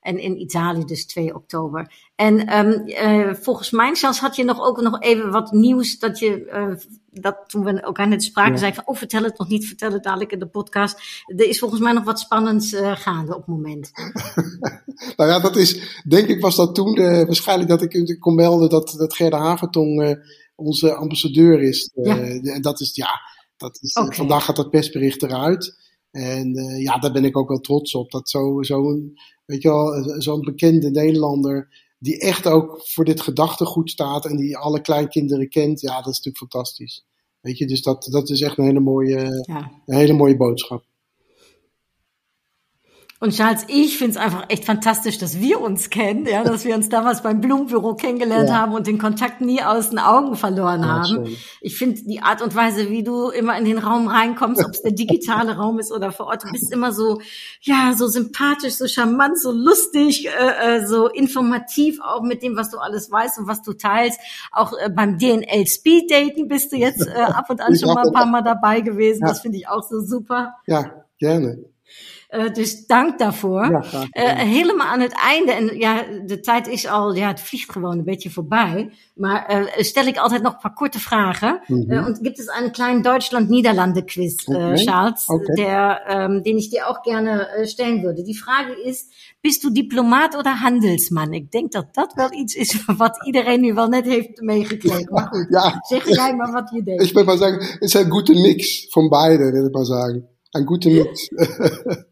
En 0.00 0.18
in 0.18 0.40
Italië 0.40 0.84
dus 0.84 1.06
2 1.06 1.34
oktober. 1.34 1.92
En 2.14 2.46
ehm, 2.46 2.70
eh, 2.70 3.34
volgens 3.34 3.70
mij 3.70 3.94
zelfs 3.94 4.20
had 4.20 4.36
je 4.36 4.44
nog 4.44 4.60
ook 4.60 4.80
nog 4.80 5.00
even 5.00 5.30
wat 5.30 5.52
nieuws 5.52 5.98
dat 5.98 6.18
je, 6.18 6.44
eh, 6.44 6.72
dat 7.10 7.36
toen 7.46 7.64
we 7.64 7.80
elkaar 7.80 8.08
net 8.08 8.22
spraken, 8.22 8.52
Ja. 8.52 8.58
zei 8.58 8.74
van, 8.74 8.86
oh 8.86 8.96
vertel 8.96 9.22
het 9.22 9.38
nog 9.38 9.48
niet, 9.48 9.66
vertel 9.66 9.92
het 9.92 10.02
dadelijk 10.02 10.32
in 10.32 10.38
de 10.38 10.46
podcast. 10.46 11.24
Er 11.26 11.48
is 11.48 11.58
volgens 11.58 11.80
mij 11.80 11.92
nog 11.92 12.04
wat 12.04 12.20
spannends 12.20 12.72
eh, 12.72 12.96
gaande 12.96 13.34
op 13.34 13.46
het 13.46 13.48
moment. 13.48 13.90
Nou 15.16 15.30
ja, 15.30 15.40
dat 15.40 15.56
is, 15.56 16.00
denk 16.08 16.28
ik 16.28 16.40
was 16.40 16.56
dat 16.56 16.74
toen 16.74 16.94
waarschijnlijk 17.26 17.68
dat 17.68 17.82
ik 17.82 18.16
kon 18.18 18.34
melden 18.34 18.68
dat, 18.68 18.94
dat 18.98 19.14
Gerda 19.14 19.38
Havertong 19.38 20.18
onze 20.54 20.94
ambassadeur 20.94 21.62
is. 21.62 21.90
Ja. 21.94 22.18
En 22.20 22.62
dat 22.62 22.80
is, 22.80 22.94
ja, 22.94 23.20
dat 23.56 23.78
is, 23.82 23.92
vandaag 24.16 24.44
gaat 24.44 24.56
dat 24.56 24.70
persbericht 24.70 25.22
eruit. 25.22 25.76
En 26.10 26.54
ja, 26.78 26.98
daar 26.98 27.12
ben 27.12 27.24
ik 27.24 27.36
ook 27.36 27.48
wel 27.48 27.60
trots 27.60 27.94
op. 27.94 28.10
Dat 28.10 28.30
zo'n, 28.30 28.64
zo 28.64 28.98
weet 29.50 29.62
je 29.62 29.68
wel, 29.68 30.20
zo'n 30.20 30.40
bekende 30.40 30.90
Nederlander, 30.90 31.68
die 31.98 32.18
echt 32.18 32.46
ook 32.46 32.80
voor 32.84 33.04
dit 33.04 33.20
gedachtegoed 33.20 33.90
staat 33.90 34.24
en 34.26 34.36
die 34.36 34.56
alle 34.56 34.80
kleinkinderen 34.80 35.48
kent, 35.48 35.80
ja, 35.80 35.88
dat 36.02 36.12
is 36.12 36.20
natuurlijk 36.20 36.36
fantastisch. 36.36 37.06
Weet 37.40 37.58
je, 37.58 37.66
dus 37.66 37.82
dat, 37.82 38.08
dat 38.10 38.30
is 38.30 38.40
echt 38.40 38.58
een 38.58 38.64
hele 38.64 38.80
mooie, 38.80 39.44
Ja. 39.46 39.70
een 39.86 39.96
hele 39.96 40.12
mooie 40.12 40.36
boodschap. 40.36 40.84
Und 43.22 43.34
Charles, 43.34 43.66
ich 43.68 43.98
finde 43.98 44.12
es 44.12 44.16
einfach 44.16 44.46
echt 44.48 44.64
fantastisch, 44.64 45.18
dass 45.18 45.38
wir 45.40 45.60
uns 45.60 45.90
kennen, 45.90 46.24
ja, 46.26 46.42
dass 46.42 46.64
wir 46.64 46.74
uns 46.74 46.88
damals 46.88 47.22
beim 47.22 47.42
Blumenbüro 47.42 47.94
kennengelernt 47.94 48.48
Ja. 48.48 48.56
haben 48.56 48.72
und 48.72 48.86
den 48.86 48.96
Kontakt 48.98 49.42
nie 49.42 49.60
aus 49.62 49.90
den 49.90 49.98
Augen 49.98 50.36
verloren 50.36 50.80
Ja, 50.80 50.88
haben. 50.88 51.04
schön. 51.26 51.36
Ich 51.60 51.76
finde 51.76 52.00
die 52.02 52.22
Art 52.22 52.40
und 52.40 52.54
Weise, 52.54 52.88
wie 52.88 53.02
du 53.02 53.28
immer 53.28 53.58
in 53.58 53.66
den 53.66 53.76
Raum 53.76 54.08
reinkommst, 54.08 54.64
ob 54.64 54.70
es 54.70 54.80
der 54.80 54.92
digitale 54.92 55.54
Raum 55.58 55.78
ist 55.78 55.92
oder 55.92 56.12
vor 56.12 56.28
Ort, 56.28 56.44
du 56.44 56.50
bist 56.50 56.72
immer 56.72 56.92
so, 56.92 57.20
ja, 57.60 57.92
so 57.94 58.06
sympathisch, 58.06 58.72
so 58.76 58.86
charmant, 58.86 59.38
so 59.38 59.52
lustig, 59.52 60.26
äh, 60.26 60.78
äh, 60.78 60.86
so 60.86 61.06
informativ 61.08 62.00
auch 62.00 62.22
mit 62.22 62.42
dem, 62.42 62.56
was 62.56 62.70
du 62.70 62.78
alles 62.78 63.10
weißt 63.10 63.38
und 63.40 63.46
was 63.46 63.60
du 63.60 63.74
teilst. 63.74 64.18
Auch 64.50 64.72
äh, 64.72 64.88
beim 64.88 65.18
DNL 65.18 65.66
Speed 65.66 66.10
Daten 66.10 66.48
bist 66.48 66.72
du 66.72 66.76
jetzt 66.76 67.06
äh, 67.06 67.12
ab 67.20 67.50
und 67.50 67.60
an 67.60 67.70
Ich 67.74 67.80
schon 67.80 67.92
mal 67.92 68.06
ein 68.06 68.14
paar 68.14 68.24
Mal 68.24 68.40
dabei 68.42 68.80
gewesen. 68.80 69.20
Ja. 69.20 69.28
Das 69.28 69.42
finde 69.42 69.58
ich 69.58 69.68
auch 69.68 69.82
so 69.82 70.00
super. 70.00 70.54
Ja, 70.66 71.04
gerne. 71.18 71.58
Eh, 72.30 72.52
dus 72.52 72.86
dank 72.86 73.18
daarvoor. 73.18 73.70
Ja, 73.70 73.80
graag 73.80 74.08
Eh, 74.10 74.32
helemaal 74.38 74.86
aan 74.86 75.00
het 75.00 75.12
einde, 75.12 75.52
en 75.52 75.78
ja, 75.78 76.04
de 76.26 76.40
tijd 76.40 76.66
is 76.68 76.86
al, 76.86 77.14
ja, 77.14 77.28
het 77.28 77.40
vliegt 77.40 77.72
gewoon 77.72 77.98
een 77.98 78.04
beetje 78.04 78.30
voorbij. 78.30 78.92
Maar 79.14 79.46
eh, 79.46 79.82
stel 79.82 80.06
ik 80.06 80.16
altijd 80.16 80.42
nog 80.42 80.52
een 80.52 80.58
paar 80.58 80.74
korte 80.74 80.98
vragen. 80.98 81.60
Mhm. 81.66 81.90
Eh, 81.92 82.06
und 82.06 82.18
gibt 82.22 82.38
es 82.38 82.48
einen 82.48 82.72
kleinen 82.72 83.02
Deutschland-Niederlande-Quiz, 83.02 84.34
Okay. 84.48 84.76
Charles, 84.76 85.26
Okay. 85.28 85.54
der, 85.54 86.00
ähm, 86.08 86.42
den 86.42 86.56
ich 86.56 86.70
dir 86.70 86.86
auch 86.88 87.02
gerne 87.02 87.48
stellen 87.64 88.02
würde. 88.02 88.22
Die 88.22 88.36
Frage 88.36 88.72
ist, 88.84 89.10
bist 89.40 89.62
du 89.64 89.70
diplomaat 89.70 90.36
oder 90.36 90.60
handelsman? 90.60 91.32
Ik 91.32 91.50
denk 91.50 91.72
dat 91.72 91.86
dat 91.94 92.12
wel 92.14 92.32
iets 92.32 92.54
is 92.54 92.84
wat 92.96 93.24
iedereen 93.26 93.60
nu 93.60 93.74
wel 93.74 93.88
net 93.88 94.04
heeft 94.04 94.40
meegekregen. 94.40 95.08
Maar 95.12 95.26
goed, 95.26 95.46
Ja, 95.48 95.74
zeg 95.88 96.08
jij 96.08 96.36
maar 96.36 96.52
wat 96.52 96.70
je 96.74 96.82
denkt. 96.82 97.02
Ich 97.02 97.12
würde 97.12 97.24
mal 97.26 97.38
sagen, 97.38 97.58
es 97.60 97.78
ist 97.80 97.96
ein 97.96 98.10
guter 98.10 98.34
Mix 98.34 98.86
von 98.90 99.08
beiden, 99.08 99.52
würde 99.52 99.66
ich 99.66 99.72
mal 99.74 99.84
sagen. 99.84 100.28
Ein 100.52 100.64
guter 100.64 100.90
Mix. 100.90 101.28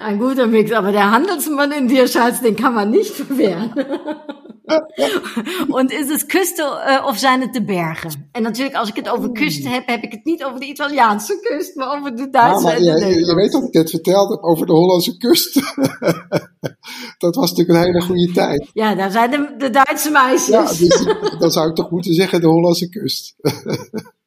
Ein 0.00 0.18
guter 0.18 0.46
Mix, 0.46 0.72
aber 0.72 0.92
der 0.92 1.10
Handelsmann 1.10 1.72
in 1.72 1.88
dir, 1.88 2.08
Schatz, 2.08 2.40
den 2.40 2.56
kann 2.56 2.74
man 2.74 2.90
nicht 2.90 3.12
verwehren. 3.12 3.74
Und 5.68 5.92
is 5.92 6.10
het 6.10 6.28
Küste 6.28 6.62
äh, 6.62 7.08
of 7.08 7.18
zijn 7.18 7.40
het 7.40 7.52
de 7.52 7.64
bergen? 7.64 8.28
En 8.32 8.42
natuurlijk, 8.42 8.76
als 8.76 8.88
ik 8.88 8.96
het 8.96 9.08
over 9.08 9.32
kust 9.32 9.68
heb, 9.68 9.86
heb 9.86 10.02
ik 10.02 10.12
het 10.12 10.24
niet 10.24 10.44
over 10.44 10.60
de 10.60 10.66
Italiaanse 10.66 11.38
kust, 11.40 11.76
maar 11.76 11.98
over 11.98 12.16
de 12.16 12.22
Ja, 12.22 12.28
Duitse 12.28 12.64
maar 12.64 12.76
en 12.76 12.82
de 12.82 13.06
je, 13.06 13.26
je, 13.26 13.34
weet 13.34 13.52
dat 13.52 13.62
ik 13.62 13.72
net 13.72 13.90
verteld 13.90 14.30
heb 14.30 14.42
over 14.42 14.66
de 14.66 14.72
Hollandse 14.72 15.16
kust. 15.16 15.54
dat 17.18 17.34
was 17.34 17.50
natuurlijk 17.50 17.78
een 17.78 17.84
hele 17.84 18.02
goede 18.02 18.32
tijd. 18.32 18.70
Ja, 18.72 18.94
daar 18.94 19.10
zijn 19.10 19.30
de, 19.30 19.54
de 19.58 19.70
Duitse 19.70 20.10
meisjes. 20.10 20.48
Ja, 20.48 20.64
dus 20.64 21.04
dan 21.38 21.50
zou 21.50 21.68
ik 21.68 21.74
toch 21.74 21.90
moeten 21.90 22.14
zeggen 22.14 22.40
de 22.40 22.46
Hollandse 22.46 22.88
kust. 22.88 23.34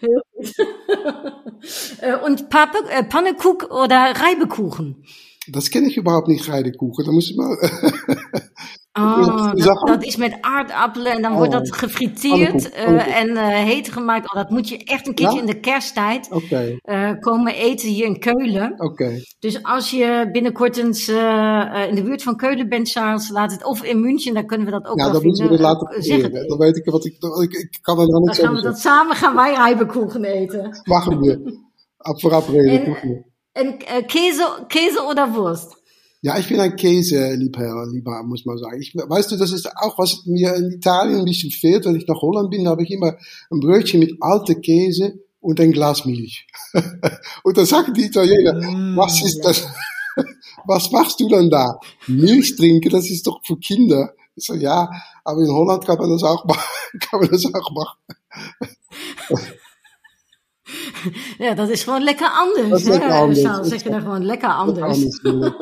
Äh, 2.00 2.16
und 2.16 2.48
Pappe, 2.48 2.78
äh, 2.88 3.04
Pannekuchen 3.04 3.70
oder 3.70 4.14
Reibekuchen? 4.16 5.04
Dat 5.50 5.68
ken 5.68 5.84
ik 5.84 5.98
überhaupt 5.98 6.26
niet, 6.26 6.42
geitenkoeken. 6.42 7.04
Dan 7.04 7.14
moest 7.14 7.28
je 7.28 7.34
maar... 7.34 7.58
Oh, 8.92 9.36
dat, 9.36 9.58
dat- 9.58 9.86
dat 9.86 10.04
is 10.04 10.16
met 10.16 10.36
aardappelen 10.40 11.12
en 11.12 11.22
dan 11.22 11.32
wordt 11.32 11.54
Oh. 11.54 11.58
dat 11.58 11.74
gefrituurd 11.76 12.70
eh, 12.70 13.16
en 13.20 13.28
eh, 13.36 13.46
heet 13.48 13.92
gemaakt. 13.92 14.28
Oh, 14.28 14.34
dat 14.34 14.50
moet 14.50 14.68
je 14.68 14.84
echt 14.84 15.06
een 15.06 15.14
keertje 15.14 15.34
Ja? 15.36 15.40
in 15.40 15.46
de 15.46 15.60
kersttijd 15.60 16.28
eh, 16.82 17.10
komen 17.20 17.54
eten 17.54 17.88
hier 17.88 18.04
in 18.06 18.18
Keulen. 18.18 18.74
oké. 18.76 19.10
Dus 19.38 19.62
als 19.62 19.90
je 19.90 20.28
binnenkort 20.32 20.76
eens 20.76 21.08
in 21.88 21.94
de 21.94 22.02
buurt 22.04 22.22
van 22.22 22.36
Keulen 22.36 22.68
bent, 22.68 22.90
Charles, 22.90 23.28
laat 23.28 23.52
het 23.52 23.64
of 23.64 23.82
in 23.82 24.00
München, 24.00 24.34
dan 24.34 24.46
kunnen 24.46 24.66
we 24.66 24.72
dat 24.72 24.86
ook 24.86 24.98
Ja, 24.98 25.04
wel 25.04 25.12
dan 25.12 25.22
moeten 25.22 25.46
vinden. 25.46 25.62
we 25.62 25.66
het 25.68 25.78
laten 25.80 25.96
Eh, 25.96 26.02
zeg 26.02 26.20
proberen. 26.20 26.48
Dan 26.48 26.58
weet 26.58 26.76
ik 26.76 26.84
wat 26.90 27.04
ik... 27.04 27.20
dan- 27.20 27.42
Ik, 27.42 27.52
ik 27.52 27.78
kan 27.82 27.98
er 27.98 28.06
dan 28.06 28.12
Dan 28.14 28.22
niet 28.22 28.38
gaan 28.44 28.54
we 28.54 28.62
dat 28.62 28.78
samen 28.78 29.16
gaan 29.16 29.34
wij 29.34 29.54
rijbekoegen 29.54 30.24
eten. 30.24 30.82
Wir. 31.20 31.40
Ab 31.96 32.20
vorab 32.20 32.48
reden. 32.48 33.24
En 33.52 33.80
eh, 33.80 34.02
Käse, 34.02 34.44
Käse 34.68 35.02
oder 35.04 35.34
Wurst? 35.34 35.76
Ja, 36.22 36.38
ich 36.38 36.48
bin 36.48 36.60
ein 36.60 36.76
Käseliebhaber, 36.76 37.86
lieber, 37.90 38.22
muss 38.22 38.44
man 38.44 38.58
sagen. 38.58 38.80
Ich, 38.80 38.94
weißt 38.94 39.32
du, 39.32 39.36
das 39.36 39.52
ist 39.52 39.66
auch, 39.76 39.98
was 39.98 40.26
mir 40.26 40.54
in 40.54 40.70
Italien 40.70 41.20
ein 41.20 41.24
bisschen 41.24 41.50
fehlt. 41.50 41.86
Wenn 41.86 41.96
ich 41.96 42.06
nach 42.06 42.20
Holland 42.20 42.50
bin, 42.50 42.68
habe 42.68 42.82
ich 42.82 42.90
immer 42.90 43.16
ein 43.50 43.60
Brötchen 43.60 44.00
mit 44.00 44.16
alter 44.20 44.54
Käse 44.54 45.14
und 45.40 45.58
ein 45.60 45.72
Glas 45.72 46.04
Milch. 46.04 46.46
und 47.42 47.56
dann 47.56 47.64
sagen 47.64 47.94
die 47.94 48.04
Italiener, 48.04 48.52
was 48.96 49.22
ist 49.22 49.40
das? 49.42 49.66
was 50.66 50.90
machst 50.92 51.18
du 51.20 51.28
denn 51.28 51.48
da? 51.48 51.80
Milch 52.06 52.54
trinken, 52.56 52.90
das 52.90 53.08
ist 53.10 53.26
doch 53.26 53.40
für 53.44 53.56
Kinder. 53.56 54.12
Ich 54.36 54.44
so, 54.44 54.54
ja, 54.54 54.90
aber 55.24 55.40
in 55.40 55.50
Holland 55.50 55.86
kann 55.86 55.98
man 55.98 56.10
das 56.10 56.22
auch 56.22 56.44
machen. 56.44 56.60
kann 57.00 57.20
man 57.20 57.30
das 57.30 57.46
auch 57.46 57.70
machen. 57.70 57.98
Ja, 61.38 61.54
dat 61.54 61.68
is 61.68 61.82
gewoon 61.82 62.02
lekker 62.02 62.28
anders. 62.28 62.68
Dat 62.68 62.78
is 62.78 62.84
hè, 62.84 62.90
lekker 62.90 63.10
anders. 63.10 63.68
Zeg 63.68 63.82
dan 63.82 64.00
gewoon 64.00 64.24
lekker 64.24 64.48
anders. 64.48 65.20
Anders. 65.22 65.58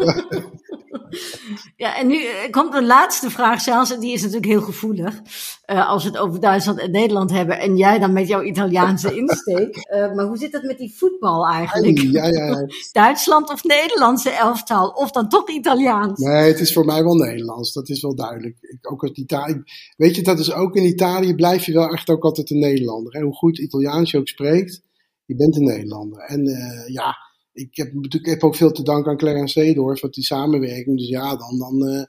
Ja, 1.77 1.99
en 1.99 2.07
nu 2.07 2.25
eh, 2.25 2.51
komt 2.51 2.73
de 2.73 2.85
laatste 2.85 3.31
vraag, 3.31 3.63
Charles, 3.63 3.93
en 3.93 4.01
die 4.01 4.13
is 4.13 4.21
natuurlijk 4.21 4.47
heel 4.47 4.61
gevoelig. 4.61 5.21
Eh, 5.65 5.89
als 5.89 6.05
we 6.05 6.11
het 6.11 6.19
over 6.19 6.41
Duitsland 6.41 6.79
en 6.79 6.91
Nederland 6.91 7.31
hebben 7.31 7.59
en 7.59 7.77
jij 7.77 7.99
dan 7.99 8.13
met 8.13 8.29
jouw 8.29 8.43
Italiaanse 8.43 9.15
insteek. 9.21 9.77
Eh, 9.77 10.15
maar 10.15 10.27
hoe 10.27 10.37
zit 10.37 10.53
het 10.53 10.63
met 10.63 10.79
die 10.79 10.95
voetbal 10.97 11.47
eigenlijk? 11.47 11.99
ja, 11.99 12.27
ja, 12.27 12.47
ja. 12.47 12.67
Duitsland 12.93 13.51
of 13.51 13.65
Nederlandse 13.65 14.31
elftal? 14.31 14.89
Of 14.89 15.11
dan 15.11 15.29
toch 15.29 15.49
Italiaans? 15.49 16.21
Nee, 16.21 16.51
het 16.51 16.61
is 16.61 16.73
voor 16.73 16.85
mij 16.85 17.05
wel 17.05 17.15
Nederlands. 17.15 17.73
Dat 17.73 17.89
is 17.89 18.03
wel 18.03 18.15
duidelijk. 18.15 18.57
Ik, 18.61 18.93
ook 18.93 19.03
als 19.03 19.13
Italië. 19.13 19.63
Weet 19.97 20.17
je, 20.17 20.23
dat 20.23 20.39
is 20.39 20.53
ook 20.53 20.75
in 20.75 20.85
Italië 20.85 21.35
blijf 21.35 21.67
je 21.67 21.73
wel 21.73 21.89
echt 21.89 22.09
ook 22.09 22.25
altijd 22.25 22.51
een 22.51 22.59
Nederlander. 22.59 23.13
Hè? 23.13 23.21
Hoe 23.23 23.35
goed 23.35 23.59
Italiaans 23.59 24.11
je 24.11 24.19
ook 24.19 24.29
spreekt, 24.29 24.83
je 25.29 25.37
bent 25.37 25.57
een 25.57 25.65
Nederlander. 25.65 26.19
En 26.19 26.47
eh, 26.47 26.89
ja, 26.93 27.17
ik 27.53 27.77
heb 27.77 27.93
natuurlijk 27.93 28.33
heb 28.33 28.45
ook 28.45 28.57
veel 28.57 28.73
te 28.73 28.83
danken 28.83 29.11
aan 29.11 29.17
Clarence 29.17 29.61
Seedorf 29.61 30.01
voor 30.01 30.11
die 30.11 30.25
samenwerking. 30.25 30.99
Dus 30.99 31.09
ja, 31.09 31.37
dan. 31.37 31.59
dan 31.59 31.89
eh, 31.89 32.05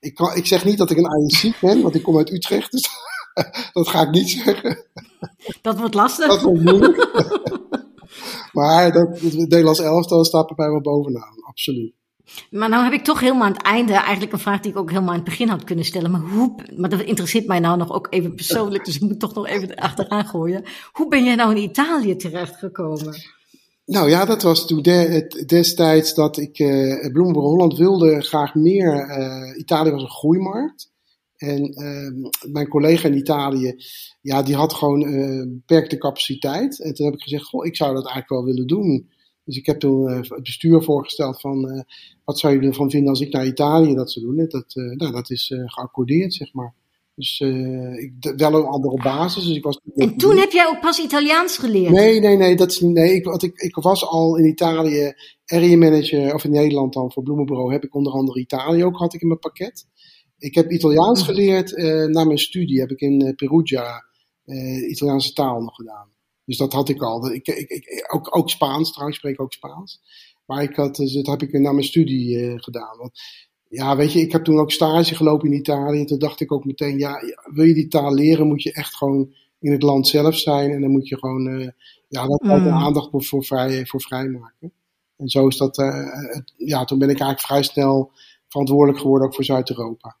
ik, 0.00 0.14
kan, 0.14 0.36
ik 0.36 0.46
zeg 0.46 0.64
niet 0.64 0.78
dat 0.78 0.90
ik 0.90 0.96
een 0.96 1.28
INC 1.28 1.60
ben, 1.60 1.82
want 1.82 1.94
ik 1.94 2.02
kom 2.02 2.16
uit 2.16 2.32
Utrecht. 2.32 2.70
Dus 2.70 2.88
dat 3.72 3.88
ga 3.88 4.02
ik 4.02 4.10
niet 4.10 4.30
zeggen. 4.30 4.86
Dat 5.62 5.78
wordt 5.78 5.94
lastig. 5.94 6.28
Dat 6.28 6.42
wordt 6.42 6.62
moeilijk. 6.62 7.08
maar 8.58 8.92
dat, 8.92 9.20
het 9.20 9.34
Nederlands 9.34 9.80
elftal 9.80 10.24
staat 10.24 10.46
bij 10.46 10.56
mij 10.56 10.70
wel 10.70 10.80
bovenaan, 10.80 11.42
absoluut. 11.48 11.94
Maar 12.50 12.68
nou 12.68 12.84
heb 12.84 12.92
ik 12.92 13.04
toch 13.04 13.20
helemaal 13.20 13.46
aan 13.46 13.52
het 13.52 13.62
einde 13.62 13.92
eigenlijk 13.92 14.32
een 14.32 14.38
vraag 14.38 14.60
die 14.60 14.70
ik 14.70 14.78
ook 14.78 14.90
helemaal 14.90 15.10
aan 15.10 15.20
het 15.20 15.24
begin 15.24 15.48
had 15.48 15.64
kunnen 15.64 15.84
stellen. 15.84 16.10
Maar 16.10 16.20
hoe, 16.20 16.54
maar 16.76 16.90
dat 16.90 17.02
interesseert 17.02 17.46
mij 17.46 17.58
nou 17.58 17.76
nog 17.76 17.92
ook 17.92 18.06
even 18.10 18.34
persoonlijk, 18.34 18.84
dus 18.84 18.94
ik 18.94 19.00
moet 19.00 19.20
toch 19.20 19.34
nog 19.34 19.46
even 19.46 19.74
achteraan 19.74 20.26
gooien. 20.26 20.64
Hoe 20.92 21.08
ben 21.08 21.24
jij 21.24 21.34
nou 21.34 21.50
in 21.50 21.62
Italië 21.62 22.16
terechtgekomen? 22.16 23.14
Nou 23.84 24.10
ja, 24.10 24.24
dat 24.24 24.42
was 24.42 24.66
toen 24.66 24.82
destijds 25.46 26.14
dat 26.14 26.36
ik 26.36 26.52
Bloemburg 27.12 27.46
Holland 27.46 27.76
wilde 27.76 28.20
graag 28.20 28.54
meer. 28.54 29.18
Uh, 29.18 29.58
Italië 29.58 29.90
was 29.90 30.02
een 30.02 30.10
groeimarkt. 30.10 30.94
En 31.36 31.82
uh, 31.82 32.28
mijn 32.52 32.68
collega 32.68 33.08
in 33.08 33.16
Italië, 33.16 33.74
ja, 34.20 34.42
die 34.42 34.54
had 34.54 34.74
gewoon 34.74 35.02
uh, 35.02 35.42
beperkte 35.42 35.98
capaciteit. 35.98 36.80
En 36.80 36.94
toen 36.94 37.06
heb 37.06 37.14
ik 37.14 37.22
gezegd, 37.22 37.44
goh, 37.44 37.66
ik 37.66 37.76
zou 37.76 37.94
dat 37.94 38.04
eigenlijk 38.04 38.30
wel 38.30 38.44
willen 38.44 38.66
doen. 38.66 39.10
Dus 39.44 39.56
ik 39.56 39.66
heb 39.66 39.78
toen 39.78 40.10
uh, 40.10 40.16
het 40.16 40.42
bestuur 40.42 40.82
voorgesteld 40.82 41.40
van, 41.40 41.84
wat 42.26 42.38
zou 42.38 42.54
je 42.54 42.66
ervan 42.66 42.90
vinden 42.90 43.10
als 43.10 43.20
ik 43.20 43.32
naar 43.32 43.46
Italië 43.46 43.94
dat 43.94 44.12
zou 44.12 44.24
doen? 44.24 44.46
Dat, 44.48 44.74
uh, 44.74 44.96
nou, 44.96 45.12
dat 45.12 45.30
is 45.30 45.54
geaccordeerd, 45.66 46.34
zeg 46.34 46.52
maar. 46.52 46.74
Dus 47.16 47.40
uh, 47.40 48.02
ik, 48.02 48.12
wel 48.36 48.54
een 48.54 48.64
andere 48.64 49.02
basis. 49.02 49.44
Dus 49.44 49.56
ik 49.56 49.64
was 49.64 49.80
en 49.94 50.16
toen 50.16 50.36
heb 50.36 50.50
jij 50.50 50.66
ook 50.66 50.80
pas 50.80 50.98
Italiaans 50.98 51.58
geleerd? 51.58 51.92
Nee, 51.92 52.20
nee, 52.20 52.36
nee. 52.36 52.56
Dat 52.56 52.70
is, 52.70 52.80
nee 52.80 53.14
ik, 53.14 53.24
wat 53.24 53.42
ik, 53.42 53.58
ik 53.58 53.74
was 53.74 54.06
al 54.06 54.36
in 54.36 54.44
Italië 54.44 55.12
area 55.46 55.76
manager, 55.76 56.34
of 56.34 56.44
in 56.44 56.50
Nederland 56.50 56.92
dan 56.92 57.12
voor 57.12 57.22
Bloemenbureau, 57.22 57.72
heb 57.72 57.84
ik 57.84 57.94
onder 57.94 58.12
andere 58.12 58.40
Italië 58.40 58.84
ook 58.84 58.96
had 58.96 59.14
ik 59.14 59.20
in 59.20 59.26
mijn 59.26 59.38
pakket. 59.38 59.86
Ik 60.38 60.54
heb 60.54 60.70
Italiaans 60.70 61.20
mhm. 61.20 61.30
geleerd 61.30 61.72
uh, 61.72 62.04
na 62.04 62.24
mijn 62.24 62.38
studie. 62.38 62.80
Heb 62.80 62.90
ik 62.90 63.00
in 63.00 63.34
Perugia 63.36 64.04
uh, 64.44 64.90
Italiaanse 64.90 65.32
taal 65.32 65.60
nog 65.60 65.74
gedaan. 65.74 66.08
Dus 66.44 66.56
dat 66.56 66.72
had 66.72 66.88
ik 66.88 67.02
al. 67.02 67.32
Ik, 67.32 67.46
ik, 67.46 67.70
ik, 67.70 68.14
ook, 68.14 68.36
ook 68.36 68.50
Spaans, 68.50 68.90
trouwens, 68.90 69.18
ik 69.18 69.24
spreek 69.24 69.40
ook 69.40 69.52
Spaans. 69.52 70.00
Maar 70.46 70.62
ik 70.62 70.76
had, 70.76 70.96
dus 70.96 71.12
dat 71.12 71.26
heb 71.26 71.42
ik 71.42 71.52
na 71.52 71.72
mijn 71.72 71.84
studie 71.84 72.58
gedaan. 72.58 72.96
Want 72.98 73.20
ja, 73.68 73.96
weet 73.96 74.12
je, 74.12 74.20
ik 74.20 74.32
heb 74.32 74.44
toen 74.44 74.58
ook 74.58 74.70
stage 74.70 75.14
gelopen 75.14 75.48
in 75.48 75.58
Italië. 75.58 76.04
Toen 76.04 76.18
dacht 76.18 76.40
ik 76.40 76.52
ook 76.52 76.64
meteen, 76.64 76.98
ja, 76.98 77.20
wil 77.52 77.64
je 77.64 77.74
die 77.74 77.88
taal 77.88 78.14
leren, 78.14 78.46
moet 78.46 78.62
je 78.62 78.72
echt 78.72 78.96
gewoon 78.96 79.34
in 79.60 79.72
het 79.72 79.82
land 79.82 80.08
zelf 80.08 80.36
zijn. 80.36 80.70
En 80.70 80.80
dan 80.80 80.90
moet 80.90 81.08
je 81.08 81.18
gewoon, 81.18 81.46
uh, 81.46 81.68
ja, 82.08 82.26
dat 82.26 82.40
mm. 82.42 82.68
aandacht 82.68 83.10
voor, 83.10 83.24
voor, 83.24 83.44
vrij, 83.44 83.86
voor 83.86 84.00
vrijmaken. 84.00 84.72
En 85.16 85.28
zo 85.28 85.46
is 85.46 85.56
dat, 85.56 85.78
uh, 85.78 86.08
ja, 86.56 86.84
toen 86.84 86.98
ben 86.98 87.08
ik 87.08 87.20
eigenlijk 87.20 87.40
vrij 87.40 87.62
snel 87.62 88.12
verantwoordelijk 88.48 88.98
geworden 88.98 89.26
ook 89.26 89.34
voor 89.34 89.44
Zuid-Europa. 89.44 90.16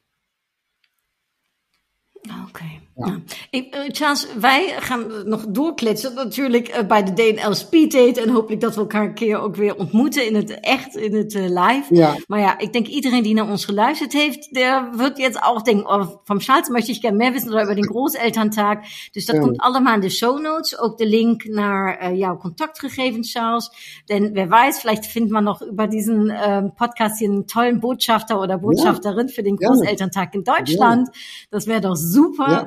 Oké. 2.48 2.85
Ja. 2.96 3.20
Ik, 3.50 3.74
uh, 3.74 3.80
Charles, 3.88 4.26
wij 4.40 4.74
gaan 4.78 5.04
nog 5.24 5.44
doorkletsen 5.48 6.14
natuurlijk 6.14 6.68
uh, 6.68 6.86
bij 6.86 7.04
de 7.04 7.12
DNL 7.12 7.54
Speed 7.54 7.92
Date. 7.92 8.20
En 8.20 8.28
hopelijk 8.28 8.60
dat 8.60 8.74
we 8.74 8.80
elkaar 8.80 9.04
een 9.04 9.14
keer 9.14 9.38
ook 9.38 9.56
weer 9.56 9.76
ontmoeten 9.76 10.26
in 10.26 10.34
het 10.34 10.60
echt, 10.60 10.96
in 10.96 11.14
het 11.14 11.34
uh, 11.34 11.42
live. 11.42 11.94
Ja. 11.94 12.16
Maar 12.26 12.40
ja, 12.40 12.58
ik 12.58 12.72
denk 12.72 12.86
iedereen 12.86 13.22
die 13.22 13.34
naar 13.34 13.48
ons 13.48 13.64
geluisterd 13.64 14.12
heeft, 14.12 14.54
der 14.54 14.88
wird 14.96 15.18
jetzt 15.18 15.38
auch 15.42 15.62
denken, 15.62 15.86
oh, 15.86 16.06
vom 16.24 16.40
Charles 16.40 16.68
möchte 16.68 16.90
ich 16.90 17.00
gerne 17.00 17.16
mehr 17.16 17.32
wissen 17.32 17.50
oder 17.50 17.62
über 17.62 17.74
den 17.74 17.86
Großelterntag. 17.86 18.78
Dus 19.10 19.26
dat 19.26 19.36
ja. 19.36 19.42
komt 19.42 19.58
allemaal 19.60 19.94
in 19.94 20.00
de 20.00 20.10
show 20.10 20.40
notes. 20.40 20.78
Ook 20.78 20.98
de 20.98 21.06
link 21.06 21.44
naar 21.44 22.14
jouw 22.14 22.36
contactgegevens, 22.36 23.32
Charles. 23.32 23.70
Denn 24.08 24.34
wer 24.34 24.48
weiß, 24.48 24.80
vielleicht 24.80 25.06
findet 25.06 25.32
man 25.32 25.44
noch 25.44 25.62
über 25.62 25.86
diesen 25.86 26.30
ähm, 26.30 26.72
Podcast 26.74 27.18
hier 27.18 27.28
einen 27.28 27.46
tollen 27.46 27.80
Botschafter 27.80 28.40
oder 28.40 28.58
Botschafterin 28.58 29.26
ja. 29.26 29.34
für 29.34 29.42
den 29.42 29.56
Großelterntag 29.56 30.34
in 30.34 30.44
Deutschland. 30.44 31.08
Das 31.50 31.66
wäre 31.66 31.80
doch 31.80 31.96
super. 31.96 32.66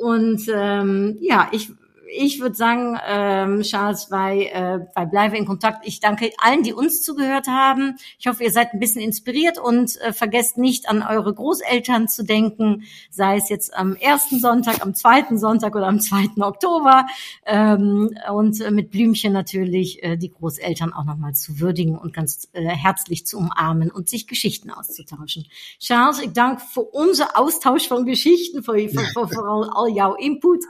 Und 0.00 0.42
ähm, 0.54 1.18
ja, 1.20 1.48
ich 1.52 1.70
ich 2.10 2.40
würde 2.40 2.54
sagen, 2.54 2.98
ähm, 3.06 3.62
Charles, 3.62 4.10
weil, 4.10 4.42
äh, 4.42 4.80
weil 4.94 5.06
bleibe 5.06 5.36
in 5.36 5.46
Kontakt. 5.46 5.86
Ich 5.86 6.00
danke 6.00 6.30
allen, 6.38 6.62
die 6.62 6.72
uns 6.72 7.02
zugehört 7.02 7.46
haben. 7.46 7.96
Ich 8.18 8.26
hoffe, 8.26 8.44
ihr 8.44 8.50
seid 8.50 8.72
ein 8.72 8.80
bisschen 8.80 9.02
inspiriert 9.02 9.58
und 9.58 10.00
äh, 10.00 10.12
vergesst 10.12 10.58
nicht 10.58 10.88
an 10.88 11.02
eure 11.02 11.34
Großeltern 11.34 12.08
zu 12.08 12.24
denken, 12.24 12.84
sei 13.10 13.36
es 13.36 13.48
jetzt 13.48 13.74
am 13.74 13.94
ersten 13.96 14.40
Sonntag, 14.40 14.82
am 14.82 14.94
zweiten 14.94 15.38
Sonntag 15.38 15.74
oder 15.74 15.86
am 15.86 16.00
zweiten 16.00 16.42
Oktober. 16.42 17.06
Ähm, 17.46 18.10
und 18.32 18.60
äh, 18.60 18.70
mit 18.70 18.90
Blümchen 18.90 19.32
natürlich 19.32 20.02
äh, 20.02 20.16
die 20.16 20.30
Großeltern 20.30 20.92
auch 20.92 21.04
nochmal 21.04 21.34
zu 21.34 21.60
würdigen 21.60 21.98
und 21.98 22.14
ganz 22.14 22.48
äh, 22.52 22.64
herzlich 22.64 23.26
zu 23.26 23.38
umarmen 23.38 23.90
und 23.90 24.08
sich 24.08 24.26
Geschichten 24.26 24.70
auszutauschen. 24.70 25.46
Charles, 25.78 26.20
ich 26.20 26.32
danke 26.32 26.62
für 26.62 26.82
unser 26.82 27.38
Austausch 27.38 27.88
von 27.88 28.06
Geschichten, 28.06 28.62
für, 28.62 28.78
für, 28.88 29.00
für, 29.00 29.28
für 29.28 29.44
all, 29.44 29.70
all 29.70 29.88
jouw 29.88 30.14
input. 30.14 30.64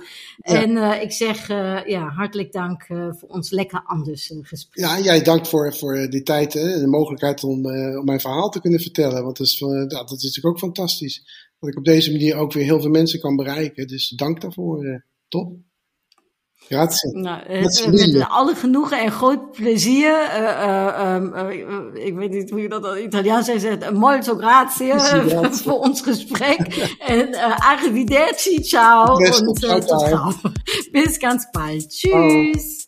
Ja. 0.45 0.63
En 0.63 0.71
uh, 0.71 1.03
ik 1.03 1.13
zeg 1.13 1.28
zeg 1.35 1.49
uh, 1.49 1.87
ja, 1.87 2.09
hartelijk 2.09 2.53
dank 2.53 2.89
uh, 2.89 3.13
voor 3.13 3.29
ons 3.29 3.51
lekker 3.51 3.83
anders 3.85 4.31
uh, 4.31 4.39
gesprek. 4.43 4.85
Ja, 4.85 5.01
jij 5.01 5.23
dank 5.23 5.47
voor, 5.47 5.75
voor 5.75 6.07
die 6.11 6.23
tijd 6.23 6.57
en 6.57 6.81
de 6.81 6.87
mogelijkheid 6.87 7.45
om, 7.45 7.67
om 7.99 8.05
mijn 8.05 8.21
verhaal 8.21 8.51
te 8.51 8.61
kunnen 8.61 8.81
vertellen. 8.81 9.25
Want 9.25 9.41
is, 9.41 9.59
dat 9.59 10.13
is 10.13 10.23
natuurlijk 10.23 10.47
ook 10.47 10.59
fantastisch. 10.59 11.47
Dat 11.61 11.71
ik 11.71 11.77
op 11.77 11.85
deze 11.85 12.11
manier 12.11 12.37
ook 12.37 12.53
weer 12.53 12.65
heel 12.65 12.81
veel 12.81 12.91
mensen 12.91 13.21
kan 13.21 13.37
bereiken. 13.37 13.87
Dus 13.87 14.09
dank 14.09 14.41
daarvoor. 14.41 15.03
top. 15.29 15.57
Grazie. 16.69 17.19
Nou, 17.19 17.41
met, 17.49 17.89
met 17.91 18.25
alle 18.29 18.55
genoegen 18.55 18.99
en 18.99 19.13
groot 19.13 19.51
plezier. 19.51 20.11
Uh, 20.11 20.43
uh, 20.43 21.15
um, 21.15 21.95
ik 21.95 22.15
weet 22.15 22.31
niet 22.31 22.51
hoe 22.51 22.61
je 22.61 22.69
dat 22.69 22.97
in 22.97 23.05
Italiaans 23.05 23.47
zegt. 23.47 23.91
Molto 23.91 24.37
grazie 24.37 24.93
voor 25.65 25.79
ons 25.79 26.01
gesprek. 26.01 26.59
en 26.99 27.35
arrivederci, 27.57 28.63
ciao. 28.63 29.17
Best 29.17 29.65
uh, 29.65 29.75
tot 29.75 30.03
gauw. 30.03 30.33
Bis 30.93 31.17
ganz 31.17 31.51
bald. 31.51 31.91
Tschüss. 31.91 32.88